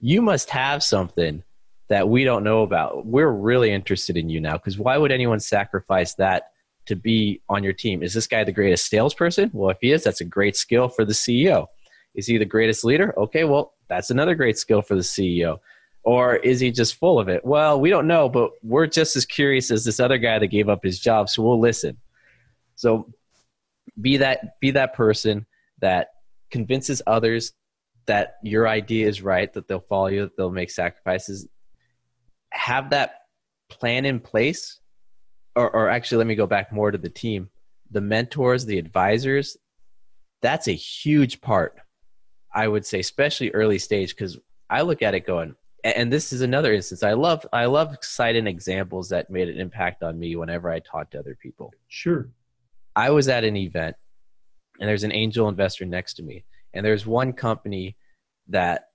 You 0.00 0.22
must 0.22 0.50
have 0.50 0.82
something 0.82 1.42
that 1.88 2.08
we 2.08 2.24
don't 2.24 2.44
know 2.44 2.62
about. 2.62 3.06
We're 3.06 3.30
really 3.30 3.70
interested 3.70 4.16
in 4.16 4.28
you 4.28 4.40
now 4.40 4.54
because 4.54 4.78
why 4.78 4.96
would 4.98 5.12
anyone 5.12 5.40
sacrifice 5.40 6.14
that 6.14 6.50
to 6.86 6.96
be 6.96 7.40
on 7.48 7.62
your 7.62 7.72
team? 7.72 8.02
Is 8.02 8.14
this 8.14 8.26
guy 8.26 8.44
the 8.44 8.52
greatest 8.52 8.88
salesperson? 8.88 9.50
Well, 9.52 9.70
if 9.70 9.78
he 9.80 9.92
is, 9.92 10.04
that's 10.04 10.20
a 10.20 10.24
great 10.24 10.56
skill 10.56 10.88
for 10.88 11.04
the 11.04 11.12
CEO. 11.12 11.66
Is 12.14 12.26
he 12.26 12.38
the 12.38 12.44
greatest 12.44 12.84
leader? 12.84 13.16
Okay, 13.18 13.44
well, 13.44 13.74
that's 13.88 14.10
another 14.10 14.34
great 14.34 14.58
skill 14.58 14.82
for 14.82 14.94
the 14.94 15.02
CEO. 15.02 15.58
Or 16.02 16.36
is 16.36 16.60
he 16.60 16.70
just 16.70 16.96
full 16.96 17.18
of 17.18 17.28
it? 17.28 17.44
Well, 17.44 17.80
we 17.80 17.90
don't 17.90 18.06
know, 18.06 18.28
but 18.28 18.52
we're 18.62 18.86
just 18.86 19.16
as 19.16 19.26
curious 19.26 19.70
as 19.70 19.84
this 19.84 19.98
other 19.98 20.18
guy 20.18 20.38
that 20.38 20.46
gave 20.48 20.68
up 20.68 20.84
his 20.84 21.00
job, 21.00 21.28
so 21.28 21.42
we'll 21.42 21.60
listen. 21.60 21.96
So 22.76 23.12
be 24.00 24.16
that 24.18 24.60
be 24.60 24.70
that 24.72 24.94
person 24.94 25.46
that 25.80 26.10
convinces 26.50 27.02
others 27.06 27.52
that 28.06 28.36
your 28.42 28.68
idea 28.68 29.08
is 29.08 29.22
right, 29.22 29.52
that 29.52 29.68
they'll 29.68 29.80
follow 29.80 30.08
you, 30.08 30.22
that 30.22 30.36
they'll 30.36 30.50
make 30.50 30.70
sacrifices. 30.70 31.48
Have 32.50 32.90
that 32.90 33.20
plan 33.68 34.04
in 34.04 34.20
place, 34.20 34.80
or, 35.54 35.70
or 35.70 35.88
actually, 35.88 36.18
let 36.18 36.26
me 36.26 36.34
go 36.34 36.46
back 36.46 36.72
more 36.72 36.90
to 36.90 36.98
the 36.98 37.08
team. 37.08 37.50
The 37.90 38.00
mentors, 38.00 38.66
the 38.66 38.78
advisors, 38.78 39.56
that's 40.42 40.68
a 40.68 40.72
huge 40.72 41.40
part, 41.40 41.78
I 42.52 42.68
would 42.68 42.86
say, 42.86 43.00
especially 43.00 43.50
early 43.50 43.78
stage, 43.78 44.10
because 44.10 44.38
I 44.68 44.82
look 44.82 45.02
at 45.02 45.14
it 45.14 45.26
going, 45.26 45.54
and 45.84 46.12
this 46.12 46.32
is 46.32 46.40
another 46.40 46.72
instance. 46.72 47.02
I 47.02 47.12
love 47.12 47.46
I 47.52 47.66
love 47.66 47.96
citing 48.02 48.46
examples 48.46 49.08
that 49.10 49.30
made 49.30 49.48
an 49.48 49.60
impact 49.60 50.02
on 50.02 50.18
me 50.18 50.34
whenever 50.34 50.68
I 50.70 50.80
talk 50.80 51.10
to 51.10 51.18
other 51.18 51.36
people. 51.40 51.72
Sure. 51.86 52.28
I 52.96 53.10
was 53.10 53.28
at 53.28 53.44
an 53.44 53.56
event 53.56 53.94
and 54.80 54.88
there's 54.88 55.04
an 55.04 55.12
angel 55.12 55.48
investor 55.48 55.84
next 55.84 56.14
to 56.14 56.22
me 56.22 56.44
and 56.74 56.84
there's 56.84 57.06
one 57.06 57.32
company 57.32 57.96
that 58.48 58.86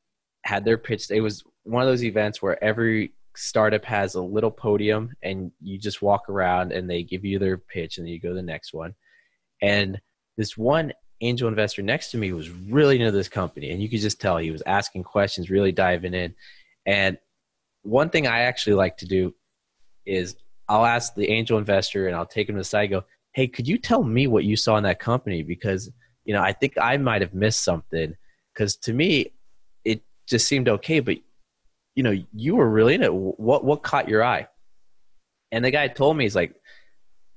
had 0.43 0.65
their 0.65 0.77
pitch. 0.77 1.09
It 1.11 1.21
was 1.21 1.43
one 1.63 1.81
of 1.81 1.87
those 1.87 2.03
events 2.03 2.41
where 2.41 2.61
every 2.63 3.13
startup 3.35 3.85
has 3.85 4.15
a 4.15 4.21
little 4.21 4.51
podium 4.51 5.11
and 5.23 5.51
you 5.61 5.77
just 5.77 6.01
walk 6.01 6.29
around 6.29 6.71
and 6.71 6.89
they 6.89 7.03
give 7.03 7.23
you 7.23 7.39
their 7.39 7.57
pitch 7.57 7.97
and 7.97 8.05
then 8.05 8.13
you 8.13 8.19
go 8.19 8.29
to 8.29 8.35
the 8.35 8.41
next 8.41 8.73
one. 8.73 8.93
And 9.61 9.99
this 10.37 10.57
one 10.57 10.93
angel 11.21 11.47
investor 11.47 11.81
next 11.81 12.11
to 12.11 12.17
me 12.17 12.33
was 12.33 12.49
really 12.49 12.99
into 12.99 13.11
this 13.11 13.29
company 13.29 13.71
and 13.71 13.81
you 13.81 13.89
could 13.89 14.01
just 14.01 14.19
tell 14.19 14.37
he 14.37 14.51
was 14.51 14.63
asking 14.65 15.03
questions, 15.03 15.49
really 15.49 15.71
diving 15.71 16.13
in. 16.13 16.33
And 16.85 17.17
one 17.83 18.09
thing 18.09 18.27
I 18.27 18.41
actually 18.41 18.73
like 18.73 18.97
to 18.97 19.05
do 19.05 19.33
is 20.05 20.35
I'll 20.67 20.85
ask 20.85 21.13
the 21.13 21.29
angel 21.29 21.57
investor 21.57 22.07
and 22.07 22.15
I'll 22.15 22.25
take 22.25 22.49
him 22.49 22.55
to 22.55 22.61
the 22.61 22.65
side 22.65 22.89
go, 22.89 23.03
Hey, 23.33 23.47
could 23.47 23.67
you 23.67 23.77
tell 23.77 24.03
me 24.03 24.27
what 24.27 24.43
you 24.43 24.57
saw 24.57 24.77
in 24.77 24.83
that 24.83 24.99
company? 24.99 25.41
Because 25.41 25.89
you 26.25 26.33
know, 26.33 26.41
I 26.41 26.53
think 26.53 26.73
I 26.79 26.97
might 26.97 27.21
have 27.21 27.33
missed 27.33 27.63
something 27.63 28.15
because 28.53 28.75
to 28.77 28.93
me, 28.93 29.31
it 29.83 30.01
just 30.27 30.47
seemed 30.47 30.69
okay. 30.69 30.99
But 30.99 31.17
you 31.95 32.03
know, 32.03 32.17
you 32.33 32.55
were 32.55 32.69
really 32.69 32.95
in 32.95 33.03
it. 33.03 33.13
What 33.13 33.63
what 33.63 33.83
caught 33.83 34.09
your 34.09 34.23
eye? 34.23 34.47
And 35.51 35.65
the 35.65 35.71
guy 35.71 35.87
told 35.87 36.17
me 36.17 36.25
he's 36.25 36.35
like, 36.35 36.55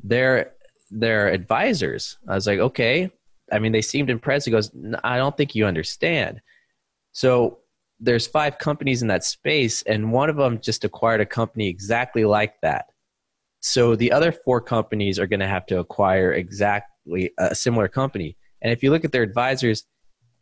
they're 0.03 0.53
they're 0.91 1.29
advisors. 1.29 2.19
I 2.29 2.35
was 2.35 2.47
like, 2.47 2.61
okay. 2.61 3.11
I 3.53 3.59
mean, 3.59 3.73
they 3.73 3.83
seemed 3.83 4.11
impressed. 4.11 4.47
He 4.47 4.53
goes, 4.53 4.71
I 5.03 5.19
don't 5.19 5.37
think 5.37 5.55
you 5.55 5.67
understand. 5.67 6.41
So 7.13 7.59
there's 8.01 8.27
five 8.27 8.59
companies 8.59 9.03
in 9.03 9.09
that 9.09 9.25
space, 9.25 9.83
and 9.83 10.13
one 10.13 10.31
of 10.31 10.37
them 10.37 10.61
just 10.61 10.85
acquired 10.85 11.21
a 11.21 11.27
company 11.27 11.69
exactly 11.69 12.25
like 12.25 12.61
that. 12.63 12.87
So 13.61 13.97
the 13.97 14.13
other 14.13 14.33
four 14.33 14.61
companies 14.61 15.19
are 15.19 15.27
going 15.27 15.41
to 15.41 15.47
have 15.47 15.67
to 15.67 15.79
acquire 15.79 16.33
exactly 16.33 17.33
a 17.39 17.55
similar 17.55 17.89
company. 17.89 18.37
And 18.65 18.73
if 18.73 18.83
you 18.83 18.91
look 18.91 19.05
at 19.05 19.13
their 19.13 19.23
advisors, 19.23 19.85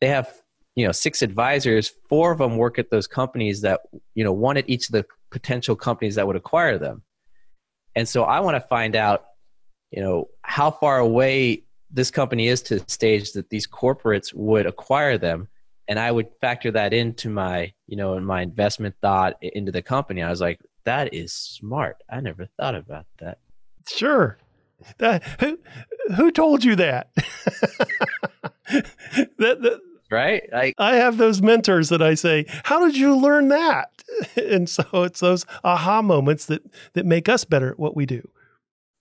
they 0.01 0.07
have 0.09 0.33
you 0.77 0.87
know 0.87 0.93
six 0.93 1.20
advisors. 1.20 1.93
Four 2.09 2.33
of 2.33 2.39
them 2.39 2.57
work 2.57 2.79
at 2.79 2.89
those 2.91 3.07
companies 3.07 3.61
that 3.61 3.81
you 4.14 4.25
know 4.25 4.33
one 4.33 4.57
at 4.57 4.70
each 4.70 4.89
of 4.89 4.93
the 4.93 5.05
potential 5.31 5.77
companies 5.77 6.14
that 6.14 6.27
would 6.27 6.37
acquire 6.37 6.79
them. 6.79 7.03
And 7.95 8.09
so 8.09 8.23
I 8.23 8.41
want 8.41 8.55
to 8.55 8.68
find 8.68 8.97
out, 8.97 9.25
you 9.91 10.01
know, 10.01 10.29
how 10.43 10.70
far 10.70 10.99
away 10.99 11.64
this 11.91 12.11
company 12.11 12.49
is 12.49 12.62
to 12.62 12.79
the 12.79 12.85
stage 12.89 13.33
that 13.33 13.51
these 13.51 13.66
corporates 13.66 14.33
would 14.33 14.64
acquire 14.64 15.18
them. 15.18 15.49
And 15.89 15.99
i 15.99 16.11
would 16.11 16.29
factor 16.41 16.70
that 16.70 16.95
into 16.95 17.29
my 17.29 17.73
you 17.87 17.97
know 17.97 18.14
in 18.14 18.25
my 18.25 18.41
investment 18.41 18.95
thought 19.03 19.35
into 19.43 19.73
the 19.73 19.83
company. 19.83 20.23
I 20.23 20.31
was 20.31 20.41
like 20.41 20.61
that 20.85 21.12
is 21.12 21.33
smart. 21.35 21.97
I 22.09 22.20
never 22.20 22.47
thought 22.57 22.77
about 22.77 23.07
that. 23.18 23.39
Sure 23.89 24.39
that, 24.99 25.22
who 25.41 25.59
who 26.16 26.30
told 26.30 26.64
you 26.64 26.76
that 26.76 27.11
that, 28.68 28.87
that 29.39 29.80
right 30.11 30.43
I, 30.53 30.74
I 30.78 30.97
have 30.97 31.16
those 31.16 31.41
mentors 31.41 31.89
that 31.91 32.03
i 32.03 32.14
say 32.14 32.45
how 32.64 32.85
did 32.85 32.97
you 32.97 33.16
learn 33.16 33.49
that 33.49 34.03
and 34.37 34.68
so 34.68 34.85
it's 35.05 35.20
those 35.20 35.47
aha 35.62 36.03
moments 36.03 36.47
that 36.47 36.62
that 36.95 37.07
make 37.07 37.28
us 37.28 37.45
better 37.45 37.70
at 37.70 37.78
what 37.78 37.95
we 37.95 38.05
do 38.05 38.28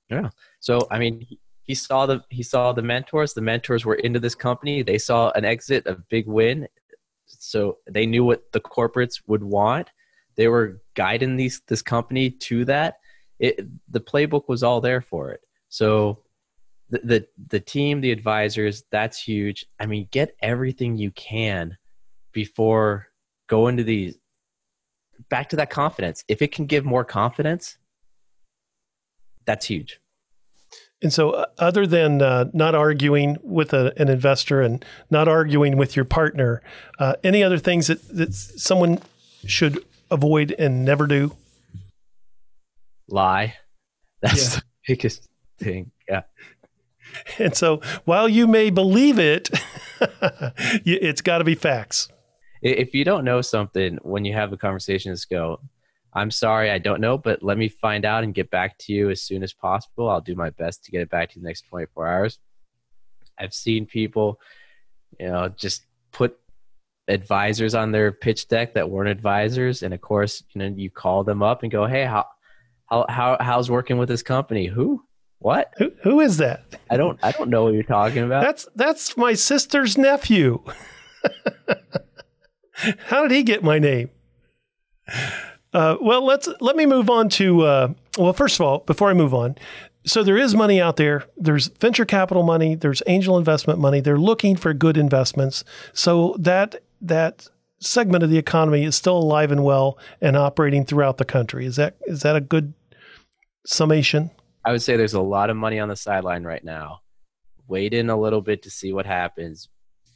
yeah 0.10 0.30
so 0.60 0.88
i 0.92 1.00
mean 1.00 1.26
he 1.72 1.76
saw 1.76 2.06
the 2.06 2.22
he 2.30 2.44
saw 2.44 2.74
the 2.74 2.82
mentors. 2.82 3.34
The 3.34 3.40
mentors 3.42 3.86
were 3.86 3.96
into 3.96 4.20
this 4.20 4.36
company. 4.36 4.84
They 4.84 4.98
saw 4.98 5.32
an 5.36 5.46
exit, 5.46 5.88
a 5.88 5.96
big 6.10 6.28
win. 6.28 6.68
So 7.28 7.78
they 7.90 8.06
knew 8.06 8.26
what 8.26 8.52
the 8.52 8.60
corporates 8.60 9.22
would 9.28 9.42
want. 9.42 9.90
They 10.36 10.50
were 10.50 10.82
guiding 10.96 11.38
these 11.38 11.62
this 11.68 11.82
company 11.82 12.30
to 12.30 12.66
that. 12.66 12.96
It, 13.40 13.66
the 13.90 14.02
playbook 14.02 14.50
was 14.50 14.64
all 14.64 14.82
there 14.82 15.00
for 15.00 15.32
it. 15.32 15.40
So 15.72 16.20
the, 16.90 17.00
the 17.00 17.28
the 17.48 17.60
team, 17.62 18.02
the 18.02 18.12
advisors, 18.12 18.84
that's 18.92 19.20
huge. 19.20 19.66
I 19.80 19.86
mean, 19.86 20.10
get 20.12 20.36
everything 20.42 20.98
you 20.98 21.12
can 21.12 21.78
before 22.34 23.08
going 23.48 23.78
to 23.78 23.84
these 23.84 24.18
back 25.30 25.50
to 25.50 25.56
that 25.56 25.70
confidence. 25.70 26.26
If 26.28 26.42
it 26.42 26.52
can 26.52 26.66
give 26.66 26.84
more 26.84 27.06
confidence, 27.06 27.78
that's 29.46 29.66
huge. 29.66 30.00
And 31.02 31.12
so, 31.12 31.32
uh, 31.32 31.46
other 31.58 31.88
than 31.88 32.22
uh, 32.22 32.46
not 32.54 32.76
arguing 32.76 33.38
with 33.42 33.74
a, 33.74 33.94
an 34.00 34.10
investor 34.10 34.62
and 34.62 34.84
not 35.10 35.30
arguing 35.30 35.78
with 35.78 35.96
your 35.96 36.06
partner, 36.06 36.62
uh, 37.00 37.16
any 37.24 37.44
other 37.44 37.58
things 37.58 37.88
that, 37.88 38.06
that 38.10 38.34
someone 38.34 39.00
should 39.46 39.84
avoid 40.12 40.54
and 40.60 40.84
never 40.84 41.08
do? 41.08 41.36
Lie. 43.08 43.56
That's 44.22 44.54
yeah. 44.54 44.60
the 44.60 44.64
biggest 44.88 45.31
thing. 45.62 45.92
Yeah. 46.10 46.24
And 47.40 47.56
so, 47.56 47.82
while 48.06 48.30
you 48.30 48.48
may 48.48 48.70
believe 48.70 49.20
it, 49.20 49.50
it's 50.86 51.22
got 51.22 51.40
to 51.40 51.44
be 51.44 51.56
facts. 51.56 52.10
If 52.62 52.94
you 52.94 53.04
don't 53.04 53.26
know 53.26 53.42
something, 53.42 53.98
when 54.04 54.24
you 54.24 54.34
have 54.34 54.54
a 54.54 54.58
conversation, 54.58 55.12
just 55.14 55.30
go, 55.30 55.60
I'm 56.14 56.32
sorry, 56.32 56.70
I 56.70 56.78
don't 56.78 57.02
know, 57.02 57.18
but 57.18 57.42
let 57.42 57.58
me 57.58 57.70
find 57.70 58.06
out 58.06 58.24
and 58.24 58.34
get 58.34 58.52
back 58.52 58.78
to 58.80 58.94
you 58.94 59.10
as 59.10 59.22
soon 59.22 59.44
as 59.44 59.54
possible. 59.54 60.10
I'll 60.10 60.22
do 60.22 60.36
my 60.36 60.50
best 60.52 60.84
to 60.86 60.92
get 60.92 61.02
it 61.02 61.10
back 61.10 61.30
to 61.30 61.36
you 61.36 61.42
the 61.42 61.48
next 61.48 61.68
24 61.70 62.08
hours. 62.08 62.40
I've 63.40 63.54
seen 63.54 63.86
people, 63.86 64.40
you 65.20 65.28
know, 65.28 65.50
just 65.50 65.86
put 66.12 66.38
advisors 67.08 67.74
on 67.74 67.92
their 67.92 68.12
pitch 68.12 68.48
deck 68.48 68.74
that 68.74 68.90
weren't 68.90 69.10
advisors, 69.10 69.84
and 69.84 69.94
of 69.94 70.02
course, 70.02 70.44
you 70.54 70.60
know, 70.60 70.74
you 70.76 70.90
call 70.90 71.24
them 71.24 71.42
up 71.42 71.64
and 71.64 71.72
go, 71.72 71.86
"Hey, 71.86 72.06
how, 72.06 72.26
how, 72.90 73.06
how 73.10 73.38
how's 73.40 73.72
working 73.72 73.98
with 73.98 74.10
this 74.10 74.22
company? 74.22 74.68
Who, 74.68 75.04
what? 75.42 75.74
Who, 75.78 75.92
who 76.04 76.20
is 76.20 76.38
that? 76.38 76.64
I 76.90 76.98
don't, 76.98 77.20
I 77.24 77.32
don't 77.32 77.50
know 77.50 77.64
what 77.64 77.74
you're 77.74 77.84
talking 77.84 78.24
about. 78.24 78.44
That's 78.44 78.68
that's 78.76 79.18
my 79.18 79.34
sister's 79.34 79.98
nephew. 79.98 80.64
how 83.06 83.24
did 83.24 83.32
he 83.32 83.44
get 83.44 83.64
my 83.64 83.80
name? 83.80 84.10
Uh, 85.74 85.98
well, 86.02 86.24
let's 86.24 86.48
let 86.60 86.76
me 86.76 86.86
move 86.86 87.10
on 87.10 87.30
to. 87.30 87.62
Uh, 87.62 87.94
well, 88.18 88.34
first 88.34 88.60
of 88.60 88.66
all, 88.66 88.80
before 88.80 89.10
I 89.10 89.14
move 89.14 89.34
on, 89.34 89.56
so 90.06 90.24
there 90.24 90.38
is 90.38 90.56
money 90.56 90.82
out 90.82 90.98
there. 90.98 91.26
There's 91.38 91.68
venture 91.68 92.06
capital 92.06 92.44
money. 92.44 92.76
There's 92.76 93.02
angel 93.08 93.38
investment 93.38 93.80
money. 93.80 94.00
They're 94.00 94.20
looking 94.20 94.56
for 94.56 94.74
good 94.74 94.98
investments. 94.98 95.64
So 95.94 96.36
that 96.40 96.84
that 97.02 97.48
segment 97.80 98.24
of 98.24 98.30
the 98.30 98.38
economy 98.38 98.84
is 98.84 98.96
still 98.96 99.18
alive 99.18 99.52
and 99.52 99.64
well 99.64 99.98
and 100.22 100.38
operating 100.38 100.86
throughout 100.86 101.18
the 101.18 101.26
country. 101.26 101.66
Is 101.66 101.78
that 101.78 101.96
is 102.06 102.22
that 102.22 102.36
a 102.36 102.42
good 102.42 102.74
summation? 103.66 104.32
I 104.64 104.72
would 104.72 104.82
say 104.82 104.96
there's 104.96 105.14
a 105.14 105.22
lot 105.22 105.50
of 105.50 105.58
money 105.58 105.80
on 105.80 105.90
the 105.90 105.96
sideline 105.96 106.44
right 106.44 106.64
now. 106.64 107.02
Wait 107.68 107.94
in 107.94 108.10
a 108.10 108.20
little 108.20 108.42
bit 108.42 108.64
to 108.64 108.70
see 108.70 108.94
what 108.94 109.06
happens, 109.06 109.70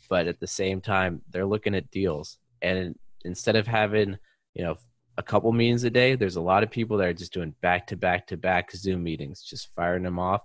but 0.09 0.27
at 0.27 0.39
the 0.39 0.47
same 0.47 0.81
time, 0.81 1.21
they're 1.29 1.45
looking 1.45 1.75
at 1.75 1.89
deals. 1.91 2.37
And 2.61 2.95
instead 3.23 3.55
of 3.55 3.65
having, 3.65 4.17
you 4.53 4.63
know, 4.63 4.77
a 5.17 5.23
couple 5.23 5.51
meetings 5.51 5.83
a 5.83 5.89
day. 5.89 6.15
There's 6.15 6.35
a 6.35 6.41
lot 6.41 6.63
of 6.63 6.71
people 6.71 6.97
that 6.97 7.07
are 7.07 7.13
just 7.13 7.33
doing 7.33 7.55
back 7.61 7.87
to 7.87 7.97
back 7.97 8.27
to 8.27 8.37
back 8.37 8.71
Zoom 8.71 9.03
meetings, 9.03 9.41
just 9.41 9.69
firing 9.75 10.03
them 10.03 10.19
off. 10.19 10.41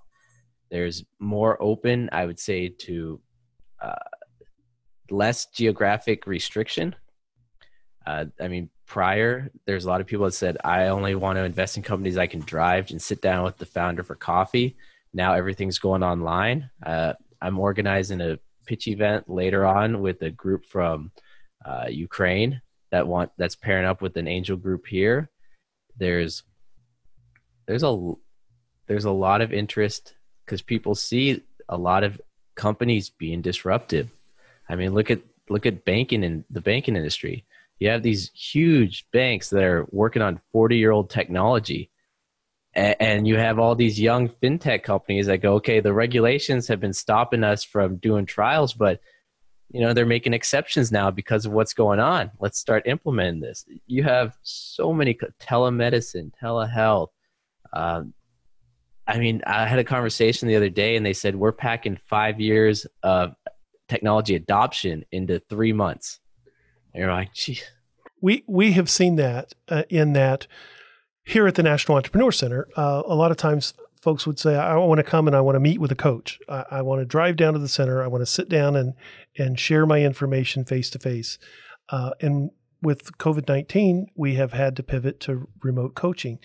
There's 0.70 1.04
more 1.18 1.60
open, 1.60 2.08
I 2.12 2.26
would 2.26 2.38
say, 2.38 2.68
to 2.68 3.20
uh, 3.82 3.94
less 5.10 5.46
geographic 5.46 6.26
restriction. 6.26 6.94
Uh, 8.06 8.26
I 8.40 8.48
mean, 8.48 8.70
prior, 8.90 9.50
there's 9.66 9.84
a 9.84 9.88
lot 9.88 10.00
of 10.00 10.06
people 10.06 10.26
that 10.26 10.32
said, 10.32 10.58
I 10.64 10.88
only 10.88 11.14
want 11.14 11.36
to 11.36 11.44
invest 11.44 11.76
in 11.76 11.82
companies 11.82 12.18
I 12.18 12.26
can 12.26 12.40
drive 12.40 12.90
and 12.90 13.00
sit 13.00 13.22
down 13.22 13.44
with 13.44 13.56
the 13.56 13.66
founder 13.66 14.02
for 14.02 14.16
coffee. 14.16 14.76
Now 15.14 15.34
everything's 15.34 15.78
going 15.78 16.02
online. 16.02 16.68
Uh, 16.84 17.14
I'm 17.40 17.58
organizing 17.58 18.20
a 18.20 18.38
pitch 18.66 18.88
event 18.88 19.30
later 19.30 19.64
on 19.64 20.00
with 20.00 20.20
a 20.22 20.30
group 20.30 20.66
from 20.66 21.12
uh, 21.64 21.86
Ukraine 21.88 22.60
that 22.90 23.06
want 23.06 23.30
that's 23.38 23.54
pairing 23.56 23.86
up 23.86 24.02
with 24.02 24.16
an 24.16 24.28
angel 24.28 24.56
group 24.56 24.86
here 24.86 25.30
there's 25.96 26.42
there's 27.66 27.84
a 27.84 28.12
there's 28.88 29.04
a 29.04 29.10
lot 29.10 29.40
of 29.40 29.52
interest 29.52 30.14
because 30.44 30.62
people 30.62 30.94
see 30.94 31.42
a 31.68 31.76
lot 31.76 32.02
of 32.02 32.20
companies 32.56 33.10
being 33.10 33.40
disruptive 33.40 34.10
i 34.68 34.74
mean 34.74 34.92
look 34.92 35.10
at 35.10 35.20
look 35.48 35.66
at 35.66 35.84
banking 35.84 36.24
and 36.24 36.44
the 36.50 36.60
banking 36.60 36.96
industry 36.96 37.44
you 37.80 37.90
have 37.90 38.02
these 38.02 38.30
huge 38.34 39.06
banks 39.12 39.50
that 39.50 39.64
are 39.64 39.86
working 39.90 40.22
on 40.22 40.40
40 40.52 40.76
year 40.76 40.92
old 40.92 41.10
technology 41.10 41.90
and 42.72 43.26
you 43.26 43.36
have 43.36 43.58
all 43.58 43.74
these 43.74 43.98
young 43.98 44.28
fintech 44.28 44.84
companies 44.84 45.26
that 45.26 45.38
go 45.38 45.54
okay 45.54 45.80
the 45.80 45.92
regulations 45.92 46.68
have 46.68 46.78
been 46.78 46.92
stopping 46.92 47.42
us 47.42 47.64
from 47.64 47.96
doing 47.96 48.26
trials 48.26 48.72
but 48.72 49.00
you 49.70 49.80
know 49.80 49.92
they're 49.92 50.06
making 50.06 50.34
exceptions 50.34 50.90
now 50.90 51.10
because 51.10 51.46
of 51.46 51.52
what's 51.52 51.74
going 51.74 52.00
on. 52.00 52.30
Let's 52.40 52.58
start 52.58 52.86
implementing 52.86 53.40
this. 53.40 53.64
You 53.86 54.02
have 54.02 54.36
so 54.42 54.92
many 54.92 55.16
telemedicine 55.40 56.32
telehealth. 56.42 57.08
Um, 57.72 58.14
i 59.06 59.18
mean 59.18 59.42
i 59.46 59.66
had 59.66 59.78
a 59.78 59.84
conversation 59.84 60.46
the 60.46 60.56
other 60.56 60.68
day 60.68 60.96
and 60.96 61.06
they 61.06 61.12
said 61.12 61.34
we're 61.34 61.52
packing 61.52 61.96
five 61.96 62.40
years 62.40 62.86
of 63.02 63.34
technology 63.88 64.34
adoption 64.34 65.04
into 65.10 65.40
three 65.48 65.72
months 65.72 66.20
you're 66.94 67.12
like 67.12 67.34
we 68.20 68.44
we 68.46 68.72
have 68.72 68.90
seen 68.90 69.16
that 69.16 69.52
uh, 69.68 69.82
in 69.88 70.12
that 70.12 70.46
here 71.24 71.46
at 71.46 71.54
the 71.54 71.62
national 71.62 71.96
entrepreneur 71.96 72.32
center 72.32 72.68
uh, 72.76 73.02
a 73.06 73.14
lot 73.14 73.30
of 73.30 73.36
times 73.36 73.74
folks 74.00 74.26
would 74.26 74.38
say, 74.38 74.56
I 74.56 74.76
want 74.76 74.98
to 74.98 75.04
come 75.04 75.26
and 75.26 75.36
I 75.36 75.42
want 75.42 75.56
to 75.56 75.60
meet 75.60 75.78
with 75.78 75.92
a 75.92 75.96
coach. 75.96 76.38
I, 76.48 76.64
I 76.70 76.82
want 76.82 77.02
to 77.02 77.04
drive 77.04 77.36
down 77.36 77.52
to 77.52 77.58
the 77.58 77.68
center. 77.68 78.02
I 78.02 78.06
want 78.06 78.22
to 78.22 78.26
sit 78.26 78.48
down 78.48 78.74
and 78.74 78.94
and 79.38 79.60
share 79.60 79.86
my 79.86 80.00
information 80.00 80.64
face 80.64 80.90
to 80.90 80.98
face. 80.98 81.38
And 81.90 82.50
with 82.82 83.18
COVID 83.18 83.48
19, 83.48 84.08
we 84.16 84.34
have 84.34 84.52
had 84.52 84.76
to 84.76 84.82
pivot 84.82 85.20
to 85.20 85.48
remote 85.62 85.94
coaching. 85.94 86.38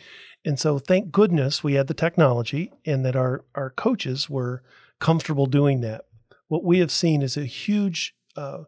And 0.43 0.59
so 0.59 0.77
thank 0.77 1.11
goodness 1.11 1.63
we 1.63 1.73
had 1.73 1.87
the 1.87 1.93
technology 1.93 2.71
and 2.85 3.05
that 3.05 3.15
our, 3.15 3.45
our 3.55 3.71
coaches 3.71 4.29
were 4.29 4.61
comfortable 4.99 5.47
doing 5.47 5.81
that. 5.81 6.05
What 6.47 6.63
we 6.63 6.79
have 6.79 6.91
seen 6.91 7.21
is 7.21 7.35
a 7.35 7.45
huge 7.45 8.15
uh, 8.35 8.63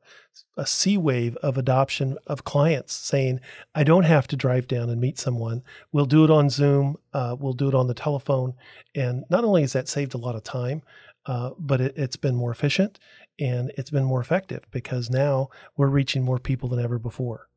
a 0.56 0.66
sea 0.66 0.98
wave 0.98 1.36
of 1.38 1.58
adoption 1.58 2.18
of 2.28 2.44
clients 2.44 2.94
saying, 2.94 3.40
I 3.76 3.84
don't 3.84 4.04
have 4.04 4.28
to 4.28 4.36
drive 4.36 4.68
down 4.68 4.90
and 4.90 5.00
meet 5.00 5.20
someone. 5.20 5.64
We'll 5.92 6.06
do 6.06 6.24
it 6.24 6.32
on 6.32 6.50
Zoom. 6.50 6.98
Uh, 7.14 7.36
we'll 7.40 7.54
do 7.54 7.68
it 7.68 7.76
on 7.76 7.88
the 7.88 7.94
telephone. 7.94 8.54
And 8.96 9.24
not 9.30 9.44
only 9.44 9.62
has 9.62 9.74
that 9.74 9.88
saved 9.88 10.14
a 10.14 10.18
lot 10.18 10.36
of 10.36 10.44
time, 10.44 10.82
uh, 11.26 11.52
but 11.60 11.82
it, 11.82 11.94
it's 11.98 12.16
been 12.16 12.36
more 12.36 12.52
efficient 12.52 13.00
and 13.40 13.72
it's 13.78 13.90
been 13.90 14.04
more 14.04 14.22
effective 14.22 14.66
because 14.72 15.10
now 15.10 15.50
we're 15.76 15.88
reaching 15.88 16.24
more 16.24 16.40
people 16.40 16.70
than 16.70 16.80
ever 16.80 16.98
before. 16.98 17.48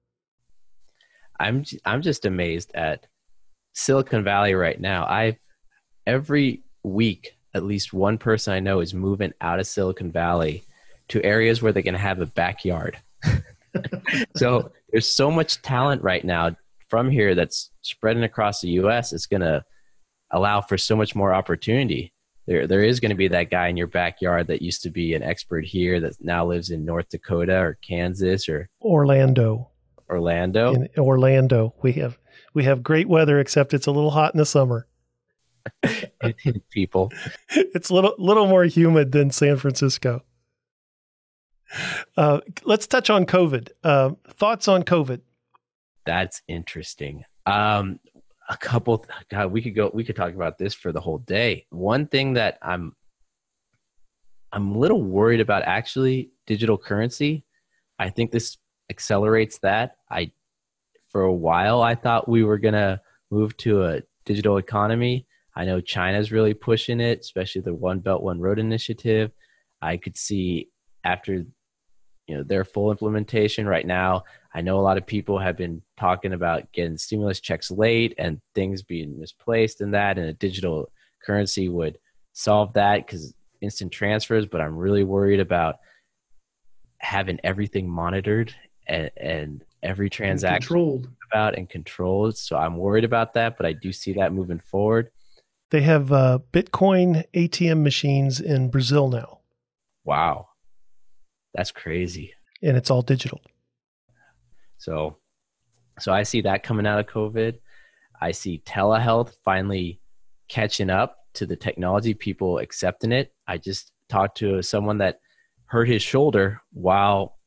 I'm 1.38 1.64
I'm 1.86 2.02
just 2.02 2.26
amazed 2.26 2.70
at 2.74 3.06
Silicon 3.72 4.22
Valley 4.22 4.54
right 4.54 4.78
now. 4.78 5.04
I 5.04 5.38
every 6.06 6.62
week 6.82 7.36
at 7.54 7.64
least 7.64 7.92
one 7.92 8.18
person 8.18 8.52
I 8.52 8.60
know 8.60 8.80
is 8.80 8.92
moving 8.92 9.32
out 9.40 9.58
of 9.58 9.66
Silicon 9.66 10.12
Valley 10.12 10.64
to 11.10 11.24
areas 11.24 11.60
where 11.60 11.72
they 11.72 11.82
can 11.82 11.94
have 11.94 12.20
a 12.20 12.26
backyard. 12.26 12.96
so 14.36 14.72
there's 14.90 15.12
so 15.12 15.30
much 15.30 15.62
talent 15.62 16.02
right 16.02 16.24
now 16.24 16.56
from 16.88 17.10
here 17.10 17.34
that's 17.34 17.70
spreading 17.82 18.24
across 18.24 18.60
the 18.60 18.70
US. 18.70 19.12
It's 19.12 19.26
going 19.26 19.42
to 19.42 19.64
allow 20.30 20.60
for 20.60 20.78
so 20.78 20.96
much 20.96 21.14
more 21.14 21.32
opportunity. 21.34 22.12
There, 22.46 22.66
there 22.66 22.82
is 22.82 23.00
going 23.00 23.10
to 23.10 23.16
be 23.16 23.28
that 23.28 23.50
guy 23.50 23.68
in 23.68 23.76
your 23.76 23.86
backyard 23.86 24.48
that 24.48 24.62
used 24.62 24.82
to 24.82 24.90
be 24.90 25.14
an 25.14 25.22
expert 25.22 25.64
here 25.64 26.00
that 26.00 26.14
now 26.20 26.46
lives 26.46 26.70
in 26.70 26.84
North 26.84 27.08
Dakota 27.08 27.56
or 27.58 27.78
Kansas 27.82 28.48
or 28.48 28.68
Orlando. 28.82 29.68
Orlando. 30.08 30.74
In 30.74 30.88
Orlando, 30.98 31.74
we 31.82 31.92
have 31.94 32.18
we 32.52 32.64
have 32.64 32.82
great 32.82 33.08
weather, 33.08 33.38
except 33.38 33.74
it's 33.74 33.86
a 33.86 33.92
little 33.92 34.10
hot 34.10 34.34
in 34.34 34.38
the 34.38 34.46
summer. 34.46 34.88
People, 36.70 37.12
it's 37.50 37.90
a 37.90 37.94
little 37.94 38.14
little 38.18 38.46
more 38.46 38.64
humid 38.64 39.12
than 39.12 39.30
San 39.30 39.56
Francisco. 39.56 40.24
Uh, 42.16 42.40
let's 42.64 42.86
touch 42.86 43.10
on 43.10 43.26
COVID. 43.26 43.68
Uh, 43.82 44.10
thoughts 44.28 44.68
on 44.68 44.82
COVID? 44.82 45.20
That's 46.04 46.42
interesting. 46.48 47.24
Um, 47.46 48.00
a 48.48 48.56
couple. 48.56 49.04
God, 49.30 49.52
we 49.52 49.62
could 49.62 49.74
go. 49.74 49.90
We 49.94 50.04
could 50.04 50.16
talk 50.16 50.34
about 50.34 50.58
this 50.58 50.74
for 50.74 50.92
the 50.92 51.00
whole 51.00 51.18
day. 51.18 51.66
One 51.70 52.06
thing 52.06 52.34
that 52.34 52.58
I'm, 52.62 52.94
I'm 54.52 54.72
a 54.72 54.78
little 54.78 55.02
worried 55.02 55.40
about 55.40 55.62
actually 55.62 56.30
digital 56.46 56.76
currency. 56.76 57.44
I 57.98 58.10
think 58.10 58.32
this 58.32 58.56
accelerates 58.90 59.58
that. 59.58 59.96
I, 60.10 60.32
for 61.10 61.22
a 61.22 61.32
while, 61.32 61.82
I 61.82 61.94
thought 61.94 62.28
we 62.28 62.42
were 62.42 62.58
gonna 62.58 63.00
move 63.30 63.56
to 63.58 63.84
a 63.84 64.02
digital 64.24 64.56
economy. 64.56 65.26
I 65.54 65.64
know 65.64 65.80
China's 65.80 66.32
really 66.32 66.54
pushing 66.54 67.00
it, 67.00 67.20
especially 67.20 67.62
the 67.62 67.74
One 67.74 68.00
Belt 68.00 68.22
One 68.22 68.40
Road 68.40 68.58
initiative. 68.58 69.30
I 69.82 69.96
could 69.96 70.16
see 70.16 70.70
after 71.04 71.44
you 72.30 72.36
know 72.36 72.42
their 72.44 72.64
full 72.64 72.90
implementation. 72.90 73.66
Right 73.66 73.86
now 73.86 74.24
i 74.54 74.60
know 74.60 74.78
a 74.78 74.82
lot 74.82 74.96
of 74.96 75.06
people 75.06 75.38
have 75.38 75.56
been 75.56 75.82
talking 75.96 76.32
about 76.32 76.70
getting 76.72 76.96
stimulus 76.96 77.40
checks 77.40 77.70
late 77.70 78.14
and 78.18 78.40
things 78.54 78.82
being 78.82 79.18
misplaced 79.18 79.80
in 79.80 79.90
that 79.92 80.18
and 80.18 80.26
a 80.26 80.32
digital 80.34 80.90
currency 81.24 81.68
would 81.68 81.98
solve 82.32 82.72
that 82.72 83.06
because 83.06 83.34
instant 83.60 83.92
transfers 83.92 84.46
but 84.46 84.60
i'm 84.60 84.76
really 84.76 85.04
worried 85.04 85.40
about 85.40 85.76
having 86.98 87.40
everything 87.44 87.88
monitored 87.88 88.54
and, 88.86 89.10
and 89.16 89.64
every 89.82 90.10
transaction 90.10 90.54
and 90.54 90.62
controlled. 90.62 91.08
about 91.30 91.56
and 91.56 91.68
controlled. 91.68 92.36
So 92.36 92.56
i'm 92.56 92.76
worried 92.76 93.04
about 93.04 93.34
that 93.34 93.56
but 93.56 93.66
i 93.66 93.72
do 93.72 93.92
see 93.92 94.14
that 94.14 94.32
moving 94.32 94.60
forward. 94.60 95.10
They 95.70 95.82
have 95.82 96.10
uh, 96.10 96.40
bitcoin 96.52 97.24
atm 97.32 97.82
machines 97.82 98.40
in 98.40 98.70
brazil 98.70 99.08
now. 99.08 99.38
Wow 100.04 100.49
that's 101.54 101.72
crazy. 101.72 102.34
And 102.62 102.76
it's 102.76 102.90
all 102.90 103.02
digital. 103.02 103.40
So 104.78 105.16
so 105.98 106.12
I 106.12 106.22
see 106.22 106.40
that 106.42 106.62
coming 106.62 106.86
out 106.86 106.98
of 106.98 107.06
COVID. 107.06 107.58
I 108.20 108.32
see 108.32 108.62
telehealth 108.66 109.34
finally 109.44 110.00
catching 110.48 110.90
up 110.90 111.18
to 111.34 111.46
the 111.46 111.56
technology, 111.56 112.14
people 112.14 112.58
accepting 112.58 113.12
it. 113.12 113.32
I 113.46 113.58
just 113.58 113.92
talked 114.08 114.38
to 114.38 114.62
someone 114.62 114.98
that 114.98 115.20
hurt 115.66 115.88
his 115.88 116.02
shoulder 116.02 116.60
while 116.72 117.38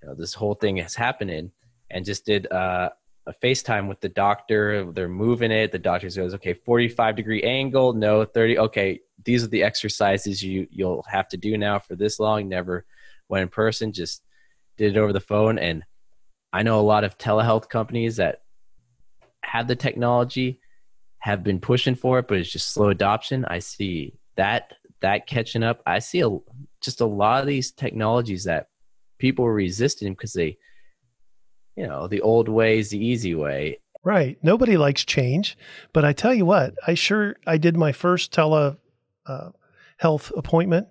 you 0.00 0.08
know, 0.08 0.14
this 0.14 0.34
whole 0.34 0.54
thing 0.54 0.78
is 0.78 0.94
happening 0.94 1.50
and 1.90 2.04
just 2.04 2.24
did 2.24 2.50
uh, 2.50 2.90
a 3.26 3.34
FaceTime 3.42 3.88
with 3.88 4.00
the 4.00 4.08
doctor. 4.08 4.90
They're 4.92 5.08
moving 5.08 5.50
it. 5.50 5.72
The 5.72 5.78
doctor 5.78 6.08
says, 6.10 6.34
okay, 6.34 6.54
45 6.54 7.16
degree 7.16 7.42
angle, 7.42 7.92
no 7.92 8.24
30. 8.24 8.58
Okay, 8.58 9.00
these 9.24 9.44
are 9.44 9.48
the 9.48 9.62
exercises 9.62 10.42
you, 10.42 10.66
you'll 10.70 11.04
have 11.08 11.28
to 11.28 11.36
do 11.36 11.58
now 11.58 11.78
for 11.78 11.96
this 11.96 12.18
long. 12.18 12.48
Never 12.48 12.86
went 13.28 13.42
in 13.42 13.48
person, 13.48 13.92
just 13.92 14.22
did 14.76 14.96
it 14.96 14.98
over 14.98 15.12
the 15.12 15.20
phone. 15.20 15.58
And 15.58 15.82
I 16.52 16.62
know 16.62 16.80
a 16.80 16.82
lot 16.82 17.04
of 17.04 17.18
telehealth 17.18 17.68
companies 17.68 18.16
that 18.16 18.42
have 19.42 19.68
the 19.68 19.76
technology 19.76 20.60
have 21.18 21.42
been 21.42 21.60
pushing 21.60 21.94
for 21.94 22.18
it, 22.18 22.28
but 22.28 22.38
it's 22.38 22.50
just 22.50 22.72
slow 22.72 22.88
adoption. 22.88 23.44
I 23.46 23.58
see 23.58 24.18
that 24.36 24.74
that 25.00 25.26
catching 25.26 25.62
up. 25.62 25.82
I 25.86 25.98
see 25.98 26.20
a, 26.20 26.30
just 26.82 27.00
a 27.00 27.06
lot 27.06 27.40
of 27.40 27.46
these 27.46 27.72
technologies 27.72 28.44
that 28.44 28.68
people 29.18 29.44
are 29.44 29.52
resisting 29.52 30.12
because 30.12 30.32
they, 30.32 30.56
you 31.76 31.86
know, 31.86 32.06
the 32.06 32.22
old 32.22 32.48
way 32.48 32.78
is 32.78 32.90
the 32.90 33.04
easy 33.04 33.34
way. 33.34 33.80
Right. 34.04 34.38
Nobody 34.42 34.76
likes 34.76 35.04
change, 35.04 35.58
but 35.92 36.04
I 36.04 36.12
tell 36.12 36.32
you 36.32 36.46
what, 36.46 36.74
I 36.86 36.94
sure 36.94 37.36
I 37.46 37.58
did 37.58 37.76
my 37.76 37.92
first 37.92 38.32
tele 38.32 38.76
uh, 39.26 39.50
health 39.98 40.32
appointment 40.36 40.88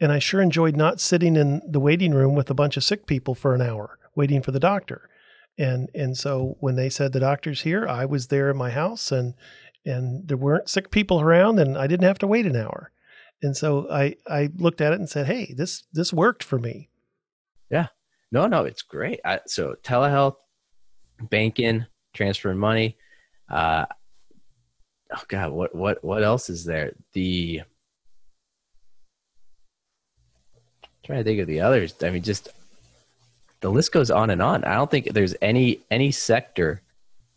and 0.00 0.10
I 0.10 0.18
sure 0.18 0.40
enjoyed 0.40 0.76
not 0.76 1.00
sitting 1.00 1.36
in 1.36 1.60
the 1.66 1.80
waiting 1.80 2.12
room 2.12 2.34
with 2.34 2.50
a 2.50 2.54
bunch 2.54 2.76
of 2.76 2.84
sick 2.84 3.06
people 3.06 3.34
for 3.34 3.54
an 3.54 3.60
hour 3.60 3.98
waiting 4.16 4.42
for 4.42 4.50
the 4.50 4.60
doctor. 4.60 5.08
And 5.58 5.90
and 5.94 6.16
so 6.16 6.56
when 6.60 6.76
they 6.76 6.88
said 6.88 7.12
the 7.12 7.20
doctor's 7.20 7.62
here, 7.62 7.86
I 7.86 8.04
was 8.06 8.28
there 8.28 8.50
in 8.50 8.56
my 8.56 8.70
house 8.70 9.12
and 9.12 9.34
and 9.84 10.26
there 10.26 10.36
weren't 10.36 10.68
sick 10.68 10.90
people 10.90 11.20
around 11.20 11.58
and 11.58 11.76
I 11.76 11.86
didn't 11.86 12.06
have 12.06 12.18
to 12.20 12.26
wait 12.26 12.46
an 12.46 12.56
hour. 12.56 12.92
And 13.42 13.56
so 13.56 13.90
I 13.90 14.16
I 14.26 14.50
looked 14.56 14.80
at 14.80 14.92
it 14.92 14.98
and 14.98 15.08
said, 15.08 15.26
"Hey, 15.26 15.54
this 15.56 15.84
this 15.92 16.12
worked 16.12 16.42
for 16.42 16.58
me." 16.58 16.88
Yeah. 17.70 17.88
No, 18.32 18.46
no, 18.46 18.64
it's 18.64 18.82
great. 18.82 19.20
I, 19.24 19.40
so 19.46 19.74
telehealth, 19.82 20.36
banking, 21.20 21.86
transferring 22.14 22.58
money. 22.58 22.96
Uh, 23.50 23.86
oh 25.14 25.22
God, 25.28 25.52
what 25.52 25.74
what 25.74 26.04
what 26.04 26.22
else 26.22 26.48
is 26.48 26.64
there? 26.64 26.94
The 27.12 27.62
trying 31.10 31.24
to 31.24 31.28
think 31.28 31.40
of 31.40 31.46
the 31.46 31.60
others. 31.60 31.94
I 32.02 32.10
mean, 32.10 32.22
just 32.22 32.48
the 33.60 33.70
list 33.70 33.92
goes 33.92 34.10
on 34.10 34.30
and 34.30 34.40
on. 34.40 34.64
I 34.64 34.74
don't 34.74 34.90
think 34.90 35.12
there's 35.12 35.34
any 35.42 35.80
any 35.90 36.10
sector 36.10 36.82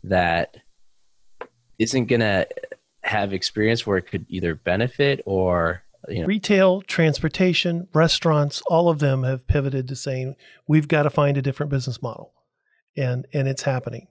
that 0.04 0.56
isn't 1.78 2.06
gonna 2.06 2.46
have 3.02 3.32
experience 3.32 3.86
where 3.86 3.98
it 3.98 4.06
could 4.06 4.24
either 4.28 4.54
benefit 4.54 5.22
or 5.26 5.82
you 6.08 6.20
know. 6.20 6.26
retail, 6.26 6.82
transportation, 6.82 7.88
restaurants, 7.92 8.62
all 8.68 8.88
of 8.88 8.98
them 8.98 9.24
have 9.24 9.46
pivoted 9.46 9.88
to 9.88 9.96
saying 9.96 10.36
we've 10.66 10.88
got 10.88 11.02
to 11.02 11.10
find 11.10 11.36
a 11.36 11.42
different 11.42 11.70
business 11.70 12.00
model, 12.00 12.32
and 12.96 13.26
and 13.32 13.48
it's 13.48 13.62
happening. 13.62 14.06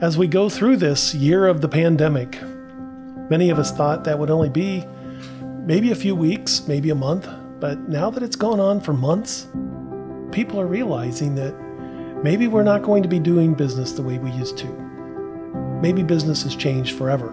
As 0.00 0.16
we 0.16 0.26
go 0.26 0.48
through 0.48 0.78
this 0.78 1.14
year 1.14 1.46
of 1.46 1.60
the 1.60 1.68
pandemic, 1.68 2.38
many 3.28 3.50
of 3.50 3.58
us 3.58 3.70
thought 3.70 4.04
that 4.04 4.18
would 4.18 4.30
only 4.30 4.48
be 4.48 4.86
maybe 5.66 5.92
a 5.92 5.94
few 5.94 6.14
weeks, 6.14 6.66
maybe 6.66 6.90
a 6.90 6.94
month, 6.94 7.28
but 7.60 7.78
now 7.88 8.10
that 8.10 8.22
it's 8.22 8.36
gone 8.36 8.60
on 8.60 8.80
for 8.80 8.92
months, 8.92 9.48
people 10.32 10.60
are 10.60 10.66
realizing 10.66 11.34
that 11.34 11.54
maybe 12.22 12.48
we're 12.48 12.62
not 12.62 12.82
going 12.82 13.02
to 13.02 13.08
be 13.08 13.18
doing 13.18 13.54
business 13.54 13.92
the 13.92 14.02
way 14.02 14.18
we 14.18 14.30
used 14.32 14.56
to. 14.58 14.66
Maybe 15.82 16.02
business 16.02 16.42
has 16.42 16.56
changed 16.56 16.96
forever. 16.96 17.28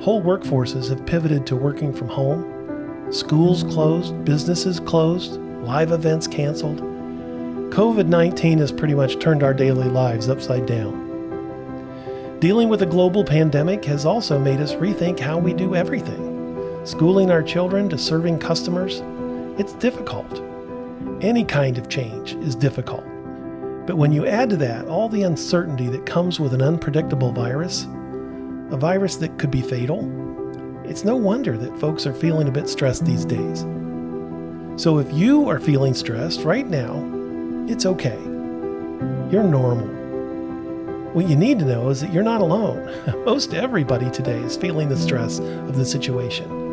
Whole 0.00 0.22
workforces 0.22 0.88
have 0.88 1.04
pivoted 1.06 1.46
to 1.46 1.56
working 1.56 1.92
from 1.92 2.08
home. 2.08 3.12
Schools 3.12 3.64
closed, 3.64 4.24
businesses 4.24 4.80
closed, 4.80 5.32
live 5.62 5.92
events 5.92 6.26
canceled. 6.26 6.80
COVID 7.70 8.06
19 8.06 8.58
has 8.58 8.72
pretty 8.72 8.94
much 8.94 9.18
turned 9.18 9.42
our 9.42 9.54
daily 9.54 9.88
lives 9.88 10.28
upside 10.28 10.66
down. 10.66 12.38
Dealing 12.40 12.68
with 12.68 12.82
a 12.82 12.86
global 12.86 13.24
pandemic 13.24 13.84
has 13.84 14.06
also 14.06 14.38
made 14.38 14.60
us 14.60 14.74
rethink 14.74 15.20
how 15.20 15.38
we 15.38 15.52
do 15.52 15.76
everything. 15.76 16.39
Schooling 16.84 17.30
our 17.30 17.42
children 17.42 17.90
to 17.90 17.98
serving 17.98 18.38
customers, 18.38 19.02
it's 19.60 19.74
difficult. 19.74 20.42
Any 21.20 21.44
kind 21.44 21.76
of 21.76 21.90
change 21.90 22.32
is 22.36 22.56
difficult. 22.56 23.04
But 23.86 23.98
when 23.98 24.12
you 24.12 24.26
add 24.26 24.48
to 24.50 24.56
that 24.58 24.86
all 24.86 25.10
the 25.10 25.24
uncertainty 25.24 25.88
that 25.88 26.06
comes 26.06 26.40
with 26.40 26.54
an 26.54 26.62
unpredictable 26.62 27.32
virus, 27.32 27.84
a 28.70 28.78
virus 28.78 29.16
that 29.16 29.38
could 29.38 29.50
be 29.50 29.60
fatal, 29.60 30.08
it's 30.86 31.04
no 31.04 31.16
wonder 31.16 31.58
that 31.58 31.78
folks 31.78 32.06
are 32.06 32.14
feeling 32.14 32.48
a 32.48 32.52
bit 32.52 32.66
stressed 32.66 33.04
these 33.04 33.26
days. 33.26 33.60
So 34.82 34.96
if 34.96 35.12
you 35.12 35.50
are 35.50 35.60
feeling 35.60 35.92
stressed 35.92 36.44
right 36.44 36.66
now, 36.66 36.94
it's 37.70 37.84
okay. 37.84 38.18
You're 39.30 39.42
normal. 39.42 39.86
What 41.12 41.28
you 41.28 41.36
need 41.36 41.58
to 41.58 41.66
know 41.66 41.90
is 41.90 42.00
that 42.00 42.10
you're 42.10 42.22
not 42.22 42.40
alone. 42.40 42.90
Most 43.26 43.52
everybody 43.52 44.10
today 44.10 44.38
is 44.38 44.56
feeling 44.56 44.88
the 44.88 44.96
stress 44.96 45.40
of 45.40 45.76
the 45.76 45.84
situation. 45.84 46.69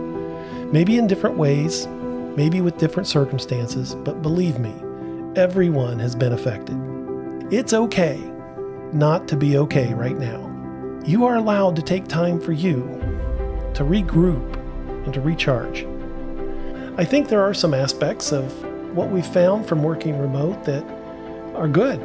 Maybe 0.71 0.97
in 0.97 1.07
different 1.07 1.37
ways, 1.37 1.87
maybe 1.87 2.59
with 2.59 2.77
different 2.77 3.07
circumstances, 3.07 3.95
but 3.95 4.21
believe 4.21 4.59
me, 4.59 4.73
everyone 5.37 5.97
has 5.99 6.13
been 6.13 6.33
affected. 6.33 6.77
It's 7.49 7.71
okay 7.71 8.17
not 8.91 9.29
to 9.29 9.37
be 9.37 9.57
okay 9.59 9.93
right 9.93 10.17
now. 10.17 10.43
You 11.05 11.23
are 11.25 11.37
allowed 11.37 11.77
to 11.77 11.81
take 11.81 12.09
time 12.09 12.41
for 12.41 12.51
you 12.51 12.81
to 13.75 13.85
regroup 13.85 14.55
and 15.05 15.13
to 15.13 15.21
recharge. 15.21 15.87
I 16.97 17.05
think 17.05 17.29
there 17.29 17.41
are 17.41 17.53
some 17.53 17.73
aspects 17.73 18.33
of 18.33 18.51
what 18.93 19.09
we've 19.09 19.25
found 19.25 19.67
from 19.67 19.83
working 19.83 20.19
remote 20.19 20.65
that 20.65 20.83
are 21.55 21.69
good. 21.69 22.01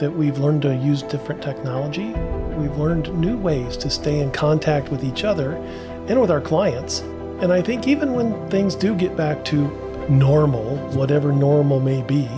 That 0.00 0.10
we've 0.10 0.38
learned 0.38 0.60
to 0.62 0.76
use 0.76 1.00
different 1.02 1.40
technology. 1.40 2.10
We've 2.58 2.76
learned 2.76 3.18
new 3.18 3.38
ways 3.38 3.78
to 3.78 3.88
stay 3.88 4.20
in 4.20 4.32
contact 4.32 4.90
with 4.90 5.02
each 5.02 5.24
other 5.24 5.54
and 6.08 6.20
with 6.20 6.30
our 6.30 6.42
clients 6.42 7.02
and 7.40 7.52
I 7.52 7.62
think 7.62 7.88
even 7.88 8.12
when 8.12 8.48
things 8.50 8.74
do 8.74 8.94
get 8.94 9.16
back 9.16 9.44
to 9.46 9.68
normal, 10.10 10.76
whatever 10.90 11.32
normal 11.32 11.80
may 11.80 12.02
be, 12.02 12.28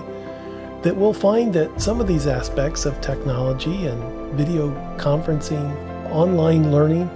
that 0.83 0.97
we'll 0.97 1.13
find 1.13 1.53
that 1.55 1.81
some 1.81 2.01
of 2.01 2.07
these 2.07 2.27
aspects 2.27 2.87
of 2.87 3.01
technology 3.01 3.87
and 3.87 4.33
video 4.35 4.71
conferencing, 4.99 5.75
online 6.11 6.71
learning, 6.71 7.09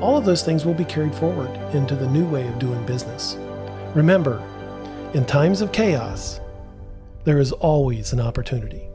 all 0.00 0.16
of 0.16 0.24
those 0.24 0.42
things 0.42 0.64
will 0.64 0.74
be 0.74 0.84
carried 0.84 1.14
forward 1.14 1.50
into 1.74 1.94
the 1.94 2.08
new 2.08 2.26
way 2.26 2.46
of 2.46 2.58
doing 2.58 2.84
business. 2.86 3.36
Remember, 3.94 4.42
in 5.14 5.24
times 5.24 5.60
of 5.60 5.72
chaos, 5.72 6.40
there 7.24 7.38
is 7.38 7.52
always 7.52 8.12
an 8.12 8.20
opportunity. 8.20 8.88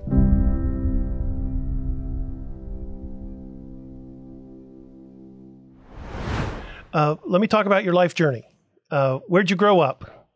Uh, 6.93 7.15
let 7.25 7.41
me 7.41 7.47
talk 7.47 7.65
about 7.65 7.83
your 7.83 7.93
life 7.93 8.13
journey. 8.15 8.43
Uh, 8.89 9.19
where'd 9.27 9.49
you 9.49 9.55
grow 9.55 9.79
up? 9.79 10.27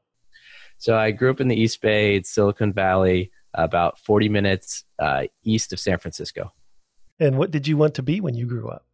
So 0.78 0.98
I 0.98 1.12
grew 1.12 1.30
up 1.30 1.42
in 1.42 1.48
the 1.48 1.60
East 1.60 1.82
Bay, 1.82 2.22
Silicon 2.24 2.74
Valley, 2.74 3.32
about 3.54 4.00
40 4.00 4.30
minutes 4.30 4.84
uh, 5.00 5.24
east 5.44 5.74
of 5.74 5.80
San 5.80 5.98
Francisco. 5.98 6.54
And 7.20 7.38
what 7.38 7.52
did 7.52 7.68
you 7.68 7.78
want 7.78 7.96
to 7.96 8.04
be 8.04 8.20
when 8.20 8.36
you 8.36 8.46
grew 8.46 8.68
up? 8.68 8.86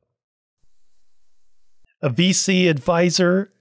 A 2.01 2.09
VC 2.09 2.70
advisor? 2.70 3.51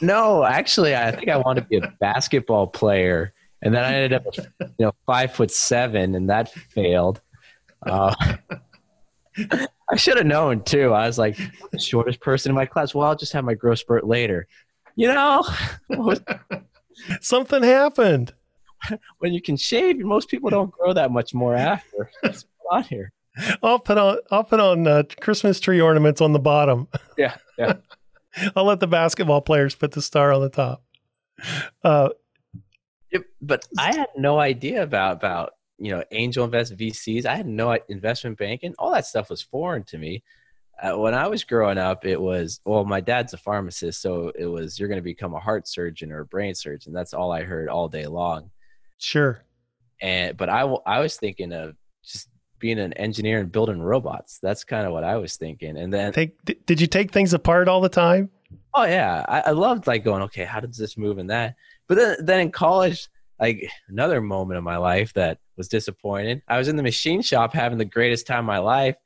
No, 0.00 0.44
actually, 0.44 0.96
I 0.96 1.10
think 1.10 1.28
I 1.28 1.36
wanted 1.36 1.62
to 1.62 1.66
be 1.66 1.76
a 1.76 1.92
basketball 2.00 2.66
player, 2.66 3.34
and 3.60 3.74
then 3.74 3.84
I 3.84 3.94
ended 3.94 4.12
up, 4.14 4.24
you 4.60 4.86
know, 4.86 4.92
five 5.04 5.32
foot 5.34 5.50
seven, 5.50 6.14
and 6.14 6.30
that 6.30 6.50
failed. 6.50 7.20
Uh, 7.86 8.14
I 9.90 9.96
should 9.96 10.16
have 10.16 10.26
known 10.26 10.62
too. 10.64 10.92
I 10.92 11.06
was 11.06 11.18
like 11.18 11.38
the 11.72 11.78
shortest 11.78 12.20
person 12.20 12.50
in 12.50 12.56
my 12.56 12.66
class. 12.66 12.94
Well, 12.94 13.06
I'll 13.06 13.16
just 13.16 13.32
have 13.32 13.44
my 13.44 13.54
growth 13.54 13.78
spurt 13.78 14.06
later. 14.06 14.46
You 14.96 15.08
know, 15.08 15.44
something 17.20 17.62
happened. 17.62 18.32
When 19.18 19.32
you 19.32 19.42
can 19.42 19.56
shave, 19.56 19.98
most 19.98 20.28
people 20.28 20.50
don't 20.50 20.70
grow 20.70 20.92
that 20.92 21.10
much 21.10 21.34
more 21.34 21.52
after. 21.54 22.10
What's 22.20 22.46
on 22.70 22.84
here? 22.84 23.12
I'll 23.60 23.80
put 23.80 23.98
on 23.98 24.18
I'll 24.30 24.44
put 24.44 24.60
on 24.60 24.86
uh, 24.86 25.02
Christmas 25.20 25.58
tree 25.60 25.80
ornaments 25.80 26.20
on 26.20 26.32
the 26.32 26.38
bottom. 26.38 26.86
Yeah, 27.16 27.36
yeah. 27.58 27.74
I'll 28.56 28.64
let 28.64 28.80
the 28.80 28.86
basketball 28.86 29.40
players 29.40 29.74
put 29.74 29.92
the 29.92 30.02
star 30.02 30.32
on 30.32 30.42
the 30.42 30.48
top. 30.48 30.82
Uh, 31.82 32.10
but 33.40 33.66
I 33.78 33.94
had 33.94 34.08
no 34.16 34.38
idea 34.38 34.82
about 34.82 35.16
about 35.16 35.54
you 35.78 35.90
know 35.90 36.02
angel 36.10 36.44
invest 36.44 36.76
VCs. 36.76 37.26
I 37.26 37.36
had 37.36 37.46
no 37.46 37.78
investment 37.88 38.38
banking. 38.38 38.74
All 38.78 38.92
that 38.92 39.06
stuff 39.06 39.30
was 39.30 39.42
foreign 39.42 39.84
to 39.84 39.98
me. 39.98 40.22
Uh, 40.80 40.96
when 40.96 41.12
I 41.12 41.26
was 41.26 41.42
growing 41.42 41.78
up, 41.78 42.04
it 42.04 42.20
was 42.20 42.60
well, 42.64 42.84
my 42.84 43.00
dad's 43.00 43.32
a 43.32 43.38
pharmacist, 43.38 44.00
so 44.00 44.32
it 44.38 44.46
was 44.46 44.78
you're 44.78 44.88
going 44.88 44.98
to 44.98 45.02
become 45.02 45.34
a 45.34 45.40
heart 45.40 45.66
surgeon 45.66 46.12
or 46.12 46.20
a 46.20 46.26
brain 46.26 46.54
surgeon. 46.54 46.92
That's 46.92 47.14
all 47.14 47.32
I 47.32 47.42
heard 47.42 47.68
all 47.68 47.88
day 47.88 48.06
long. 48.06 48.50
Sure. 48.98 49.42
And 50.00 50.36
but 50.36 50.48
I 50.48 50.60
I 50.86 51.00
was 51.00 51.16
thinking 51.16 51.52
of 51.52 51.74
just 52.04 52.28
being 52.58 52.78
an 52.78 52.92
engineer 52.94 53.40
and 53.40 53.50
building 53.50 53.80
robots. 53.80 54.38
That's 54.40 54.64
kind 54.64 54.86
of 54.86 54.92
what 54.92 55.04
I 55.04 55.16
was 55.16 55.36
thinking. 55.36 55.76
And 55.76 55.92
then 55.92 56.12
take 56.12 56.36
did 56.66 56.80
you 56.80 56.86
take 56.86 57.12
things 57.12 57.32
apart 57.32 57.68
all 57.68 57.80
the 57.80 57.88
time? 57.88 58.30
Oh 58.74 58.84
yeah, 58.84 59.24
I, 59.28 59.40
I 59.40 59.50
loved 59.50 59.86
like 59.86 60.04
going 60.04 60.22
okay, 60.24 60.44
how 60.44 60.60
does 60.60 60.76
this 60.76 60.96
move 60.96 61.18
and 61.18 61.30
that. 61.30 61.56
But 61.88 61.96
then 61.96 62.16
then 62.20 62.40
in 62.40 62.52
college, 62.52 63.08
like 63.40 63.70
another 63.88 64.20
moment 64.20 64.58
of 64.58 64.64
my 64.64 64.76
life 64.76 65.12
that 65.14 65.38
was 65.56 65.68
disappointing. 65.68 66.42
I 66.48 66.58
was 66.58 66.68
in 66.68 66.76
the 66.76 66.82
machine 66.82 67.22
shop 67.22 67.52
having 67.52 67.78
the 67.78 67.84
greatest 67.84 68.26
time 68.26 68.40
of 68.40 68.44
my 68.46 68.58
life, 68.58 68.96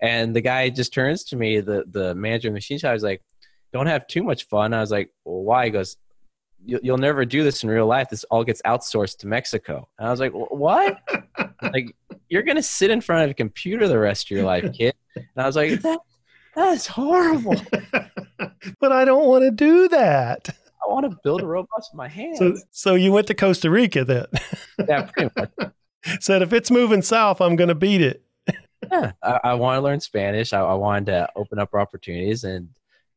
and 0.00 0.34
the 0.34 0.40
guy 0.40 0.68
just 0.70 0.92
turns 0.92 1.24
to 1.24 1.36
me, 1.36 1.60
the 1.60 1.84
the 1.90 2.14
manager 2.14 2.48
of 2.48 2.52
the 2.52 2.56
machine 2.56 2.78
shop, 2.78 2.90
I 2.90 2.94
was 2.94 3.02
like, 3.02 3.22
"Don't 3.72 3.86
have 3.86 4.06
too 4.06 4.22
much 4.22 4.46
fun." 4.48 4.74
I 4.74 4.80
was 4.80 4.90
like, 4.90 5.10
"Well, 5.24 5.42
why?" 5.42 5.66
He 5.66 5.70
goes, 5.70 5.96
"You'll 6.64 6.98
never 6.98 7.24
do 7.24 7.44
this 7.44 7.62
in 7.62 7.70
real 7.70 7.86
life. 7.86 8.08
This 8.10 8.24
all 8.24 8.44
gets 8.44 8.62
outsourced 8.62 9.18
to 9.18 9.26
Mexico." 9.26 9.88
And 9.98 10.08
I 10.08 10.10
was 10.10 10.20
like, 10.20 10.32
"What?" 10.32 10.98
like, 11.62 11.94
you're 12.28 12.42
gonna 12.42 12.62
sit 12.62 12.90
in 12.90 13.00
front 13.00 13.24
of 13.24 13.30
a 13.30 13.34
computer 13.34 13.88
the 13.88 13.98
rest 13.98 14.26
of 14.26 14.30
your 14.36 14.44
life, 14.44 14.72
kid. 14.72 14.94
And 15.14 15.26
I 15.36 15.46
was 15.46 15.56
like, 15.56 15.80
"That 15.82 16.00
that's 16.54 16.86
horrible." 16.86 17.56
but 18.80 18.92
I 18.92 19.04
don't 19.04 19.26
want 19.26 19.44
to 19.44 19.50
do 19.50 19.88
that. 19.88 20.48
I 20.84 20.92
want 20.92 21.10
to 21.10 21.16
build 21.22 21.42
a 21.42 21.46
robots 21.46 21.90
with 21.92 21.96
my 21.96 22.08
hands. 22.08 22.38
So, 22.38 22.56
so 22.70 22.94
you 22.94 23.12
went 23.12 23.26
to 23.28 23.34
Costa 23.34 23.70
Rica 23.70 24.04
then? 24.04 24.26
yeah, 24.88 25.02
pretty 25.02 25.30
much. 25.36 25.72
Said 26.20 26.42
if 26.42 26.52
it's 26.52 26.70
moving 26.70 27.02
south, 27.02 27.40
I'm 27.40 27.54
going 27.56 27.68
to 27.68 27.74
beat 27.74 28.00
it. 28.00 28.24
yeah, 28.90 29.12
I, 29.22 29.40
I 29.44 29.54
want 29.54 29.76
to 29.76 29.80
learn 29.80 30.00
Spanish. 30.00 30.52
I, 30.52 30.60
I, 30.60 30.74
wanted 30.74 31.06
to 31.06 31.28
open 31.36 31.60
up 31.60 31.72
opportunities, 31.74 32.42
and 32.42 32.68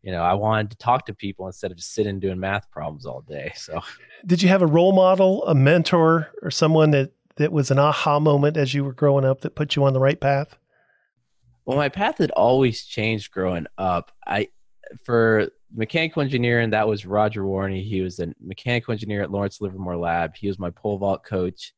you 0.03 0.11
know, 0.11 0.21
I 0.21 0.35
wanted 0.35 0.69
to 0.71 0.77
talk 0.77 1.07
to 1.07 1.13
people 1.13 1.47
instead 1.47 1.71
of 1.71 1.77
just 1.77 1.93
sitting 1.93 2.19
doing 2.19 2.39
math 2.39 2.69
problems 2.69 3.07
all 3.07 3.21
day. 3.21 3.53
So, 3.55 3.81
did 4.25 4.43
you 4.43 4.49
have 4.49 4.61
a 4.61 4.67
role 4.67 4.93
model, 4.93 5.43
a 5.45 5.55
mentor, 5.55 6.29
or 6.43 6.51
someone 6.51 6.91
that 6.91 7.11
that 7.37 7.51
was 7.51 7.71
an 7.71 7.79
aha 7.79 8.19
moment 8.19 8.55
as 8.55 8.75
you 8.75 8.83
were 8.83 8.93
growing 8.93 9.25
up 9.25 9.41
that 9.41 9.55
put 9.55 9.75
you 9.75 9.83
on 9.83 9.93
the 9.93 9.99
right 9.99 10.19
path? 10.19 10.57
Well, 11.65 11.77
my 11.77 11.89
path 11.89 12.19
had 12.19 12.31
always 12.31 12.83
changed 12.83 13.31
growing 13.31 13.65
up. 13.79 14.11
I 14.27 14.49
for 15.03 15.49
mechanical 15.73 16.21
engineer, 16.21 16.59
and 16.59 16.73
that 16.73 16.87
was 16.87 17.05
Roger 17.05 17.43
Warney. 17.43 17.83
He 17.83 18.01
was 18.01 18.19
a 18.19 18.33
mechanical 18.41 18.91
engineer 18.91 19.21
at 19.21 19.31
Lawrence 19.31 19.61
Livermore 19.61 19.97
Lab. 19.97 20.35
He 20.35 20.47
was 20.47 20.59
my 20.59 20.69
pole 20.69 20.97
vault 20.97 21.23
coach. 21.23 21.73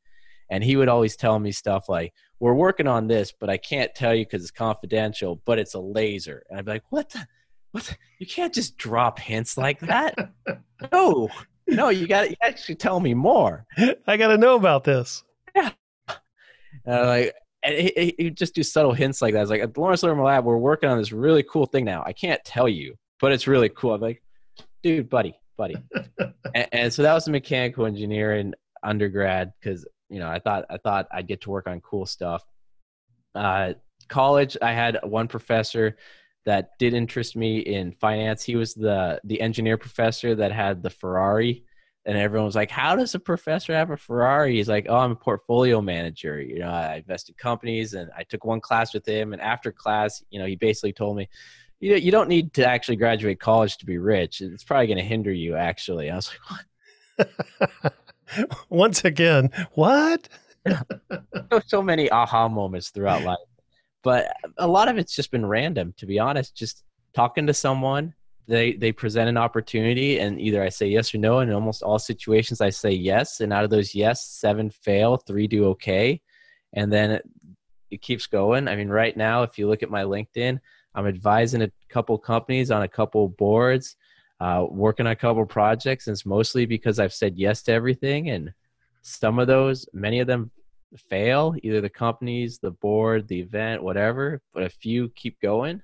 And 0.49 0.63
he 0.63 0.77
would 0.77 0.87
always 0.87 1.15
tell 1.17 1.37
me 1.39 1.51
stuff 1.51 1.89
like, 1.89 2.13
We're 2.39 2.53
working 2.53 2.87
on 2.87 3.07
this, 3.07 3.33
but 3.37 3.49
I 3.49 3.57
can't 3.57 3.93
tell 3.93 4.15
you 4.15 4.25
because 4.25 4.41
it's 4.41 4.51
confidential, 4.51 5.41
but 5.45 5.59
it's 5.59 5.73
a 5.73 5.79
laser. 5.79 6.43
And 6.49 6.59
I'd 6.59 6.65
be 6.65 6.71
like, 6.71 6.83
What 6.89 7.09
the? 7.09 7.27
What? 7.71 7.83
The? 7.83 7.97
You 8.19 8.27
can't 8.27 8.53
just 8.53 8.77
drop 8.77 9.19
hints 9.19 9.57
like 9.57 9.79
that. 9.81 10.15
no, 10.91 11.29
no, 11.67 11.89
you 11.89 12.07
got 12.07 12.29
to 12.29 12.37
actually 12.41 12.75
tell 12.75 12.99
me 12.99 13.13
more. 13.13 13.65
I 14.07 14.17
got 14.17 14.27
to 14.27 14.37
know 14.37 14.55
about 14.55 14.83
this. 14.85 15.23
Yeah. 15.53 15.71
And 16.85 17.07
like, 17.07 17.35
and 17.63 17.75
he, 17.75 18.15
he 18.17 18.29
just 18.29 18.55
do 18.55 18.63
subtle 18.63 18.93
hints 18.93 19.21
like 19.21 19.33
that. 19.33 19.41
It's 19.41 19.51
like 19.51 19.61
at 19.61 19.77
Lawrence 19.77 20.03
Livermore 20.03 20.27
Lab, 20.27 20.45
we're 20.45 20.57
working 20.57 20.89
on 20.89 20.97
this 20.97 21.11
really 21.11 21.43
cool 21.43 21.65
thing 21.65 21.83
now. 21.83 22.03
I 22.05 22.13
can't 22.13 22.43
tell 22.45 22.69
you, 22.69 22.95
but 23.19 23.31
it's 23.31 23.47
really 23.47 23.69
cool. 23.69 23.93
I'm 23.93 24.01
like, 24.01 24.21
dude, 24.83 25.09
buddy, 25.09 25.39
buddy. 25.57 25.75
and, 26.55 26.67
and, 26.71 26.93
so 26.93 27.03
that 27.03 27.13
was 27.13 27.25
the 27.25 27.31
mechanical 27.31 27.85
engineering 27.85 28.53
undergrad 28.83 29.53
because 29.59 29.85
you 30.09 30.19
know 30.19 30.29
I 30.29 30.39
thought 30.39 30.65
I 30.69 30.77
thought 30.77 31.07
I'd 31.11 31.27
get 31.27 31.41
to 31.41 31.49
work 31.49 31.67
on 31.67 31.81
cool 31.81 32.05
stuff. 32.05 32.43
Uh, 33.35 33.73
college, 34.07 34.57
I 34.61 34.73
had 34.73 34.99
one 35.03 35.27
professor 35.27 35.97
that 36.45 36.71
did 36.79 36.93
interest 36.93 37.35
me 37.35 37.59
in 37.59 37.91
finance. 37.91 38.43
He 38.43 38.55
was 38.55 38.73
the 38.73 39.19
the 39.23 39.41
engineer 39.41 39.77
professor 39.77 40.35
that 40.35 40.51
had 40.51 40.83
the 40.83 40.89
Ferrari 40.89 41.65
and 42.07 42.17
everyone 42.17 42.45
was 42.45 42.55
like, 42.55 42.71
"How 42.71 42.95
does 42.95 43.13
a 43.15 43.19
professor 43.19 43.73
have 43.73 43.91
a 43.91 43.97
Ferrari?" 43.97 44.55
He's 44.55 44.69
like, 44.69 44.85
"Oh, 44.87 44.95
I'm 44.95 45.11
a 45.11 45.15
portfolio 45.15 45.81
manager. 45.81 46.41
You 46.41 46.59
know, 46.59 46.69
I 46.69 46.95
invested 46.95 47.37
companies, 47.37 47.93
and 47.93 48.09
I 48.17 48.23
took 48.23 48.45
one 48.45 48.61
class 48.61 48.93
with 48.93 49.05
him. 49.05 49.33
And 49.33 49.41
after 49.41 49.73
class, 49.73 50.23
you 50.29 50.39
know, 50.39 50.45
he 50.45 50.55
basically 50.55 50.93
told 50.93 51.17
me, 51.17 51.27
you 51.79 51.95
you 51.95 52.11
don't 52.11 52.29
need 52.29 52.53
to 52.53 52.65
actually 52.65 52.95
graduate 52.95 53.39
college 53.39 53.77
to 53.77 53.85
be 53.85 53.97
rich. 53.97 54.41
It's 54.41 54.63
probably 54.63 54.87
going 54.87 54.97
to 54.97 55.03
hinder 55.03 55.31
you. 55.31 55.55
Actually, 55.55 56.09
I 56.09 56.15
was 56.15 56.31
like, 57.19 57.27
"What?" 57.83 57.93
Once 58.69 59.05
again, 59.05 59.49
what? 59.73 60.27
so 61.67 61.81
many 61.81 62.09
aha 62.11 62.47
moments 62.47 62.89
throughout 62.89 63.23
life, 63.23 63.37
but 64.03 64.35
a 64.57 64.67
lot 64.67 64.89
of 64.89 64.97
it's 64.97 65.15
just 65.15 65.31
been 65.31 65.45
random. 65.45 65.93
To 65.97 66.05
be 66.05 66.19
honest, 66.19 66.55
just 66.55 66.83
talking 67.13 67.47
to 67.47 67.53
someone 67.53 68.13
they 68.47 68.73
they 68.73 68.91
present 68.91 69.29
an 69.29 69.37
opportunity 69.37 70.19
and 70.19 70.39
either 70.39 70.63
I 70.63 70.69
say 70.69 70.87
yes 70.87 71.13
or 71.13 71.17
no. 71.17 71.39
And 71.39 71.49
in 71.49 71.55
almost 71.55 71.83
all 71.83 71.99
situations, 71.99 72.61
I 72.61 72.69
say 72.69 72.91
yes. 72.91 73.41
And 73.41 73.51
out 73.51 73.63
of 73.63 73.69
those 73.69 73.93
yes, 73.93 74.25
seven 74.25 74.69
fail, 74.69 75.17
three 75.17 75.47
do 75.47 75.65
okay, 75.69 76.21
and 76.73 76.91
then 76.91 77.11
it, 77.11 77.29
it 77.91 78.01
keeps 78.01 78.25
going. 78.25 78.67
I 78.67 78.75
mean, 78.75 78.89
right 78.89 79.15
now, 79.15 79.43
if 79.43 79.57
you 79.57 79.67
look 79.67 79.83
at 79.83 79.91
my 79.91 80.03
LinkedIn, 80.03 80.59
I'm 80.97 81.05
advising 81.05 81.61
a 81.61 81.71
couple 81.89 82.17
companies 82.17 82.71
on 82.71 82.81
a 82.81 82.87
couple 82.87 83.29
boards, 83.29 83.95
uh, 84.39 84.65
working 84.67 85.05
on 85.05 85.11
a 85.11 85.15
couple 85.15 85.45
projects, 85.45 86.07
and 86.07 86.15
it's 86.15 86.25
mostly 86.25 86.65
because 86.65 86.99
I've 86.99 87.13
said 87.13 87.37
yes 87.37 87.61
to 87.63 87.71
everything. 87.71 88.31
And 88.31 88.51
some 89.03 89.37
of 89.37 89.45
those, 89.45 89.87
many 89.93 90.19
of 90.19 90.27
them 90.27 90.49
fail, 91.07 91.55
either 91.61 91.81
the 91.81 91.89
companies, 91.89 92.57
the 92.57 92.71
board, 92.71 93.27
the 93.27 93.39
event, 93.39 93.83
whatever. 93.83 94.41
But 94.55 94.63
a 94.63 94.69
few 94.69 95.09
keep 95.09 95.39
going, 95.39 95.83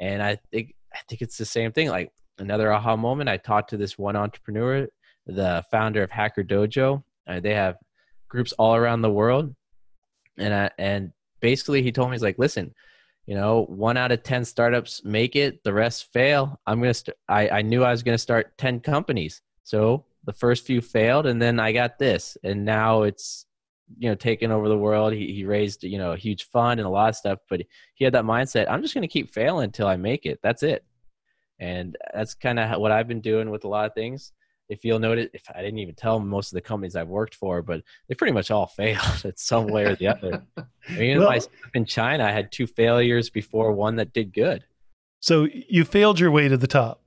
and 0.00 0.20
I 0.20 0.38
think 0.50 0.74
I 0.92 0.98
think 1.08 1.22
it's 1.22 1.38
the 1.38 1.44
same 1.44 1.70
thing. 1.70 1.88
Like 1.88 2.10
another 2.38 2.72
aha 2.72 2.96
moment, 2.96 3.30
I 3.30 3.36
talked 3.36 3.70
to 3.70 3.76
this 3.76 3.96
one 3.96 4.16
entrepreneur, 4.16 4.88
the 5.24 5.64
founder 5.70 6.02
of 6.02 6.10
Hacker 6.10 6.42
Dojo. 6.42 7.04
Uh, 7.28 7.38
they 7.38 7.54
have 7.54 7.76
groups 8.28 8.52
all 8.54 8.74
around 8.74 9.02
the 9.02 9.10
world, 9.12 9.54
and 10.36 10.52
I, 10.52 10.70
and 10.78 11.12
basically 11.38 11.80
he 11.80 11.92
told 11.92 12.10
me 12.10 12.16
he's 12.16 12.22
like, 12.22 12.40
listen, 12.40 12.74
you 13.26 13.34
know, 13.34 13.64
one 13.64 13.96
out 13.96 14.12
of 14.12 14.22
ten 14.22 14.44
startups 14.44 15.04
make 15.04 15.36
it, 15.36 15.62
the 15.62 15.72
rest 15.72 16.12
fail. 16.12 16.60
I'm 16.66 16.80
gonna. 16.80 16.94
St- 16.94 17.16
I 17.28 17.48
I 17.48 17.62
knew 17.62 17.84
I 17.84 17.90
was 17.90 18.02
gonna 18.02 18.18
start 18.18 18.56
ten 18.58 18.80
companies, 18.80 19.42
so 19.62 20.04
the 20.24 20.32
first 20.32 20.66
few 20.66 20.80
failed, 20.80 21.26
and 21.26 21.40
then 21.40 21.60
I 21.60 21.72
got 21.72 21.98
this, 21.98 22.36
and 22.42 22.64
now 22.64 23.02
it's 23.02 23.46
you 23.98 24.08
know 24.08 24.14
taking 24.14 24.50
over 24.50 24.68
the 24.68 24.78
world. 24.78 25.12
He 25.12 25.32
he 25.32 25.44
raised 25.44 25.84
you 25.84 25.98
know 25.98 26.12
a 26.12 26.16
huge 26.16 26.44
fund 26.44 26.80
and 26.80 26.86
a 26.86 26.90
lot 26.90 27.10
of 27.10 27.16
stuff, 27.16 27.38
but 27.48 27.62
he 27.94 28.04
had 28.04 28.14
that 28.14 28.24
mindset. 28.24 28.66
I'm 28.68 28.82
just 28.82 28.94
to 28.94 29.08
keep 29.08 29.32
failing 29.32 29.64
until 29.64 29.86
I 29.86 29.96
make 29.96 30.26
it. 30.26 30.40
That's 30.42 30.62
it, 30.62 30.84
and 31.60 31.96
that's 32.12 32.34
kind 32.34 32.58
of 32.58 32.80
what 32.80 32.92
I've 32.92 33.08
been 33.08 33.20
doing 33.20 33.50
with 33.50 33.64
a 33.64 33.68
lot 33.68 33.86
of 33.86 33.94
things. 33.94 34.32
If 34.72 34.84
you'll 34.84 34.98
notice, 34.98 35.28
if 35.34 35.42
I 35.54 35.60
didn't 35.60 35.78
even 35.80 35.94
tell 35.94 36.18
most 36.18 36.52
of 36.52 36.54
the 36.54 36.60
companies 36.62 36.96
I've 36.96 37.08
worked 37.08 37.34
for, 37.34 37.62
but 37.62 37.82
they 38.08 38.14
pretty 38.14 38.32
much 38.32 38.50
all 38.50 38.66
failed 38.76 39.22
at 39.24 39.38
some 39.38 39.66
way 39.66 39.84
or 39.84 39.96
the 39.96 40.08
other. 40.08 40.42
I 40.56 40.92
mean, 40.92 41.18
well, 41.20 41.38
in 41.74 41.84
China, 41.84 42.24
I 42.24 42.30
had 42.30 42.50
two 42.50 42.66
failures 42.66 43.30
before 43.30 43.72
one 43.72 43.96
that 43.96 44.12
did 44.12 44.32
good. 44.32 44.64
So 45.20 45.46
you 45.52 45.84
failed 45.84 46.18
your 46.18 46.30
way 46.30 46.48
to 46.48 46.56
the 46.56 46.66
top. 46.66 47.00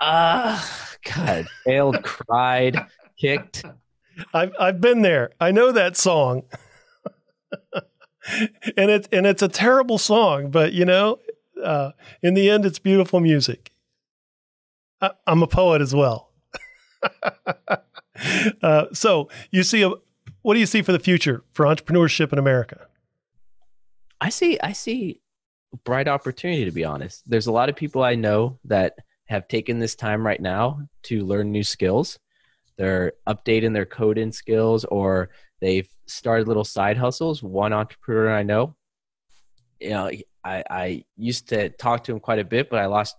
Ah, 0.00 0.94
God, 1.14 1.46
failed, 1.64 2.02
cried, 2.02 2.78
kicked. 3.18 3.64
I've 4.32 4.52
I've 4.58 4.80
been 4.80 5.02
there. 5.02 5.30
I 5.40 5.50
know 5.50 5.72
that 5.72 5.96
song. 5.96 6.44
and 8.76 8.90
it's 8.90 9.08
and 9.12 9.26
it's 9.26 9.42
a 9.42 9.48
terrible 9.48 9.98
song, 9.98 10.50
but 10.50 10.72
you 10.72 10.84
know, 10.84 11.18
uh, 11.62 11.92
in 12.22 12.34
the 12.34 12.50
end, 12.50 12.64
it's 12.66 12.78
beautiful 12.78 13.20
music. 13.20 13.72
I, 15.00 15.10
am 15.26 15.42
a 15.42 15.46
poet 15.46 15.80
as 15.80 15.94
well. 15.94 16.25
uh, 18.62 18.86
so 18.92 19.28
you 19.50 19.62
see, 19.62 19.82
a, 19.82 19.90
what 20.42 20.54
do 20.54 20.60
you 20.60 20.66
see 20.66 20.82
for 20.82 20.92
the 20.92 20.98
future 20.98 21.42
for 21.52 21.66
entrepreneurship 21.66 22.32
in 22.32 22.38
America? 22.38 22.86
I 24.20 24.30
see, 24.30 24.58
I 24.60 24.72
see 24.72 25.20
bright 25.84 26.08
opportunity. 26.08 26.64
To 26.64 26.70
be 26.70 26.84
honest, 26.84 27.28
there's 27.28 27.46
a 27.46 27.52
lot 27.52 27.68
of 27.68 27.76
people 27.76 28.02
I 28.02 28.14
know 28.14 28.58
that 28.64 28.94
have 29.26 29.48
taken 29.48 29.78
this 29.78 29.94
time 29.94 30.24
right 30.24 30.40
now 30.40 30.80
to 31.04 31.24
learn 31.24 31.50
new 31.50 31.64
skills. 31.64 32.18
They're 32.78 33.14
updating 33.26 33.72
their 33.72 33.86
coding 33.86 34.32
skills, 34.32 34.84
or 34.84 35.30
they've 35.60 35.88
started 36.06 36.46
little 36.46 36.64
side 36.64 36.96
hustles. 36.96 37.42
One 37.42 37.72
entrepreneur 37.72 38.30
I 38.30 38.42
know, 38.42 38.76
you 39.80 39.90
know, 39.90 40.10
I, 40.44 40.64
I 40.70 41.04
used 41.16 41.48
to 41.48 41.70
talk 41.70 42.04
to 42.04 42.12
him 42.12 42.20
quite 42.20 42.38
a 42.38 42.44
bit, 42.44 42.70
but 42.70 42.78
I 42.78 42.86
lost, 42.86 43.16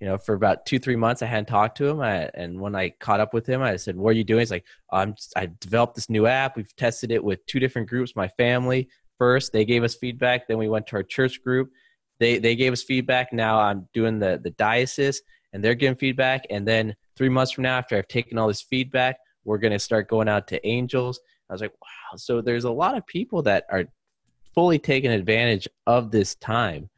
you 0.00 0.06
know, 0.06 0.18
for 0.18 0.34
about 0.34 0.66
two, 0.66 0.78
three 0.78 0.96
months, 0.96 1.22
I 1.22 1.26
hadn't 1.26 1.46
talked 1.46 1.76
to 1.78 1.86
him. 1.86 2.00
I, 2.00 2.30
and 2.34 2.60
when 2.60 2.74
I 2.74 2.90
caught 2.90 3.20
up 3.20 3.32
with 3.32 3.46
him, 3.46 3.62
I 3.62 3.76
said, 3.76 3.96
what 3.96 4.10
are 4.10 4.18
you 4.18 4.24
doing? 4.24 4.40
He's 4.40 4.50
like, 4.50 4.66
I'm 4.92 5.14
just, 5.14 5.32
I 5.36 5.50
developed 5.60 5.94
this 5.94 6.10
new 6.10 6.26
app. 6.26 6.56
We've 6.56 6.76
tested 6.76 7.10
it 7.10 7.24
with 7.24 7.44
two 7.46 7.60
different 7.60 7.88
groups, 7.88 8.14
my 8.14 8.28
family 8.28 8.88
first, 9.18 9.52
they 9.52 9.64
gave 9.64 9.82
us 9.82 9.94
feedback. 9.94 10.46
Then 10.46 10.58
we 10.58 10.68
went 10.68 10.86
to 10.88 10.96
our 10.96 11.02
church 11.02 11.42
group. 11.42 11.70
They, 12.18 12.38
they 12.38 12.56
gave 12.56 12.72
us 12.72 12.82
feedback. 12.82 13.32
Now 13.32 13.58
I'm 13.58 13.88
doing 13.92 14.18
the, 14.18 14.40
the 14.42 14.50
diocese 14.50 15.22
and 15.52 15.62
they're 15.62 15.74
giving 15.74 15.96
feedback. 15.96 16.44
And 16.50 16.66
then 16.66 16.94
three 17.16 17.28
months 17.28 17.52
from 17.52 17.62
now, 17.62 17.78
after 17.78 17.96
I've 17.96 18.08
taken 18.08 18.38
all 18.38 18.48
this 18.48 18.62
feedback, 18.62 19.18
we're 19.44 19.58
going 19.58 19.72
to 19.72 19.78
start 19.78 20.08
going 20.08 20.28
out 20.28 20.46
to 20.48 20.66
angels. 20.66 21.20
I 21.48 21.52
was 21.52 21.60
like, 21.60 21.72
wow. 21.80 22.16
So 22.16 22.40
there's 22.40 22.64
a 22.64 22.70
lot 22.70 22.96
of 22.96 23.06
people 23.06 23.42
that 23.42 23.64
are 23.70 23.84
fully 24.54 24.78
taking 24.78 25.10
advantage 25.10 25.68
of 25.86 26.10
this 26.10 26.34
time 26.36 26.88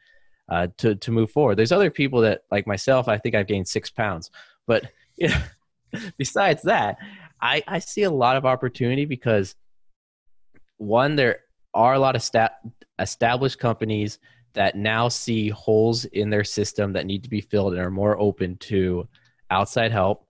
uh, 0.49 0.69
to 0.79 0.95
to 0.95 1.11
move 1.11 1.31
forward. 1.31 1.57
There's 1.57 1.73
other 1.73 1.91
people 1.91 2.21
that, 2.23 2.43
like 2.51 2.67
myself, 2.67 3.09
I 3.09 3.19
think 3.19 3.35
I've 3.35 3.47
gained 3.47 3.69
six 3.69 3.91
pounds, 3.91 4.31
but 4.67 4.85
yeah. 5.17 5.43
besides 6.17 6.63
that, 6.63 6.99
I 7.41 7.63
I 7.67 7.79
see 7.79 8.03
a 8.03 8.11
lot 8.11 8.37
of 8.37 8.47
opportunity 8.47 9.05
because 9.05 9.55
one, 10.79 11.17
there 11.17 11.41
are 11.75 11.95
a 11.95 11.99
lot 11.99 12.17
of 12.17 12.23
sta- 12.23 12.57
established 12.99 13.59
companies 13.59 14.19
that 14.55 14.77
now 14.77 15.09
see 15.09 15.51
holes 15.51 16.05
in 16.07 16.31
their 16.31 16.45
system 16.45 16.93
that 16.93 17.07
need 17.07 17.23
to 17.23 17.31
be 17.31 17.41
filled 17.41 17.75
and 17.75 17.83
are 17.83 17.91
more 17.91 18.19
open 18.19 18.57
to 18.57 19.07
outside 19.51 19.93
help. 19.93 20.27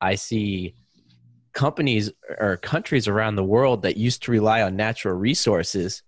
I 0.00 0.14
see 0.16 0.74
companies 1.52 2.10
or 2.38 2.56
countries 2.56 3.08
around 3.08 3.36
the 3.36 3.44
world 3.44 3.82
that 3.82 3.96
used 3.96 4.22
to 4.24 4.30
rely 4.30 4.62
on 4.62 4.76
natural 4.76 5.14
resources 5.14 6.02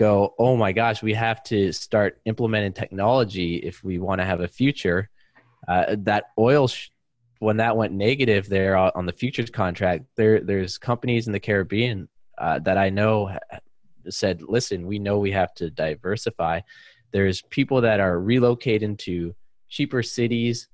go, 0.00 0.34
oh 0.38 0.56
my 0.56 0.72
gosh, 0.72 1.02
we 1.02 1.12
have 1.12 1.42
to 1.42 1.72
start 1.72 2.22
implementing 2.24 2.72
technology 2.72 3.56
if 3.56 3.84
we 3.84 3.98
want 3.98 4.18
to 4.18 4.24
have 4.24 4.40
a 4.40 4.48
future. 4.48 5.10
Uh, 5.68 5.94
that 5.98 6.30
oil, 6.38 6.66
sh- 6.68 6.88
when 7.38 7.58
that 7.58 7.76
went 7.76 7.92
negative 7.92 8.48
there 8.48 8.78
on 8.78 9.04
the 9.04 9.12
futures 9.12 9.50
contract, 9.50 10.06
there 10.16 10.40
there's 10.40 10.78
companies 10.78 11.26
in 11.26 11.34
the 11.34 11.40
Caribbean 11.40 12.08
uh, 12.38 12.58
that 12.60 12.78
I 12.78 12.88
know 12.88 13.36
said, 14.08 14.40
listen, 14.40 14.86
we 14.86 14.98
know 14.98 15.18
we 15.18 15.32
have 15.32 15.52
to 15.56 15.70
diversify. 15.70 16.60
There's 17.12 17.42
people 17.42 17.82
that 17.82 18.00
are 18.00 18.16
relocating 18.16 18.96
to 19.00 19.34
cheaper 19.68 20.02
cities, 20.02 20.68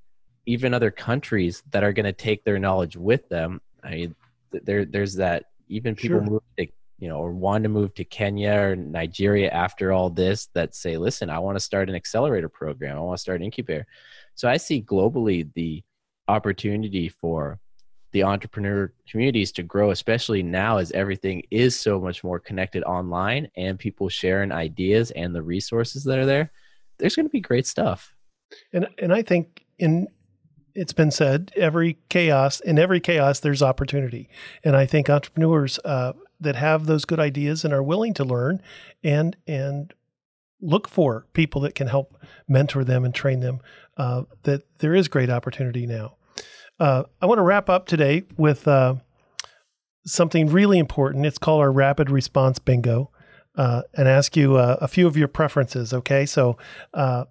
even 0.47 0.73
other 0.73 0.93
countries 0.93 1.65
that 1.73 1.83
are 1.83 1.93
going 1.93 2.07
to 2.07 2.13
take 2.13 2.45
their 2.45 2.61
knowledge 2.61 2.97
with 2.97 3.29
them. 3.29 3.61
I 3.83 3.91
mean, 3.91 4.15
there 4.53 4.85
there's 4.85 5.15
that 5.15 5.47
even 5.67 5.97
people 5.97 6.21
sure. 6.21 6.31
move 6.31 6.43
to 6.59 6.69
you 6.99 7.09
know, 7.09 7.19
or 7.19 7.33
want 7.33 7.63
to 7.65 7.69
move 7.69 7.95
to 7.95 8.05
Kenya 8.05 8.53
or 8.53 8.77
Nigeria 8.77 9.51
after 9.51 9.93
all 9.93 10.09
this 10.09 10.47
that 10.55 10.75
say, 10.75 10.97
listen, 10.97 11.29
I 11.31 11.39
want 11.39 11.57
to 11.57 11.65
start 11.65 11.89
an 11.89 11.95
accelerator 11.95 12.49
program. 12.49 12.97
I 12.97 13.01
want 13.01 13.19
to 13.19 13.23
start 13.23 13.41
an 13.41 13.45
incubator. 13.45 13.87
So 14.35 14.49
I 14.49 14.57
see 14.57 14.83
globally 14.83 15.53
the 15.55 15.83
opportunity 16.29 17.09
for 17.09 17.59
the 18.13 18.23
entrepreneur 18.23 18.93
communities 19.09 19.53
to 19.53 19.63
grow, 19.63 19.91
especially 19.91 20.43
now 20.43 20.79
as 20.79 20.91
everything 20.93 21.43
is 21.51 21.79
so 21.79 22.01
much 22.01 22.25
more 22.25 22.39
connected 22.39 22.83
online 22.85 23.49
and 23.57 23.79
people 23.79 24.09
sharing 24.09 24.53
ideas 24.53 25.11
and 25.11 25.35
the 25.35 25.43
resources 25.43 26.05
that 26.05 26.19
are 26.19 26.25
there. 26.25 26.51
There's 26.99 27.15
going 27.15 27.27
to 27.27 27.31
be 27.31 27.41
great 27.41 27.67
stuff. 27.67 28.15
And 28.73 28.89
and 28.99 29.13
I 29.13 29.23
think 29.23 29.67
in 29.79 30.09
it's 30.75 30.93
been 30.93 31.11
said 31.11 31.53
every 31.57 31.99
chaos 32.09 32.61
in 32.61 32.79
every 32.79 33.01
chaos 33.01 33.41
there's 33.41 33.63
opportunity, 33.63 34.29
and 34.65 34.77
I 34.77 34.87
think 34.87 35.11
entrepreneurs 35.11 35.79
uh, 35.85 36.13
that 36.41 36.57
have 36.57 36.87
those 36.87 37.05
good 37.05 37.21
ideas 37.21 37.65
and 37.65 37.73
are 37.73 37.83
willing 37.83 38.15
to 38.15 38.25
learn 38.25 38.61
and 39.03 39.37
and 39.47 39.93
look 40.61 40.89
for 40.89 41.27
people 41.33 41.61
that 41.61 41.75
can 41.75 41.87
help 41.87 42.17
mentor 42.49 42.83
them 42.83 43.05
and 43.05 43.15
train 43.15 43.41
them. 43.41 43.61
Uh, 43.97 44.23
that 44.43 44.63
there 44.79 44.95
is 44.95 45.09
great 45.09 45.31
opportunity 45.31 45.87
now. 45.87 46.17
Uh, 46.79 47.05
I 47.21 47.27
want 47.27 47.39
to 47.39 47.43
wrap 47.43 47.71
up 47.71 47.87
today 47.87 48.25
with 48.37 48.69
uh, 48.69 48.97
something 50.05 50.49
really 50.49 50.79
important. 50.79 51.27
It's 51.27 51.39
called 51.39 51.61
our 51.61 51.73
rapid 51.73 52.11
response 52.11 52.59
bingo, 52.59 53.11
uh, 53.57 53.83
and 53.95 54.09
ask 54.09 54.37
you 54.37 54.57
uh, 54.57 54.77
a 54.81 54.89
few 54.89 55.07
of 55.07 55.17
your 55.17 55.29
preferences. 55.29 55.95
Okay, 55.95 56.27
so 56.27 56.57
uh, 56.95 57.25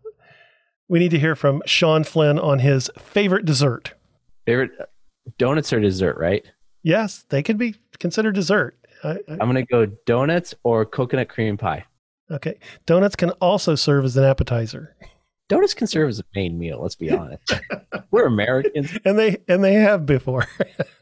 we 0.88 0.99
need 0.99 1.12
to 1.12 1.20
hear 1.20 1.36
from 1.36 1.62
Sean 1.66 2.03
Flynn 2.03 2.39
on 2.39 2.60
his 2.60 2.89
favorite 2.97 3.45
dessert. 3.45 3.93
Favorite 4.45 4.72
donuts 5.38 5.72
are 5.74 5.80
dessert, 5.80 6.18
right? 6.18 6.45
Yes, 6.84 7.26
they 7.30 7.41
could 7.41 7.58
be 7.58 7.76
considered 7.99 8.36
dessert. 8.36 8.78
I, 9.04 9.10
I, 9.10 9.18
I'm 9.30 9.52
going 9.52 9.56
to 9.56 9.64
go 9.64 9.86
donuts 10.06 10.56
or 10.64 10.86
coconut 10.86 11.30
cream 11.30 11.58
pie. 11.58 11.86
Okay. 12.32 12.60
Donuts 12.86 13.16
can 13.16 13.32
also 13.32 13.76
serve 13.76 14.06
as 14.06 14.18
an 14.18 14.24
appetizer. 14.24 14.96
Donuts 15.48 15.76
can 15.76 15.86
serve 15.86 16.10
as 16.10 16.20
a 16.20 16.24
main 16.34 16.58
meal. 16.58 16.82
Let's 16.82 16.96
be 16.96 17.12
honest. 17.12 17.54
We're 18.12 18.26
Americans, 18.26 18.98
and 19.06 19.20
they 19.20 19.38
and 19.48 19.64
they 19.64 19.76
have 19.76 20.06
before. 20.06 20.48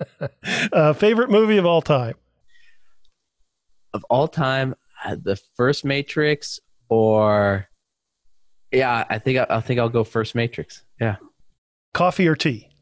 uh, 0.74 0.92
favorite 0.94 1.30
movie 1.30 1.58
of 1.58 1.66
all 1.66 1.82
time? 1.82 2.16
Of 3.94 4.04
all 4.10 4.28
time, 4.28 4.76
uh, 5.06 5.16
the 5.22 5.40
first 5.56 5.86
Matrix, 5.86 6.60
or 6.90 7.70
yeah, 8.74 9.06
I 9.10 9.18
think 9.18 9.38
I, 9.40 9.46
I 9.50 9.62
think 9.62 9.80
I'll 9.80 9.88
go 9.88 10.04
first 10.04 10.36
Matrix. 10.36 10.84
Yeah. 11.00 11.18
Coffee 11.94 12.28
or 12.28 12.36
tea? 12.36 12.73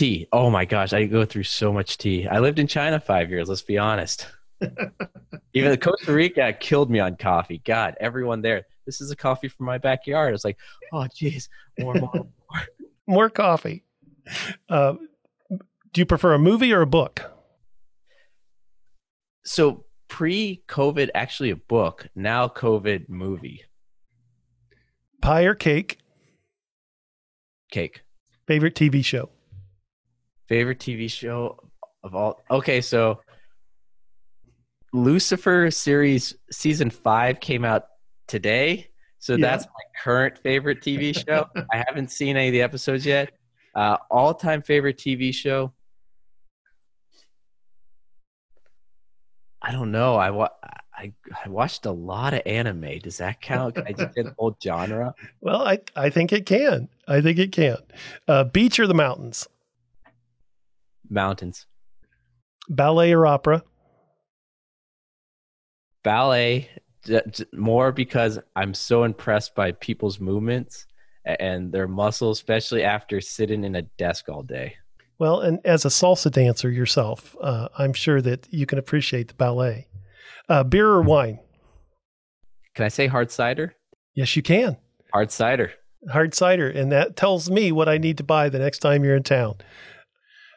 Tea. 0.00 0.26
Oh 0.32 0.48
my 0.48 0.64
gosh, 0.64 0.94
I 0.94 1.04
go 1.04 1.26
through 1.26 1.42
so 1.42 1.74
much 1.74 1.98
tea. 1.98 2.26
I 2.26 2.38
lived 2.38 2.58
in 2.58 2.66
China 2.66 2.98
five 2.98 3.28
years. 3.28 3.50
Let's 3.50 3.60
be 3.60 3.76
honest. 3.76 4.26
Even 5.52 5.70
the 5.70 5.76
Costa 5.76 6.10
Rica 6.10 6.54
killed 6.54 6.90
me 6.90 7.00
on 7.00 7.16
coffee. 7.16 7.60
God, 7.66 7.96
everyone 8.00 8.40
there. 8.40 8.64
This 8.86 9.02
is 9.02 9.10
a 9.10 9.16
coffee 9.16 9.48
from 9.48 9.66
my 9.66 9.76
backyard. 9.76 10.32
It's 10.32 10.42
like, 10.42 10.56
oh, 10.94 11.06
geez, 11.14 11.50
more, 11.78 11.92
more, 11.92 12.10
more. 12.14 12.62
more 13.06 13.28
coffee. 13.28 13.84
Uh, 14.70 14.94
do 15.92 16.00
you 16.00 16.06
prefer 16.06 16.32
a 16.32 16.38
movie 16.38 16.72
or 16.72 16.80
a 16.80 16.86
book? 16.86 17.30
So 19.44 19.84
pre-COVID, 20.08 21.10
actually 21.14 21.50
a 21.50 21.56
book. 21.56 22.08
Now 22.14 22.48
COVID 22.48 23.10
movie. 23.10 23.64
Pie 25.20 25.42
or 25.42 25.54
cake? 25.54 25.98
Cake. 27.70 28.00
Favorite 28.46 28.74
TV 28.74 29.04
show? 29.04 29.28
Favorite 30.50 30.80
TV 30.80 31.08
show 31.08 31.60
of 32.02 32.16
all. 32.16 32.42
Okay, 32.50 32.80
so 32.80 33.20
Lucifer 34.92 35.70
series 35.70 36.34
season 36.50 36.90
five 36.90 37.38
came 37.38 37.64
out 37.64 37.84
today, 38.26 38.88
so 39.20 39.36
yeah. 39.36 39.46
that's 39.46 39.66
my 39.66 40.02
current 40.02 40.38
favorite 40.38 40.80
TV 40.80 41.16
show. 41.16 41.46
I 41.72 41.84
haven't 41.86 42.10
seen 42.10 42.36
any 42.36 42.48
of 42.48 42.52
the 42.52 42.62
episodes 42.62 43.06
yet. 43.06 43.30
Uh, 43.76 43.96
all 44.10 44.34
time 44.34 44.60
favorite 44.60 44.98
TV 44.98 45.32
show. 45.32 45.72
I 49.62 49.70
don't 49.70 49.92
know. 49.92 50.16
I, 50.16 50.30
wa- 50.30 50.48
I 50.92 51.12
I 51.44 51.48
watched 51.48 51.86
a 51.86 51.92
lot 51.92 52.34
of 52.34 52.42
anime. 52.44 52.98
Does 52.98 53.18
that 53.18 53.40
count? 53.40 53.76
Can 53.76 53.86
I 53.86 53.92
just 53.92 54.14
the 54.16 54.34
whole 54.36 54.56
genre? 54.60 55.14
Well, 55.40 55.62
I 55.62 55.78
I 55.94 56.10
think 56.10 56.32
it 56.32 56.44
can. 56.44 56.88
I 57.06 57.20
think 57.20 57.38
it 57.38 57.52
can. 57.52 57.76
Uh, 58.26 58.42
beach 58.42 58.80
or 58.80 58.88
the 58.88 58.94
mountains? 58.94 59.46
Mountains. 61.10 61.66
Ballet 62.68 63.12
or 63.12 63.26
opera? 63.26 63.62
Ballet 66.02 66.70
more 67.52 67.92
because 67.92 68.38
I'm 68.56 68.74
so 68.74 69.04
impressed 69.04 69.54
by 69.54 69.72
people's 69.72 70.20
movements 70.20 70.86
and 71.24 71.72
their 71.72 71.88
muscles, 71.88 72.38
especially 72.38 72.82
after 72.82 73.20
sitting 73.20 73.64
in 73.64 73.74
a 73.76 73.82
desk 73.82 74.28
all 74.28 74.42
day. 74.42 74.76
Well, 75.18 75.40
and 75.40 75.60
as 75.64 75.84
a 75.84 75.88
salsa 75.88 76.30
dancer 76.30 76.70
yourself, 76.70 77.36
uh, 77.42 77.68
I'm 77.76 77.92
sure 77.92 78.22
that 78.22 78.46
you 78.50 78.64
can 78.64 78.78
appreciate 78.78 79.28
the 79.28 79.34
ballet. 79.34 79.88
Uh, 80.48 80.64
beer 80.64 80.86
or 80.86 81.02
wine? 81.02 81.38
Can 82.74 82.86
I 82.86 82.88
say 82.88 83.06
hard 83.06 83.30
cider? 83.30 83.74
Yes, 84.14 84.34
you 84.34 84.42
can. 84.42 84.78
Hard 85.12 85.30
cider. 85.30 85.72
Hard 86.10 86.34
cider. 86.34 86.70
And 86.70 86.90
that 86.92 87.16
tells 87.16 87.50
me 87.50 87.70
what 87.70 87.88
I 87.88 87.98
need 87.98 88.16
to 88.18 88.24
buy 88.24 88.48
the 88.48 88.58
next 88.58 88.78
time 88.78 89.04
you're 89.04 89.16
in 89.16 89.22
town. 89.22 89.56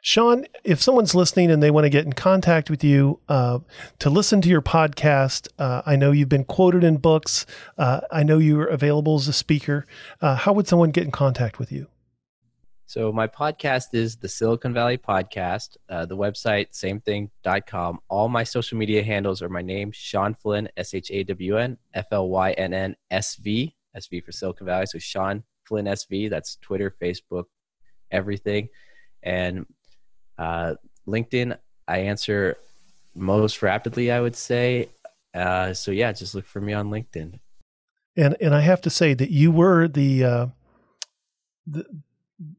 Shawn, 0.05 0.45
if 0.65 0.81
someone's 0.81 1.15
listening 1.15 1.49
and 1.49 1.63
they 1.63 1.71
want 1.71 1.85
to 1.85 1.89
get 1.89 2.03
in 2.03 2.11
contact 2.11 2.69
with 2.69 2.83
you 2.83 3.21
uh, 3.29 3.59
to 3.99 4.09
listen 4.09 4.41
to 4.41 4.49
your 4.49 4.61
podcast, 4.61 5.47
uh, 5.57 5.81
I 5.85 5.95
know 5.95 6.11
you've 6.11 6.27
been 6.27 6.43
quoted 6.43 6.83
in 6.83 6.97
books. 6.97 7.45
Uh, 7.77 8.01
I 8.11 8.21
know 8.21 8.37
you're 8.37 8.65
available 8.67 9.15
as 9.15 9.29
a 9.29 9.33
speaker. 9.33 9.85
Uh, 10.19 10.35
how 10.35 10.51
would 10.51 10.67
someone 10.67 10.91
get 10.91 11.05
in 11.05 11.11
contact 11.11 11.57
with 11.57 11.71
you? 11.71 11.87
So 12.85 13.13
my 13.13 13.27
podcast 13.27 13.93
is 13.93 14.17
the 14.17 14.27
Silicon 14.27 14.73
Valley 14.73 14.97
Podcast. 14.97 15.77
Uh, 15.87 16.05
the 16.05 16.17
website, 16.17 16.75
same 16.75 16.99
thing, 16.99 17.31
dot 17.41 17.65
com. 17.65 18.01
All 18.09 18.27
my 18.27 18.43
social 18.43 18.77
media 18.77 19.01
handles 19.01 19.41
are 19.41 19.47
my 19.47 19.61
name, 19.61 19.93
Shawn 19.93 20.33
Flynn, 20.33 20.67
S-H-A-W-N, 20.75 21.77
F-L-Y-N-N, 21.93 22.95
S-V, 23.09 23.75
S-V 23.95 24.19
for 24.19 24.31
Silicon 24.33 24.67
Valley. 24.67 24.85
So 24.85 24.99
Shawn 24.99 25.43
Flynn 25.63 25.85
SV, 25.85 26.29
that's 26.29 26.57
Twitter, 26.57 26.93
Facebook, 27.01 27.45
everything. 28.11 28.67
And 29.23 29.65
uh, 30.37 30.75
LinkedIn, 31.07 31.57
I 31.87 31.99
answer 31.99 32.57
most 33.15 33.61
rapidly, 33.61 34.11
I 34.11 34.19
would 34.19 34.35
say. 34.35 34.89
Uh, 35.33 35.73
so 35.73 35.91
yeah, 35.91 36.11
just 36.11 36.35
look 36.35 36.45
for 36.45 36.61
me 36.61 36.73
on 36.73 36.89
LinkedIn. 36.89 37.39
And 38.15 38.37
and 38.39 38.53
I 38.53 38.61
have 38.61 38.81
to 38.81 38.89
say 38.89 39.13
that 39.15 39.31
you 39.31 39.51
were 39.51 39.87
the 39.87 40.23
uh, 40.23 40.47
the 41.65 41.85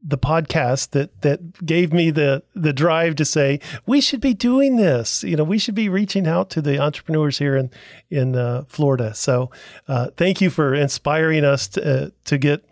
the 0.03 0.17
podcast 0.17 0.91
that 0.91 1.21
that 1.21 1.65
gave 1.65 1.93
me 1.93 2.11
the 2.11 2.43
the 2.53 2.73
drive 2.73 3.15
to 3.15 3.25
say 3.25 3.59
we 3.85 4.01
should 4.01 4.21
be 4.21 4.33
doing 4.33 4.75
this. 4.75 5.23
You 5.23 5.35
know, 5.37 5.43
we 5.43 5.57
should 5.57 5.75
be 5.75 5.89
reaching 5.89 6.27
out 6.27 6.49
to 6.51 6.61
the 6.61 6.79
entrepreneurs 6.79 7.37
here 7.37 7.55
in 7.55 7.71
in 8.09 8.35
uh, 8.35 8.63
Florida. 8.67 9.13
So, 9.13 9.49
uh, 9.87 10.09
thank 10.17 10.41
you 10.41 10.49
for 10.49 10.73
inspiring 10.73 11.45
us 11.45 11.67
to 11.69 12.05
uh, 12.05 12.09
to 12.25 12.37
get 12.37 12.65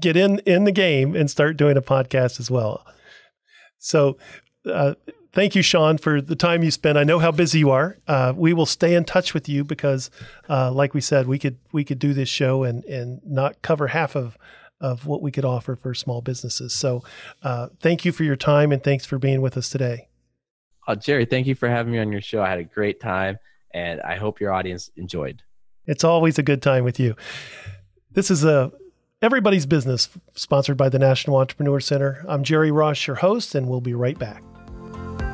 get 0.00 0.16
in 0.16 0.40
in 0.40 0.64
the 0.64 0.72
game 0.72 1.14
and 1.14 1.30
start 1.30 1.56
doing 1.56 1.76
a 1.76 1.82
podcast 1.82 2.40
as 2.40 2.50
well. 2.50 2.84
So, 3.86 4.18
uh, 4.68 4.94
thank 5.30 5.54
you, 5.54 5.62
Shawn, 5.62 5.96
for 5.98 6.20
the 6.20 6.34
time 6.34 6.64
you 6.64 6.72
spent. 6.72 6.98
I 6.98 7.04
know 7.04 7.20
how 7.20 7.30
busy 7.30 7.60
you 7.60 7.70
are. 7.70 7.96
Uh, 8.08 8.32
we 8.34 8.52
will 8.52 8.66
stay 8.66 8.96
in 8.96 9.04
touch 9.04 9.32
with 9.32 9.48
you 9.48 9.62
because, 9.62 10.10
uh, 10.48 10.72
like 10.72 10.92
we 10.92 11.00
said, 11.00 11.28
we 11.28 11.38
could 11.38 11.56
we 11.70 11.84
could 11.84 12.00
do 12.00 12.12
this 12.12 12.28
show 12.28 12.64
and 12.64 12.84
and 12.86 13.20
not 13.24 13.62
cover 13.62 13.86
half 13.86 14.16
of 14.16 14.36
of 14.80 15.06
what 15.06 15.22
we 15.22 15.30
could 15.30 15.44
offer 15.44 15.76
for 15.76 15.94
small 15.94 16.20
businesses. 16.20 16.74
So, 16.74 17.04
uh, 17.44 17.68
thank 17.78 18.04
you 18.04 18.10
for 18.10 18.24
your 18.24 18.34
time 18.34 18.72
and 18.72 18.82
thanks 18.82 19.06
for 19.06 19.20
being 19.20 19.40
with 19.40 19.56
us 19.56 19.68
today. 19.68 20.08
Oh, 20.88 20.96
Jerry, 20.96 21.24
thank 21.24 21.46
you 21.46 21.54
for 21.54 21.68
having 21.68 21.92
me 21.92 22.00
on 22.00 22.10
your 22.10 22.20
show. 22.20 22.42
I 22.42 22.48
had 22.48 22.58
a 22.58 22.64
great 22.64 23.00
time, 23.00 23.38
and 23.72 24.00
I 24.00 24.16
hope 24.16 24.40
your 24.40 24.52
audience 24.52 24.90
enjoyed. 24.96 25.42
It's 25.86 26.02
always 26.02 26.40
a 26.40 26.42
good 26.42 26.60
time 26.60 26.82
with 26.82 26.98
you. 26.98 27.14
This 28.10 28.32
is 28.32 28.44
a 28.44 28.72
Everybody's 29.22 29.64
Business, 29.64 30.10
sponsored 30.34 30.76
by 30.76 30.90
the 30.90 30.98
National 30.98 31.38
Entrepreneur 31.38 31.80
Center. 31.80 32.22
I'm 32.28 32.44
Jerry 32.44 32.70
Ross, 32.70 33.06
your 33.06 33.16
host, 33.16 33.54
and 33.54 33.66
we'll 33.66 33.80
be 33.80 33.94
right 33.94 34.18
back. 34.18 34.42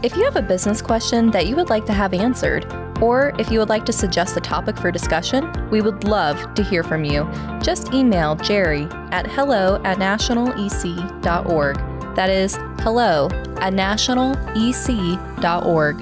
If 0.04 0.14
you 0.14 0.22
have 0.22 0.36
a 0.36 0.42
business 0.42 0.80
question 0.80 1.32
that 1.32 1.48
you 1.48 1.56
would 1.56 1.68
like 1.68 1.84
to 1.86 1.92
have 1.92 2.14
answered, 2.14 2.64
or 3.02 3.34
if 3.40 3.50
you 3.50 3.58
would 3.58 3.68
like 3.68 3.84
to 3.86 3.92
suggest 3.92 4.36
a 4.36 4.40
topic 4.40 4.78
for 4.78 4.92
discussion, 4.92 5.68
we 5.70 5.80
would 5.80 6.04
love 6.04 6.54
to 6.54 6.62
hear 6.62 6.84
from 6.84 7.02
you. 7.02 7.28
Just 7.60 7.92
email 7.92 8.36
Jerry 8.36 8.84
at 9.10 9.26
hello 9.26 9.82
at 9.82 9.98
nationalec.org. 9.98 11.76
That 12.14 12.30
is 12.30 12.54
hello 12.78 13.26
at 13.60 13.72
nationalec.org. 13.72 16.00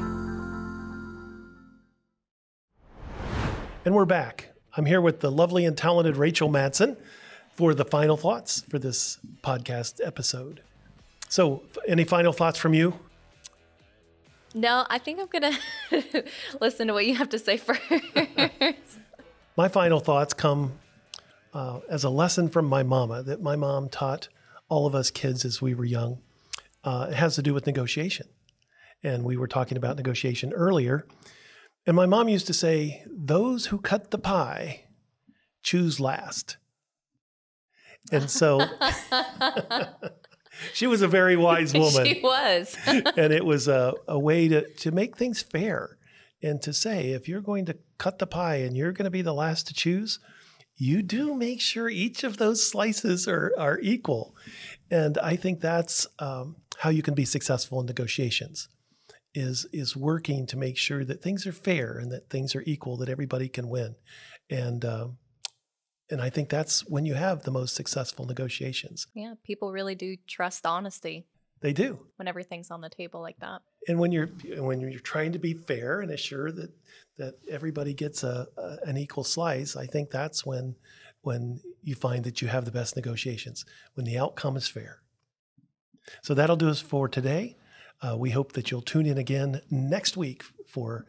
And 3.86 3.94
we're 3.94 4.04
back. 4.04 4.50
I'm 4.76 4.84
here 4.84 5.00
with 5.00 5.20
the 5.20 5.32
lovely 5.32 5.64
and 5.64 5.78
talented 5.78 6.18
Rachel 6.18 6.50
Madsen 6.50 6.98
for 7.60 7.74
the 7.74 7.84
final 7.84 8.16
thoughts 8.16 8.62
for 8.62 8.78
this 8.78 9.18
podcast 9.42 10.00
episode. 10.02 10.62
So, 11.28 11.62
any 11.86 12.04
final 12.04 12.32
thoughts 12.32 12.58
from 12.58 12.72
you? 12.72 12.98
No, 14.54 14.86
I 14.88 14.96
think 14.96 15.20
I'm 15.20 15.26
going 15.26 15.52
to 15.90 16.24
listen 16.58 16.86
to 16.86 16.94
what 16.94 17.04
you 17.04 17.16
have 17.16 17.28
to 17.28 17.38
say 17.38 17.58
first. 17.58 17.82
my 19.58 19.68
final 19.68 20.00
thoughts 20.00 20.32
come 20.32 20.72
uh, 21.52 21.80
as 21.90 22.02
a 22.02 22.08
lesson 22.08 22.48
from 22.48 22.64
my 22.64 22.82
mama 22.82 23.22
that 23.24 23.42
my 23.42 23.56
mom 23.56 23.90
taught 23.90 24.28
all 24.70 24.86
of 24.86 24.94
us 24.94 25.10
kids 25.10 25.44
as 25.44 25.60
we 25.60 25.74
were 25.74 25.84
young. 25.84 26.22
Uh, 26.82 27.08
it 27.10 27.14
has 27.14 27.34
to 27.34 27.42
do 27.42 27.52
with 27.52 27.66
negotiation. 27.66 28.26
And 29.02 29.22
we 29.22 29.36
were 29.36 29.48
talking 29.48 29.76
about 29.76 29.98
negotiation 29.98 30.54
earlier. 30.54 31.06
And 31.86 31.94
my 31.94 32.06
mom 32.06 32.30
used 32.30 32.46
to 32.46 32.54
say, 32.54 33.04
Those 33.06 33.66
who 33.66 33.76
cut 33.76 34.12
the 34.12 34.18
pie 34.18 34.84
choose 35.62 36.00
last. 36.00 36.56
And 38.10 38.30
so 38.30 38.60
she 40.74 40.86
was 40.86 41.02
a 41.02 41.08
very 41.08 41.36
wise 41.36 41.72
woman. 41.74 42.06
she 42.06 42.20
was. 42.20 42.76
and 42.86 43.32
it 43.32 43.44
was 43.44 43.68
a, 43.68 43.94
a 44.08 44.18
way 44.18 44.48
to, 44.48 44.68
to 44.68 44.90
make 44.90 45.16
things 45.16 45.42
fair 45.42 45.98
and 46.42 46.60
to 46.62 46.72
say, 46.72 47.10
if 47.10 47.28
you're 47.28 47.40
going 47.40 47.66
to 47.66 47.76
cut 47.98 48.18
the 48.18 48.26
pie 48.26 48.56
and 48.56 48.76
you're 48.76 48.92
going 48.92 49.04
to 49.04 49.10
be 49.10 49.22
the 49.22 49.34
last 49.34 49.66
to 49.68 49.74
choose, 49.74 50.18
you 50.76 51.02
do 51.02 51.34
make 51.34 51.60
sure 51.60 51.88
each 51.90 52.24
of 52.24 52.38
those 52.38 52.66
slices 52.66 53.28
are, 53.28 53.52
are 53.58 53.78
equal. 53.80 54.34
And 54.90 55.18
I 55.18 55.36
think 55.36 55.60
that's 55.60 56.06
um, 56.18 56.56
how 56.78 56.88
you 56.90 57.02
can 57.02 57.14
be 57.14 57.26
successful 57.26 57.80
in 57.80 57.86
negotiations 57.86 58.68
is 59.32 59.64
is 59.72 59.96
working 59.96 60.44
to 60.44 60.56
make 60.56 60.76
sure 60.76 61.04
that 61.04 61.22
things 61.22 61.46
are 61.46 61.52
fair 61.52 61.98
and 61.98 62.10
that 62.10 62.28
things 62.28 62.56
are 62.56 62.64
equal, 62.66 62.96
that 62.96 63.08
everybody 63.08 63.48
can 63.48 63.68
win. 63.68 63.94
And 64.50 64.84
um, 64.84 65.18
and 66.10 66.20
I 66.20 66.30
think 66.30 66.48
that's 66.48 66.86
when 66.88 67.06
you 67.06 67.14
have 67.14 67.42
the 67.42 67.50
most 67.50 67.74
successful 67.74 68.26
negotiations. 68.26 69.06
Yeah, 69.14 69.34
people 69.44 69.72
really 69.72 69.94
do 69.94 70.16
trust 70.26 70.66
honesty. 70.66 71.26
They 71.60 71.72
do. 71.72 72.00
When 72.16 72.26
everything's 72.26 72.70
on 72.70 72.80
the 72.80 72.88
table 72.88 73.20
like 73.20 73.38
that. 73.40 73.60
And 73.86 73.98
when 73.98 74.12
you're 74.12 74.30
when 74.58 74.80
you're 74.80 75.00
trying 75.00 75.32
to 75.32 75.38
be 75.38 75.54
fair 75.54 76.00
and 76.00 76.10
assure 76.10 76.50
that 76.52 76.70
that 77.18 77.34
everybody 77.50 77.94
gets 77.94 78.22
a, 78.24 78.48
a 78.56 78.88
an 78.88 78.96
equal 78.96 79.24
slice, 79.24 79.76
I 79.76 79.86
think 79.86 80.10
that's 80.10 80.44
when 80.44 80.76
when 81.22 81.60
you 81.82 81.94
find 81.94 82.24
that 82.24 82.40
you 82.40 82.48
have 82.48 82.64
the 82.64 82.70
best 82.70 82.96
negotiations 82.96 83.64
when 83.94 84.06
the 84.06 84.18
outcome 84.18 84.56
is 84.56 84.68
fair. 84.68 85.02
So 86.22 86.34
that'll 86.34 86.56
do 86.56 86.70
us 86.70 86.80
for 86.80 87.08
today. 87.08 87.56
Uh, 88.02 88.16
we 88.16 88.30
hope 88.30 88.52
that 88.52 88.70
you'll 88.70 88.80
tune 88.80 89.04
in 89.04 89.18
again 89.18 89.60
next 89.70 90.16
week 90.16 90.42
for 90.66 91.06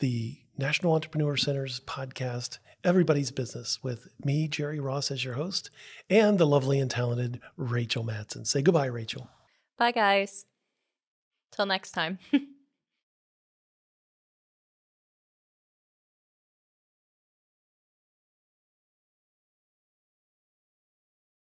the 0.00 0.38
National 0.58 0.94
Entrepreneur 0.94 1.36
Center's 1.36 1.80
podcast 1.80 2.58
Everybody's 2.82 3.30
Business 3.30 3.82
with 3.82 4.08
me, 4.24 4.48
Jerry 4.48 4.80
Ross, 4.80 5.10
as 5.10 5.24
your 5.24 5.34
host, 5.34 5.70
and 6.08 6.38
the 6.38 6.46
lovely 6.46 6.80
and 6.80 6.90
talented 6.90 7.40
Rachel 7.56 8.04
Madsen. 8.04 8.46
Say 8.46 8.62
goodbye, 8.62 8.86
Rachel. 8.86 9.28
Bye, 9.78 9.92
guys. 9.92 10.46
Till 11.52 11.66
next 11.66 11.92
time. 11.92 12.18